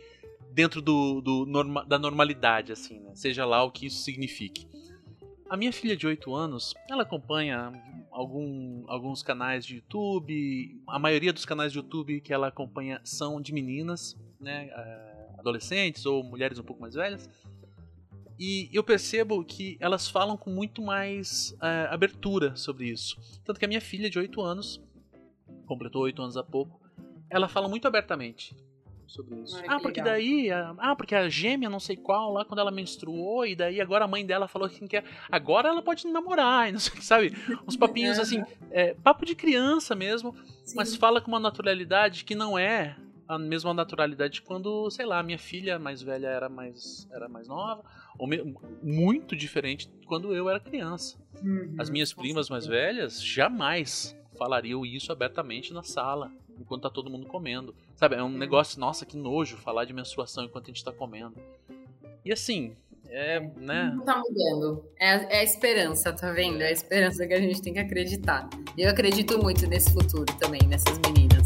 dentro 0.52 0.82
do, 0.82 1.22
do 1.22 1.46
norma- 1.46 1.84
da 1.86 2.00
normalidade, 2.00 2.72
assim, 2.72 3.00
né? 3.00 3.12
Seja 3.14 3.46
lá 3.46 3.64
o 3.64 3.72
que 3.72 3.88
isso 3.88 4.02
signifique. 4.04 4.68
A 5.50 5.58
minha 5.58 5.72
filha 5.74 5.96
de 5.96 6.08
8 6.08 6.34
anos, 6.34 6.74
ela 6.90 7.04
acompanha 7.04 7.72
algum- 8.16 8.84
alguns 8.88 9.22
canais 9.22 9.66
de 9.66 9.76
YouTube. 9.76 10.82
A 10.88 10.98
maioria 10.98 11.34
dos 11.34 11.46
canais 11.46 11.72
de 11.72 11.78
YouTube 11.80 12.22
que 12.22 12.34
ela 12.34 12.48
acompanha 12.48 13.00
são 13.04 13.42
de 13.42 13.54
meninas, 13.54 14.18
né? 14.40 14.70
eh, 14.72 15.30
adolescentes 15.38 16.06
ou 16.06 16.24
mulheres 16.24 16.58
um 16.58 16.64
pouco 16.64 16.82
mais 16.82 16.96
velhas. 16.96 17.30
E 18.40 18.70
eu 18.74 18.84
percebo 18.84 19.44
que 19.46 19.78
elas 19.80 20.10
falam 20.10 20.36
com 20.36 20.50
muito 20.50 20.82
mais 20.82 21.56
eh, 21.62 21.88
abertura 21.90 22.56
sobre 22.56 22.90
isso. 22.90 23.18
Tanto 23.44 23.60
que 23.60 23.66
a 23.66 23.68
minha 23.68 23.82
filha 23.82 24.10
de 24.10 24.18
8 24.20 24.42
anos, 24.42 24.82
completou 25.66 26.04
8 26.04 26.22
anos 26.22 26.38
há 26.38 26.44
pouco, 26.44 26.80
ela 27.30 27.48
fala 27.48 27.68
muito 27.68 27.88
abertamente 27.88 28.56
sobre 29.08 29.36
isso. 29.42 29.56
Ai, 29.58 29.66
ah, 29.68 29.80
porque 29.80 30.00
legal. 30.02 30.16
daí. 30.16 30.52
a- 30.52 30.76
Ah, 30.78 30.96
porque 30.96 31.16
a 31.16 31.30
gêmea 31.30 31.70
não 31.70 31.80
sei 31.80 31.96
qual 31.96 32.32
lá 32.34 32.44
quando 32.46 32.60
ela 32.60 32.72
menstruou, 32.72 33.46
e 33.46 33.56
daí 33.56 33.80
agora 33.82 34.06
a 34.06 34.08
mãe 34.08 34.26
dela 34.26 34.48
falou 34.48 34.68
que 34.70 34.88
quer. 34.88 35.04
Agora 35.32 35.70
ela 35.70 35.82
pode 35.82 36.08
namorar, 36.08 36.70
e 36.70 36.72
não 36.72 36.80
sei 36.80 36.94
o 36.94 36.96
que, 36.96 37.06
sabe? 37.06 37.34
Uns 37.68 37.76
papinhos 37.78 38.18
assim, 38.20 38.44
é, 38.72 38.94
papo 38.96 39.26
de 39.26 39.36
criança 39.36 39.96
mesmo, 39.96 40.36
Sim. 40.64 40.76
mas 40.76 40.96
fala 40.96 41.22
com 41.22 41.28
uma 41.30 41.40
naturalidade 41.40 42.24
que 42.26 42.36
não 42.36 42.58
é 42.58 42.96
a 43.28 43.40
mesma 43.40 43.74
naturalidade 43.74 44.36
de 44.36 44.42
quando, 44.44 44.88
sei 44.92 45.06
lá, 45.06 45.24
minha 45.24 45.40
filha 45.40 45.80
mais 45.80 46.00
velha 46.02 46.28
era 46.28 46.48
mais, 46.48 47.08
era 47.12 47.28
mais 47.28 47.48
nova, 47.48 47.84
ou 48.20 48.28
me- 48.28 48.56
muito 48.84 49.36
diferente 49.36 49.90
quando 50.06 50.34
eu 50.36 50.48
era 50.48 50.60
criança. 50.60 51.18
Uhum, 51.44 51.74
As 51.80 51.90
minhas 51.90 52.14
primas 52.14 52.50
mais 52.50 52.68
velhas 52.68 53.24
jamais 53.24 54.16
falariam 54.38 54.86
isso 54.86 55.12
abertamente 55.12 55.74
na 55.74 55.82
sala, 55.82 56.32
enquanto 56.60 56.84
tá 56.84 56.90
todo 56.90 57.10
mundo 57.10 57.26
comendo. 57.28 57.74
Sabe, 57.96 58.16
é 58.16 58.24
um 58.24 58.28
Uhum. 58.28 58.38
negócio, 58.38 58.80
nossa, 58.80 59.06
que 59.06 59.16
nojo 59.18 59.58
falar 59.58 59.86
de 59.86 59.94
menstruação 59.94 60.44
enquanto 60.46 60.66
a 60.66 60.68
gente 60.68 60.84
tá 60.84 60.92
comendo. 60.92 61.36
E 62.24 62.32
assim, 62.32 62.76
é, 63.08 63.40
né? 63.58 63.94
Não 63.96 64.04
tá 64.04 64.18
mudando. 64.28 64.84
É, 65.00 65.38
é 65.38 65.40
a 65.40 65.44
esperança, 65.44 66.12
tá 66.12 66.32
vendo? 66.32 66.62
É 66.62 66.68
a 66.68 66.72
esperança 66.72 67.26
que 67.28 67.34
a 67.34 67.40
gente 67.40 67.62
tem 67.62 67.74
que 67.74 67.80
acreditar. 67.80 68.50
Eu 68.78 68.90
acredito 68.90 69.38
muito 69.42 69.68
nesse 69.68 69.92
futuro 69.94 70.26
também, 70.40 70.62
nessas 70.68 70.98
meninas. 71.00 71.45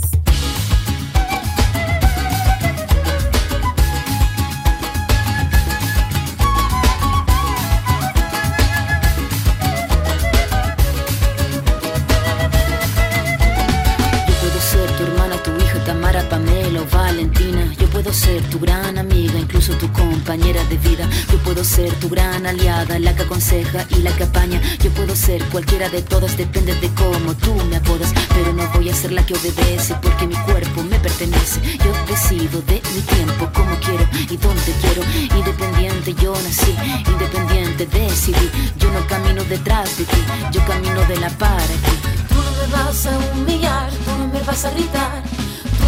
Puedo 18.10 18.22
ser 18.22 18.42
tu 18.50 18.58
gran 18.58 18.98
amiga, 18.98 19.38
incluso 19.38 19.74
tu 19.74 19.88
compañera 19.94 20.64
de 20.64 20.78
vida. 20.78 21.08
Yo 21.32 21.38
puedo 21.44 21.64
ser 21.64 21.94
tu 22.00 22.10
gran 22.10 22.44
aliada, 22.48 22.98
la 22.98 23.16
que 23.16 23.22
aconseja 23.22 23.86
y 23.92 23.98
la 23.98 24.12
que 24.16 24.24
apaña. 24.24 24.60
Yo 24.84 24.90
puedo 24.92 25.16
ser 25.16 25.44
cualquiera 25.50 25.90
de 25.90 26.02
todas, 26.02 26.36
depende 26.36 26.74
de 26.74 26.90
cómo 26.96 27.36
tú 27.36 27.54
me 27.70 27.76
apodas. 27.76 28.12
Pero 28.34 28.52
no 28.54 28.68
voy 28.74 28.90
a 28.90 28.96
ser 28.96 29.12
la 29.12 29.24
que 29.24 29.36
obedece 29.36 29.94
porque 30.02 30.26
mi 30.26 30.34
cuerpo 30.38 30.82
me 30.82 30.98
pertenece. 31.00 31.62
Yo 31.86 31.94
decido 32.08 32.62
de 32.62 32.82
mi 32.96 33.02
tiempo, 33.02 33.48
como 33.54 33.78
quiero 33.80 34.08
y 34.28 34.38
donde 34.38 34.72
quiero. 34.82 35.04
Independiente 35.38 36.16
yo 36.16 36.34
nací, 36.34 36.76
independiente 37.06 37.86
decidí. 37.86 38.50
Yo 38.80 38.92
no 38.92 39.06
camino 39.06 39.44
detrás 39.44 39.96
de 40.00 40.06
ti, 40.06 40.22
yo 40.52 40.66
camino 40.66 41.00
de 41.06 41.18
la 41.18 41.30
para 41.38 41.76
ti. 41.86 41.96
Tú 42.28 42.36
no 42.42 42.52
me 42.60 42.74
vas 42.74 43.06
a 43.06 43.20
humillar, 43.36 43.92
tú 44.04 44.12
no 44.18 44.28
me 44.34 44.42
vas 44.42 44.66
a 44.66 44.72
gritar, 44.72 45.22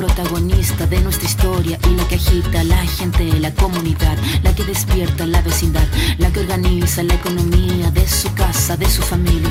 Protagonista 0.00 0.86
de 0.86 0.98
nuestra 1.02 1.28
historia 1.28 1.78
y 1.84 1.94
la 1.94 2.08
que 2.08 2.14
agita 2.14 2.64
la 2.64 2.78
gente, 2.86 3.38
la 3.38 3.52
comunidad, 3.52 4.16
la 4.42 4.54
que 4.54 4.64
despierta 4.64 5.26
la 5.26 5.42
vecindad, 5.42 5.86
la 6.16 6.32
que 6.32 6.40
organiza 6.40 7.02
la 7.02 7.12
economía 7.12 7.90
de 7.90 8.08
su 8.08 8.32
casa, 8.32 8.78
de 8.78 8.86
su 8.88 9.02
familia. 9.02 9.50